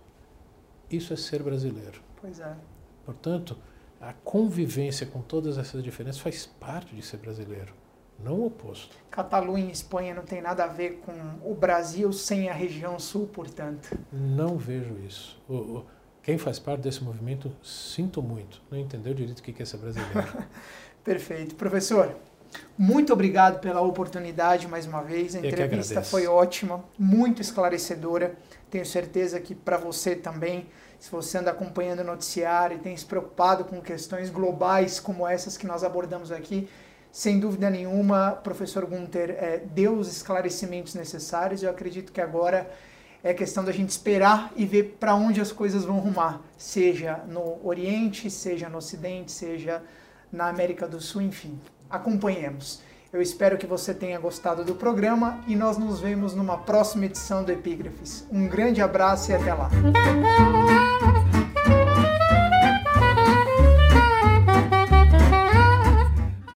Isso 0.90 1.12
é 1.12 1.16
ser 1.16 1.42
brasileiro. 1.42 2.00
Pois 2.18 2.40
é. 2.40 2.56
Portanto, 3.04 3.58
a 4.00 4.14
convivência 4.14 5.06
com 5.06 5.20
todas 5.20 5.58
essas 5.58 5.82
diferenças 5.82 6.20
faz 6.20 6.46
parte 6.46 6.96
de 6.96 7.02
ser 7.02 7.18
brasileiro 7.18 7.74
não 8.22 8.34
o 8.34 8.46
oposto. 8.46 8.96
Catalunha 9.10 9.66
e 9.66 9.72
Espanha 9.72 10.14
não 10.14 10.22
tem 10.22 10.42
nada 10.42 10.64
a 10.64 10.66
ver 10.66 11.00
com 11.04 11.12
o 11.44 11.54
Brasil 11.54 12.12
sem 12.12 12.48
a 12.48 12.52
região 12.52 12.98
sul, 12.98 13.26
portanto. 13.26 13.96
Não 14.12 14.56
vejo 14.56 14.96
isso. 15.06 15.40
O, 15.48 15.54
o, 15.54 15.86
quem 16.22 16.36
faz 16.36 16.58
parte 16.58 16.82
desse 16.82 17.02
movimento, 17.02 17.50
sinto 17.62 18.20
muito, 18.20 18.60
não 18.70 18.78
entendeu 18.78 19.14
direito 19.14 19.38
o 19.38 19.42
que 19.42 19.62
é 19.62 19.64
ser 19.64 19.78
brasileiro. 19.78 20.28
Perfeito. 21.04 21.54
Professor, 21.54 22.14
muito 22.76 23.12
obrigado 23.12 23.60
pela 23.60 23.80
oportunidade 23.80 24.68
mais 24.68 24.86
uma 24.86 25.02
vez. 25.02 25.34
A 25.34 25.38
entrevista 25.38 26.02
foi 26.02 26.26
ótima, 26.26 26.84
muito 26.98 27.40
esclarecedora. 27.40 28.36
Tenho 28.70 28.84
certeza 28.84 29.40
que 29.40 29.54
para 29.54 29.76
você 29.76 30.14
também, 30.14 30.66
se 30.98 31.10
você 31.10 31.38
anda 31.38 31.50
acompanhando 31.50 32.00
o 32.00 32.04
noticiário 32.04 32.76
e 32.76 32.80
tem 32.80 32.96
se 32.96 33.06
preocupado 33.06 33.64
com 33.64 33.80
questões 33.80 34.30
globais 34.30 35.00
como 35.00 35.26
essas 35.26 35.56
que 35.56 35.66
nós 35.66 35.82
abordamos 35.82 36.30
aqui, 36.30 36.68
sem 37.10 37.40
dúvida 37.40 37.70
nenhuma, 37.70 38.32
professor 38.32 38.84
Gunther 38.86 39.30
é, 39.30 39.58
deu 39.58 39.94
os 39.94 40.08
esclarecimentos 40.08 40.94
necessários. 40.94 41.62
Eu 41.62 41.70
acredito 41.70 42.12
que 42.12 42.20
agora 42.20 42.70
é 43.22 43.34
questão 43.34 43.64
da 43.64 43.72
gente 43.72 43.90
esperar 43.90 44.52
e 44.54 44.64
ver 44.64 44.96
para 45.00 45.14
onde 45.14 45.40
as 45.40 45.50
coisas 45.50 45.84
vão 45.84 45.98
rumar, 45.98 46.40
seja 46.56 47.20
no 47.28 47.58
Oriente, 47.66 48.30
seja 48.30 48.68
no 48.68 48.78
Ocidente, 48.78 49.32
seja 49.32 49.82
na 50.32 50.48
América 50.48 50.86
do 50.86 51.00
Sul, 51.00 51.22
enfim. 51.22 51.58
Acompanhemos. 51.90 52.80
Eu 53.10 53.22
espero 53.22 53.56
que 53.56 53.66
você 53.66 53.94
tenha 53.94 54.18
gostado 54.18 54.62
do 54.62 54.74
programa 54.74 55.40
e 55.46 55.56
nós 55.56 55.78
nos 55.78 55.98
vemos 55.98 56.34
numa 56.34 56.58
próxima 56.58 57.06
edição 57.06 57.42
do 57.42 57.50
Epígrafes. 57.50 58.26
Um 58.30 58.46
grande 58.46 58.82
abraço 58.82 59.30
e 59.30 59.34
até 59.34 59.54
lá. 59.54 59.70